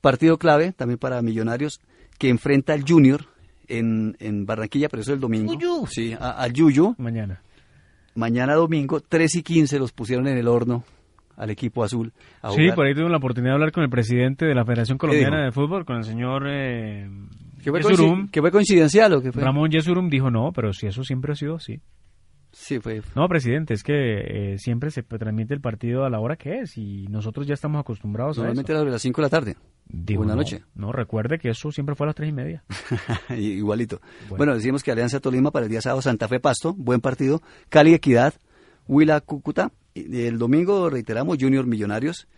partido 0.00 0.38
clave 0.38 0.72
también 0.72 0.98
para 0.98 1.20
Millonarios 1.20 1.80
que 2.16 2.28
enfrenta 2.28 2.74
al 2.74 2.84
Junior 2.88 3.26
en, 3.66 4.16
en 4.20 4.46
Barranquilla, 4.46 4.88
pero 4.88 5.02
eso 5.02 5.10
es 5.10 5.16
el 5.16 5.20
domingo. 5.20 5.52
Sí, 5.90 6.16
al 6.18 6.52
Yuyu. 6.52 6.94
Mañana. 6.96 7.42
Mañana 8.14 8.54
domingo, 8.54 9.00
3 9.00 9.34
y 9.34 9.42
15 9.42 9.78
los 9.80 9.92
pusieron 9.92 10.28
en 10.28 10.38
el 10.38 10.46
horno 10.46 10.84
al 11.40 11.50
equipo 11.50 11.82
azul. 11.82 12.12
a 12.42 12.50
Sí, 12.50 12.62
jugar. 12.62 12.74
por 12.76 12.86
ahí 12.86 12.94
tuve 12.94 13.08
la 13.08 13.16
oportunidad 13.16 13.52
de 13.52 13.54
hablar 13.54 13.72
con 13.72 13.82
el 13.82 13.90
presidente 13.90 14.44
de 14.46 14.54
la 14.54 14.64
Federación 14.64 14.98
Colombiana 14.98 15.44
de 15.44 15.52
Fútbol, 15.52 15.84
con 15.84 15.96
el 15.96 16.04
señor 16.04 16.44
eh, 16.48 17.08
¿Que 17.62 17.70
fue, 17.70 17.80
Yesurum. 17.82 18.28
que 18.28 18.40
fue 18.40 18.50
coincidencial 18.50 19.12
o 19.14 19.22
que 19.22 19.32
fue? 19.32 19.42
Ramón 19.42 19.70
Yesurum 19.70 20.08
dijo 20.08 20.30
no, 20.30 20.52
pero 20.52 20.72
si 20.72 20.86
eso 20.86 21.02
siempre 21.02 21.32
ha 21.32 21.36
sido 21.36 21.56
así. 21.56 21.80
Sí, 22.52 22.80
fue. 22.80 23.00
No, 23.14 23.28
presidente, 23.28 23.74
es 23.74 23.84
que 23.84 23.92
eh, 24.54 24.58
siempre 24.58 24.90
se 24.90 25.02
transmite 25.04 25.54
el 25.54 25.60
partido 25.60 26.04
a 26.04 26.10
la 26.10 26.18
hora 26.18 26.34
que 26.36 26.58
es 26.60 26.76
y 26.76 27.06
nosotros 27.08 27.46
ya 27.46 27.54
estamos 27.54 27.80
acostumbrados 27.80 28.38
Normalmente 28.38 28.72
a 28.72 28.74
eso. 28.74 28.82
era 28.82 28.90
a 28.90 28.92
las 28.92 29.02
5 29.02 29.20
de 29.20 29.24
la 29.24 29.28
tarde. 29.30 29.56
Digo, 29.86 30.20
Buena 30.20 30.34
no, 30.34 30.40
noche. 30.42 30.62
No, 30.74 30.90
recuerde 30.92 31.38
que 31.38 31.48
eso 31.50 31.70
siempre 31.70 31.94
fue 31.94 32.06
a 32.06 32.08
las 32.08 32.16
tres 32.16 32.28
y 32.28 32.32
media. 32.32 32.64
Igualito. 33.36 34.00
Bueno. 34.22 34.36
Bueno. 34.36 34.54
decimos 34.54 34.82
que 34.82 34.90
Alianza 34.92 35.20
Tolima 35.20 35.50
para 35.52 35.66
el 35.66 35.70
día 35.70 35.80
sábado, 35.80 36.02
Santa 36.02 36.28
Fe 36.28 36.40
Pasto, 36.40 36.74
buen 36.76 37.00
partido. 37.00 37.40
Cali 37.68 37.94
Equidad, 37.94 38.34
Huila 38.88 39.20
Cúcuta. 39.20 39.70
El 39.94 40.38
domingo, 40.38 40.88
reiteramos, 40.90 41.38
Junior 41.40 41.66
Millonarios, 41.66 42.28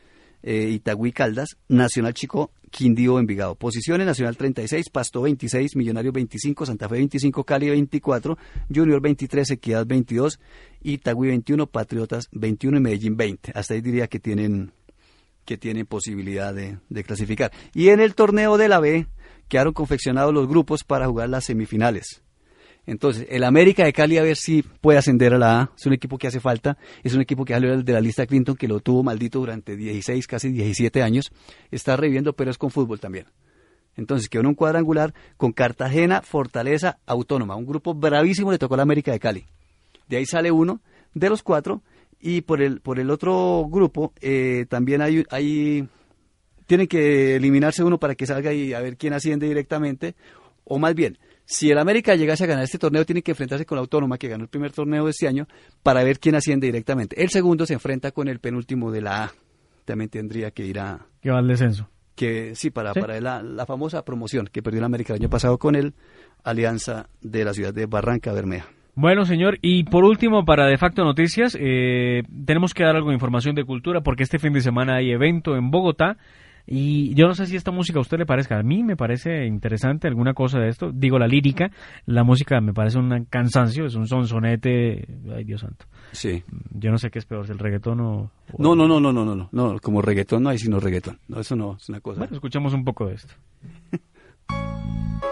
eh, 0.42 0.70
Itagüí 0.70 1.12
Caldas, 1.12 1.56
Nacional 1.68 2.14
Chico, 2.14 2.50
Quindío 2.70 3.18
Envigado. 3.18 3.54
Posiciones, 3.54 4.06
Nacional 4.06 4.36
36, 4.36 4.90
Pasto 4.90 5.22
26, 5.22 5.76
Millonarios 5.76 6.12
25, 6.12 6.66
Santa 6.66 6.88
Fe 6.88 6.96
25, 6.96 7.44
Cali 7.44 7.70
24, 7.70 8.38
Junior 8.74 9.00
23, 9.00 9.50
Equidad 9.52 9.86
22, 9.86 10.40
Itagüí 10.82 11.28
21, 11.28 11.66
Patriotas 11.66 12.28
21 12.32 12.78
y 12.78 12.80
Medellín 12.80 13.16
20. 13.16 13.52
Hasta 13.54 13.74
ahí 13.74 13.80
diría 13.80 14.08
que 14.08 14.18
tienen 14.18 14.72
que 15.44 15.58
tienen 15.58 15.86
posibilidad 15.86 16.54
de, 16.54 16.78
de 16.88 17.02
clasificar. 17.02 17.50
Y 17.74 17.88
en 17.88 17.98
el 18.00 18.14
torneo 18.14 18.56
de 18.58 18.68
la 18.68 18.78
B 18.78 19.08
quedaron 19.48 19.72
confeccionados 19.72 20.32
los 20.32 20.46
grupos 20.46 20.84
para 20.84 21.08
jugar 21.08 21.30
las 21.30 21.44
semifinales. 21.44 22.22
Entonces, 22.86 23.26
el 23.30 23.44
América 23.44 23.84
de 23.84 23.92
Cali 23.92 24.18
a 24.18 24.22
ver 24.22 24.36
si 24.36 24.62
puede 24.62 24.98
ascender 24.98 25.34
a 25.34 25.38
la 25.38 25.60
A. 25.60 25.72
Es 25.76 25.86
un 25.86 25.92
equipo 25.92 26.18
que 26.18 26.26
hace 26.26 26.40
falta. 26.40 26.76
Es 27.02 27.14
un 27.14 27.20
equipo 27.20 27.44
que 27.44 27.52
salió 27.52 27.80
de 27.80 27.92
la 27.92 28.00
lista 28.00 28.26
Clinton, 28.26 28.56
que 28.56 28.66
lo 28.66 28.80
tuvo 28.80 29.02
maldito 29.02 29.38
durante 29.38 29.76
16, 29.76 30.26
casi 30.26 30.50
17 30.50 31.02
años. 31.02 31.30
Está 31.70 31.96
reviviendo, 31.96 32.32
pero 32.32 32.50
es 32.50 32.58
con 32.58 32.70
fútbol 32.70 32.98
también. 32.98 33.26
Entonces, 33.96 34.28
quedó 34.28 34.40
en 34.40 34.48
un 34.48 34.54
cuadrangular 34.54 35.14
con 35.36 35.52
Cartagena, 35.52 36.22
Fortaleza, 36.22 36.98
Autónoma. 37.06 37.54
Un 37.54 37.66
grupo 37.66 37.94
bravísimo 37.94 38.50
le 38.50 38.58
tocó 38.58 38.74
a 38.74 38.78
la 38.78 38.82
América 38.82 39.12
de 39.12 39.20
Cali. 39.20 39.46
De 40.08 40.16
ahí 40.16 40.26
sale 40.26 40.50
uno 40.50 40.80
de 41.14 41.28
los 41.28 41.42
cuatro. 41.42 41.82
Y 42.20 42.42
por 42.42 42.62
el, 42.62 42.80
por 42.80 42.98
el 43.00 43.10
otro 43.10 43.66
grupo 43.68 44.12
eh, 44.20 44.66
también 44.68 45.02
hay, 45.02 45.24
hay 45.30 45.88
tienen 46.66 46.86
que 46.86 47.36
eliminarse 47.36 47.82
uno 47.82 47.98
para 47.98 48.14
que 48.14 48.26
salga 48.26 48.52
y 48.52 48.72
a 48.72 48.80
ver 48.80 48.96
quién 48.96 49.12
asciende 49.12 49.48
directamente. 49.48 50.14
O 50.64 50.78
más 50.78 50.94
bien, 50.94 51.18
si 51.52 51.70
el 51.70 51.78
América 51.78 52.14
llegase 52.14 52.44
a 52.44 52.46
ganar 52.46 52.64
este 52.64 52.78
torneo, 52.78 53.04
tiene 53.04 53.22
que 53.22 53.32
enfrentarse 53.32 53.66
con 53.66 53.76
la 53.76 53.80
Autónoma, 53.82 54.16
que 54.16 54.26
ganó 54.28 54.44
el 54.44 54.48
primer 54.48 54.72
torneo 54.72 55.04
de 55.04 55.10
este 55.10 55.28
año, 55.28 55.46
para 55.82 56.02
ver 56.02 56.18
quién 56.18 56.34
asciende 56.34 56.66
directamente. 56.66 57.22
El 57.22 57.28
segundo 57.28 57.66
se 57.66 57.74
enfrenta 57.74 58.10
con 58.10 58.28
el 58.28 58.38
penúltimo 58.40 58.90
de 58.90 59.02
la 59.02 59.24
A. 59.24 59.32
También 59.84 60.08
tendría 60.08 60.50
que 60.50 60.64
ir 60.64 60.78
a... 60.78 61.06
Que 61.20 61.30
va 61.30 61.38
al 61.38 61.48
descenso. 61.48 61.90
que 62.14 62.54
Sí, 62.54 62.70
para, 62.70 62.94
Sí. 62.94 63.00
para 63.00 63.20
la, 63.20 63.42
la 63.42 63.66
famosa 63.66 64.02
promoción 64.04 64.48
que 64.50 64.62
perdió 64.62 64.78
el 64.78 64.84
América 64.84 65.12
el 65.12 65.20
año 65.20 65.28
pasado 65.28 65.58
con 65.58 65.74
el 65.74 65.92
Alianza 66.42 67.08
de 67.20 67.44
la 67.44 67.52
ciudad 67.52 67.74
de 67.74 67.84
Barranca 67.86 68.32
Bermeja. 68.32 68.68
Bueno, 68.94 69.24
señor, 69.24 69.58
y 69.62 69.84
por 69.84 70.04
último, 70.04 70.44
para 70.44 70.66
De 70.66 70.76
Facto 70.78 71.04
Noticias, 71.04 71.56
eh, 71.60 72.22
tenemos 72.46 72.74
que 72.74 72.84
dar 72.84 72.96
algo 72.96 73.08
de 73.08 73.14
información 73.14 73.54
de 73.54 73.64
cultura 73.64 74.00
porque 74.02 74.22
este 74.22 74.38
fin 74.38 74.52
de 74.52 74.60
semana 74.60 74.96
hay 74.96 75.10
evento 75.10 75.56
en 75.56 75.70
Bogotá 75.70 76.16
y 76.66 77.14
yo 77.14 77.26
no 77.26 77.34
sé 77.34 77.46
si 77.46 77.56
esta 77.56 77.70
música 77.70 77.98
a 77.98 78.02
usted 78.02 78.18
le 78.18 78.26
parezca. 78.26 78.58
A 78.58 78.62
mí 78.62 78.82
me 78.82 78.96
parece 78.96 79.46
interesante 79.46 80.08
alguna 80.08 80.34
cosa 80.34 80.58
de 80.58 80.68
esto. 80.68 80.90
Digo, 80.92 81.18
la 81.18 81.26
lírica, 81.26 81.70
la 82.06 82.24
música 82.24 82.60
me 82.60 82.72
parece 82.72 82.98
un 82.98 83.26
cansancio, 83.28 83.86
es 83.86 83.94
un 83.94 84.06
sonsonete. 84.06 85.06
Ay, 85.34 85.44
Dios 85.44 85.60
santo. 85.60 85.86
Sí. 86.12 86.42
Yo 86.70 86.90
no 86.90 86.98
sé 86.98 87.10
qué 87.10 87.18
es 87.18 87.26
peor, 87.26 87.46
si 87.46 87.52
el 87.52 87.58
reggaetón 87.58 88.00
o... 88.00 88.30
No, 88.58 88.74
no, 88.74 88.86
no, 88.86 89.00
no, 89.00 89.12
no, 89.12 89.24
no, 89.24 89.34
no, 89.34 89.48
no, 89.50 89.78
como 89.80 90.02
reggaetón 90.02 90.42
no 90.42 90.50
hay 90.50 90.58
sino 90.58 90.78
reggaetón. 90.78 91.18
No, 91.28 91.40
eso 91.40 91.56
no 91.56 91.76
es 91.76 91.88
una 91.88 92.00
cosa. 92.00 92.20
Bueno, 92.20 92.34
escuchamos 92.34 92.74
un 92.74 92.84
poco 92.84 93.06
de 93.06 93.14
esto. 93.14 93.34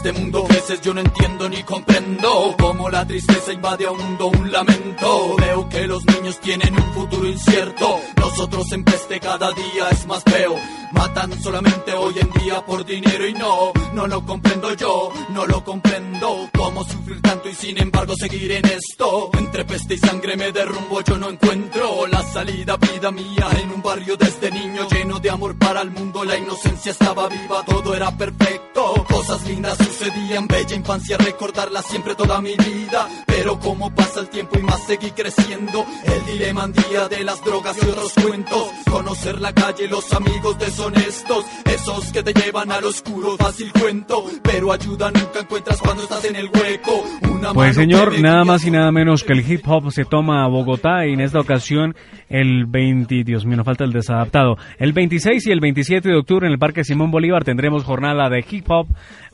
este 0.00 0.12
mundo 0.12 0.44
creces 0.44 0.80
yo 0.80 0.94
no 0.94 1.02
entiendo 1.02 1.46
ni 1.50 1.62
comprendo 1.62 2.56
Cómo 2.58 2.88
la 2.88 3.06
tristeza 3.06 3.52
invade 3.52 3.86
a 3.86 3.90
un 3.90 3.98
mundo, 3.98 4.28
un 4.28 4.50
lamento. 4.50 5.36
Veo 5.36 5.68
que 5.68 5.86
los 5.86 6.04
niños 6.06 6.40
tienen 6.40 6.74
un 6.74 6.94
futuro 6.94 7.26
incierto. 7.26 8.00
Nosotros 8.16 8.72
en 8.72 8.84
peste 8.84 9.20
cada 9.20 9.52
día 9.52 9.90
es 9.90 10.06
más 10.06 10.22
feo 10.24 10.56
Matan 10.92 11.42
solamente 11.42 11.92
hoy 11.92 12.14
en 12.18 12.30
día 12.42 12.64
por 12.64 12.84
dinero 12.84 13.26
y 13.26 13.32
no 13.34 13.72
No 13.92 14.06
lo 14.06 14.24
comprendo 14.24 14.74
yo, 14.74 15.10
no 15.30 15.46
lo 15.46 15.64
comprendo. 15.64 16.48
Cómo 16.56 16.84
sufrir 16.84 17.20
tanto 17.22 17.48
y 17.48 17.54
sin 17.54 17.80
embargo 17.80 18.14
seguir 18.16 18.52
en 18.52 18.66
esto 18.66 19.30
Entre 19.38 19.64
peste 19.64 19.94
y 19.94 19.98
sangre 19.98 20.36
me 20.36 20.52
derrumbo, 20.52 21.00
yo 21.02 21.16
no 21.16 21.30
encuentro 21.30 22.06
La 22.06 22.22
salida, 22.22 22.76
vida 22.76 23.10
mía, 23.10 23.48
en 23.62 23.70
un 23.70 23.82
barrio 23.82 24.16
desde 24.16 24.50
niño 24.50 24.88
Lleno 24.88 25.18
de 25.18 25.30
amor 25.30 25.56
para 25.56 25.82
el 25.82 25.90
mundo, 25.90 26.24
la 26.24 26.36
inocencia 26.36 26.92
estaba 26.92 27.28
viva 27.28 27.64
Todo 27.64 27.94
era 27.94 28.10
perfecto, 28.16 29.04
cosas 29.08 29.46
lindas 29.46 29.78
sucedían, 29.78 30.46
bella 30.46 30.76
infancia 30.76 31.16
recordarla 31.18 31.82
siempre 31.82 32.14
toda 32.14 32.40
mi 32.40 32.54
vida. 32.56 33.08
Pero 33.26 33.58
como 33.58 33.94
pasa 33.94 34.20
el 34.20 34.28
tiempo 34.28 34.58
y 34.58 34.62
más 34.62 34.82
seguí 34.86 35.10
creciendo, 35.10 35.84
el 36.04 36.26
dilema 36.26 36.68
día 36.68 37.08
de 37.08 37.24
las 37.24 37.42
drogas 37.44 37.76
y 37.82 37.88
otros 37.88 38.12
cuentos. 38.14 38.70
Conocer 38.90 39.40
la 39.40 39.52
calle, 39.52 39.88
los 39.88 40.12
amigos 40.12 40.58
deshonestos, 40.80 41.44
esos 41.66 42.12
que 42.12 42.22
te 42.22 42.32
llevan 42.32 42.72
al 42.72 42.84
oscuro, 42.84 43.36
fácil 43.36 43.70
cuento. 43.72 44.24
Pero 44.42 44.72
ayuda 44.72 45.10
nunca 45.10 45.40
encuentras 45.40 45.80
cuando 45.80 46.04
estás 46.04 46.24
en 46.24 46.36
el 46.36 46.46
hueco. 46.46 47.04
Una 47.30 47.52
Pues 47.52 47.76
señor, 47.76 48.18
nada 48.20 48.44
más 48.44 48.64
y 48.64 48.70
nada 48.70 48.90
menos 48.90 49.22
que 49.22 49.34
el 49.34 49.50
hip 49.50 49.62
hop 49.66 49.90
se 49.92 50.04
toma 50.04 50.44
a 50.44 50.48
Bogotá 50.48 51.06
y 51.06 51.12
en 51.12 51.20
esta 51.20 51.40
ocasión 51.40 51.94
el 52.28 52.64
20, 52.66 53.24
Dios 53.24 53.44
mío, 53.44 53.58
no 53.58 53.64
falta 53.64 53.84
el 53.84 53.92
desadaptado. 53.92 54.56
El 54.78 54.92
26 54.92 55.46
y 55.46 55.50
el 55.50 55.60
27 55.60 56.08
de 56.08 56.16
octubre 56.16 56.46
en 56.46 56.52
el 56.52 56.58
Parque 56.58 56.84
Simón 56.84 57.10
Bolívar 57.10 57.44
tendremos 57.44 57.84
jornada 57.84 58.30
de 58.30 58.44
hip 58.48 58.70
hop, 58.70 58.86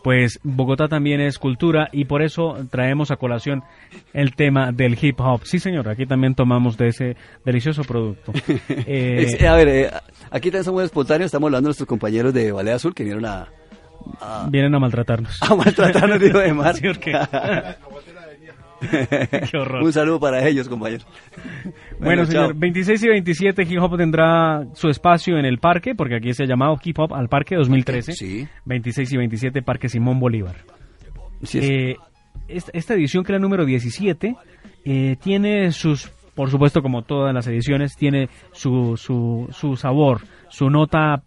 pues 0.06 0.38
Bogotá 0.44 0.86
también 0.86 1.20
es 1.20 1.36
cultura 1.36 1.88
y 1.90 2.04
por 2.04 2.22
eso 2.22 2.56
traemos 2.70 3.10
a 3.10 3.16
colación 3.16 3.64
el 4.12 4.36
tema 4.36 4.70
del 4.70 4.96
hip 5.02 5.20
hop. 5.20 5.40
Sí 5.42 5.58
señor, 5.58 5.88
aquí 5.88 6.06
también 6.06 6.36
tomamos 6.36 6.76
de 6.76 6.86
ese 6.90 7.16
delicioso 7.44 7.82
producto. 7.82 8.32
Eh, 8.86 9.24
Es- 9.34 9.42
a 9.42 9.56
ver, 9.56 9.66
eh, 9.68 9.90
aquí 10.30 10.50
también 10.52 10.62
somos 10.62 10.84
espontáneos, 10.84 11.26
estamos 11.26 11.48
hablando 11.48 11.66
de 11.66 11.70
nuestros 11.70 11.88
compañeros 11.88 12.32
de 12.32 12.52
Ballet 12.52 12.74
Azul 12.74 12.94
que 12.94 13.02
vinieron 13.02 13.26
a, 13.26 13.48
a, 14.20 14.46
vienen 14.48 14.72
a 14.76 14.78
maltratarnos. 14.78 15.38
a 15.42 15.56
maltratarnos, 15.56 16.20
dijo 16.20 16.38
de 16.38 16.52
mar. 16.54 16.74
Sí, 16.80 16.86
Qué 19.50 19.56
horror. 19.58 19.82
Un 19.82 19.92
saludo 19.92 20.20
para 20.20 20.46
ellos, 20.46 20.68
compañeros. 20.68 21.06
Bueno, 21.98 22.24
señor, 22.26 22.48
chao. 22.50 22.52
26 22.56 23.02
y 23.04 23.08
27 23.08 23.62
Hip 23.62 23.78
Hop 23.80 23.96
tendrá 23.96 24.64
su 24.74 24.88
espacio 24.88 25.38
en 25.38 25.44
el 25.44 25.58
parque, 25.58 25.94
porque 25.94 26.16
aquí 26.16 26.32
se 26.34 26.44
ha 26.44 26.46
llamado 26.46 26.76
Hip 26.84 26.98
Hop 26.98 27.14
al 27.14 27.28
Parque 27.28 27.56
2013. 27.56 28.12
Sí. 28.12 28.48
26 28.64 29.12
y 29.12 29.16
27 29.16 29.62
Parque 29.62 29.88
Simón 29.88 30.18
Bolívar. 30.20 30.56
Sí, 31.42 31.58
Eh, 31.62 31.96
esta, 32.48 32.70
esta 32.74 32.94
edición, 32.94 33.24
que 33.24 33.32
era 33.32 33.38
número 33.38 33.64
17, 33.64 34.36
eh, 34.84 35.16
tiene 35.22 35.72
sus, 35.72 36.10
por 36.34 36.50
supuesto, 36.50 36.82
como 36.82 37.02
todas 37.02 37.34
las 37.34 37.46
ediciones, 37.48 37.96
tiene 37.96 38.28
su, 38.52 38.96
su, 38.96 39.48
su 39.50 39.76
sabor, 39.76 40.20
su 40.48 40.70
nota 40.70 41.22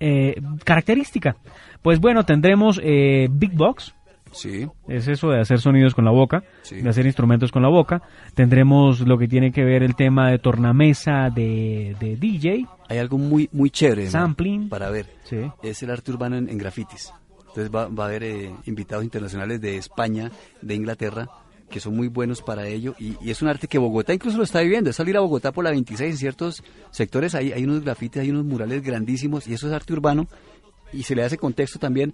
eh, 0.00 0.34
característica. 0.64 1.36
Pues 1.82 1.98
bueno, 2.00 2.24
tendremos 2.24 2.80
eh, 2.82 3.26
Big 3.30 3.52
Box, 3.54 3.94
sí. 4.32 4.66
es 4.88 5.08
eso 5.08 5.30
de 5.30 5.40
hacer 5.40 5.60
sonidos 5.60 5.94
con 5.94 6.04
la 6.04 6.10
boca, 6.10 6.42
Sí. 6.62 6.80
de 6.82 6.88
hacer 6.88 7.06
instrumentos 7.06 7.52
con 7.52 7.62
la 7.62 7.68
boca. 7.68 8.02
Tendremos 8.34 9.00
lo 9.00 9.18
que 9.18 9.28
tiene 9.28 9.52
que 9.52 9.64
ver 9.64 9.82
el 9.82 9.94
tema 9.94 10.30
de 10.30 10.38
tornamesa 10.38 11.30
de, 11.30 11.96
de 12.00 12.16
DJ. 12.16 12.66
Hay 12.88 12.98
algo 12.98 13.18
muy 13.18 13.48
muy 13.52 13.70
chévere. 13.70 14.04
¿no? 14.04 14.10
Sampling. 14.10 14.68
Para 14.68 14.90
ver. 14.90 15.06
Sí. 15.24 15.38
Es 15.62 15.82
el 15.82 15.90
arte 15.90 16.10
urbano 16.10 16.36
en, 16.36 16.48
en 16.48 16.58
grafitis. 16.58 17.12
Entonces 17.48 17.70
va, 17.74 17.86
va 17.88 18.04
a 18.04 18.06
haber 18.08 18.24
eh, 18.24 18.50
invitados 18.66 19.04
internacionales 19.04 19.60
de 19.60 19.76
España, 19.76 20.30
de 20.62 20.74
Inglaterra, 20.74 21.28
que 21.68 21.80
son 21.80 21.94
muy 21.94 22.08
buenos 22.08 22.40
para 22.40 22.66
ello. 22.66 22.94
Y, 22.98 23.16
y 23.20 23.30
es 23.30 23.42
un 23.42 23.48
arte 23.48 23.68
que 23.68 23.76
Bogotá 23.78 24.14
incluso 24.14 24.38
lo 24.38 24.44
está 24.44 24.60
viviendo. 24.62 24.88
Es 24.90 24.96
salir 24.96 25.16
a 25.18 25.20
Bogotá 25.20 25.52
por 25.52 25.62
la 25.64 25.70
26 25.70 26.10
en 26.12 26.16
ciertos 26.16 26.64
sectores. 26.90 27.34
Hay, 27.34 27.52
hay 27.52 27.64
unos 27.64 27.82
grafitis, 27.84 28.22
hay 28.22 28.30
unos 28.30 28.44
murales 28.46 28.82
grandísimos 28.82 29.46
y 29.46 29.52
eso 29.54 29.66
es 29.68 29.72
arte 29.74 29.92
urbano. 29.92 30.26
Y 30.94 31.02
se 31.04 31.14
le 31.14 31.24
hace 31.24 31.38
contexto 31.38 31.78
también 31.78 32.12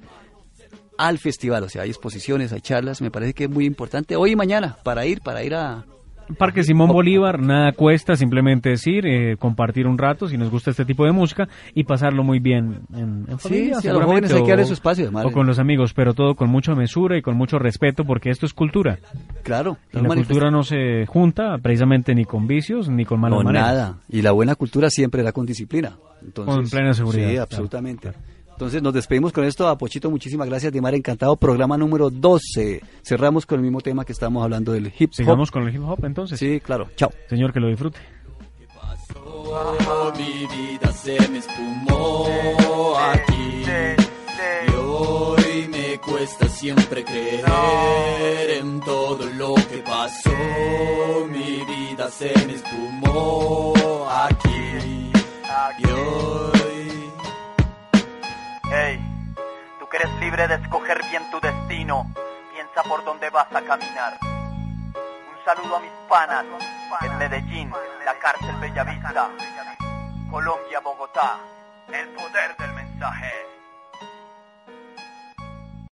al 0.99 1.19
festival. 1.19 1.63
O 1.63 1.69
sea, 1.71 1.83
hay 1.83 1.89
exposiciones, 1.89 2.53
hay 2.53 2.61
charlas. 2.61 3.01
Me 3.01 3.11
parece 3.11 3.33
que 3.33 3.45
es 3.45 3.51
muy 3.51 3.65
importante 3.65 4.17
hoy 4.17 4.33
y 4.33 4.37
mañana 4.37 4.77
para 4.85 5.07
ir, 5.07 5.21
para 5.23 5.43
ir 5.43 5.55
a, 5.55 5.85
Parque 6.37 6.63
Simón 6.63 6.91
Bolívar, 6.91 7.41
nada 7.41 7.73
cuesta, 7.73 8.15
simplemente 8.15 8.69
decir, 8.69 9.07
eh, 9.07 9.37
compartir 9.39 9.87
un 9.87 9.97
rato 9.97 10.29
si 10.29 10.37
nos 10.37 10.51
gusta 10.51 10.73
este 10.73 10.85
tipo 10.85 11.07
de 11.07 11.13
música 11.13 11.49
y 11.75 11.85
pasarlo 11.85 12.23
muy 12.23 12.39
bien 12.39 12.81
en, 12.93 13.25
en 13.29 13.39
Sí, 13.39 13.49
familia, 13.49 13.81
sí, 13.81 13.89
a 13.89 13.93
los 13.95 14.05
jóvenes 14.05 14.33
hay 14.35 14.43
que 14.43 14.51
darle 14.51 14.65
su 14.67 14.75
espacio, 14.75 15.05
además. 15.05 15.25
O 15.25 15.33
con 15.33 15.47
los 15.47 15.59
amigos, 15.59 15.95
pero 15.95 16.13
todo 16.13 16.35
con 16.35 16.51
mucha 16.51 16.75
mesura 16.75 17.17
y 17.17 17.23
con 17.23 17.35
mucho 17.37 17.59
respeto 17.59 18.05
porque 18.05 18.29
esto 18.29 18.45
es 18.45 18.53
cultura. 18.53 18.99
Claro. 19.43 19.79
Y 19.93 20.01
la 20.01 20.09
cultura 20.09 20.51
no 20.51 20.63
se 20.65 21.07
junta 21.07 21.57
precisamente 21.63 22.15
ni 22.15 22.27
con 22.27 22.47
vicios 22.47 22.91
ni 22.91 23.07
con 23.07 23.21
malas 23.21 23.39
No, 23.39 23.45
maneras. 23.45 23.67
nada. 23.69 23.99
Y 24.11 24.21
la 24.21 24.33
buena 24.33 24.55
cultura 24.55 24.91
siempre 24.91 25.23
da 25.23 25.33
con 25.33 25.47
disciplina. 25.47 25.97
Entonces, 26.23 26.55
Con 26.55 26.69
plena 26.69 26.93
seguridad, 26.93 27.27
Sí, 27.29 27.33
claro, 27.35 27.43
absolutamente. 27.45 28.13
Entonces 28.59 28.83
nos 28.83 28.93
despedimos 28.93 29.33
con 29.33 29.45
esto. 29.45 29.69
A 29.69 29.79
Pochito, 29.79 30.11
muchísimas 30.11 30.49
gracias. 30.49 30.73
Dimar, 30.73 30.93
encantado. 30.93 31.37
Programa 31.37 31.79
número 31.79 32.11
12. 32.11 32.83
Cerramos 33.05 33.47
con 33.47 33.61
el 33.61 33.63
mismo 33.63 33.81
tema 33.81 34.05
que 34.05 34.11
estamos 34.11 34.43
hablando 34.43 34.73
del 34.73 34.87
hip 34.99 35.11
hop. 35.11 35.15
Sigamos 35.15 35.53
con 35.53 35.69
el 35.69 35.73
hip 35.73 35.89
hop 35.89 36.05
entonces. 36.05 36.41
Sí, 36.41 36.59
claro. 36.59 36.89
Chao. 36.97 37.13
Señor, 37.29 37.53
que 37.53 37.61
lo 37.61 37.69
disfrute. 37.69 38.01
Oh, 39.15 40.13
mi 40.19 40.45
vida 40.49 40.93
se 40.93 41.17
me 41.29 41.39
espumó 41.39 42.99
aquí 42.99 43.63
y 44.67 44.75
hoy 44.75 45.69
me 45.71 45.99
cuesta 46.01 46.49
siempre 46.49 47.05
creer 47.05 48.51
en 48.59 48.81
todo 48.81 49.25
lo 49.37 49.55
que 49.55 49.85
pasó. 49.87 50.33
Mi 51.31 51.65
vida 51.65 52.11
se 52.11 52.33
me 52.45 52.55
espumó 52.55 54.09
aquí 54.11 54.49
y 55.79 55.91
hoy. 55.93 56.58
Hey, 58.71 59.01
tú 59.79 59.89
que 59.89 59.97
eres 59.97 60.13
libre 60.21 60.47
de 60.47 60.57
escoger 60.57 61.01
bien 61.09 61.31
tu 61.31 61.41
destino, 61.41 62.13
piensa 62.53 62.83
por 62.83 63.03
dónde 63.03 63.31
vas 63.31 63.47
a 63.51 63.63
caminar. 63.63 64.19
Un 64.23 65.45
saludo 65.45 65.77
a 65.77 65.81
mis 65.81 65.91
panas 66.07 66.45
en 67.01 67.17
Medellín, 67.17 67.73
la 68.05 68.19
cárcel 68.19 68.55
Bellavista, 68.61 69.31
Colombia, 70.31 70.81
Bogotá, 70.81 71.39
el 71.91 72.09
poder 72.11 72.57
del 72.59 72.73
mensaje. 72.75 73.58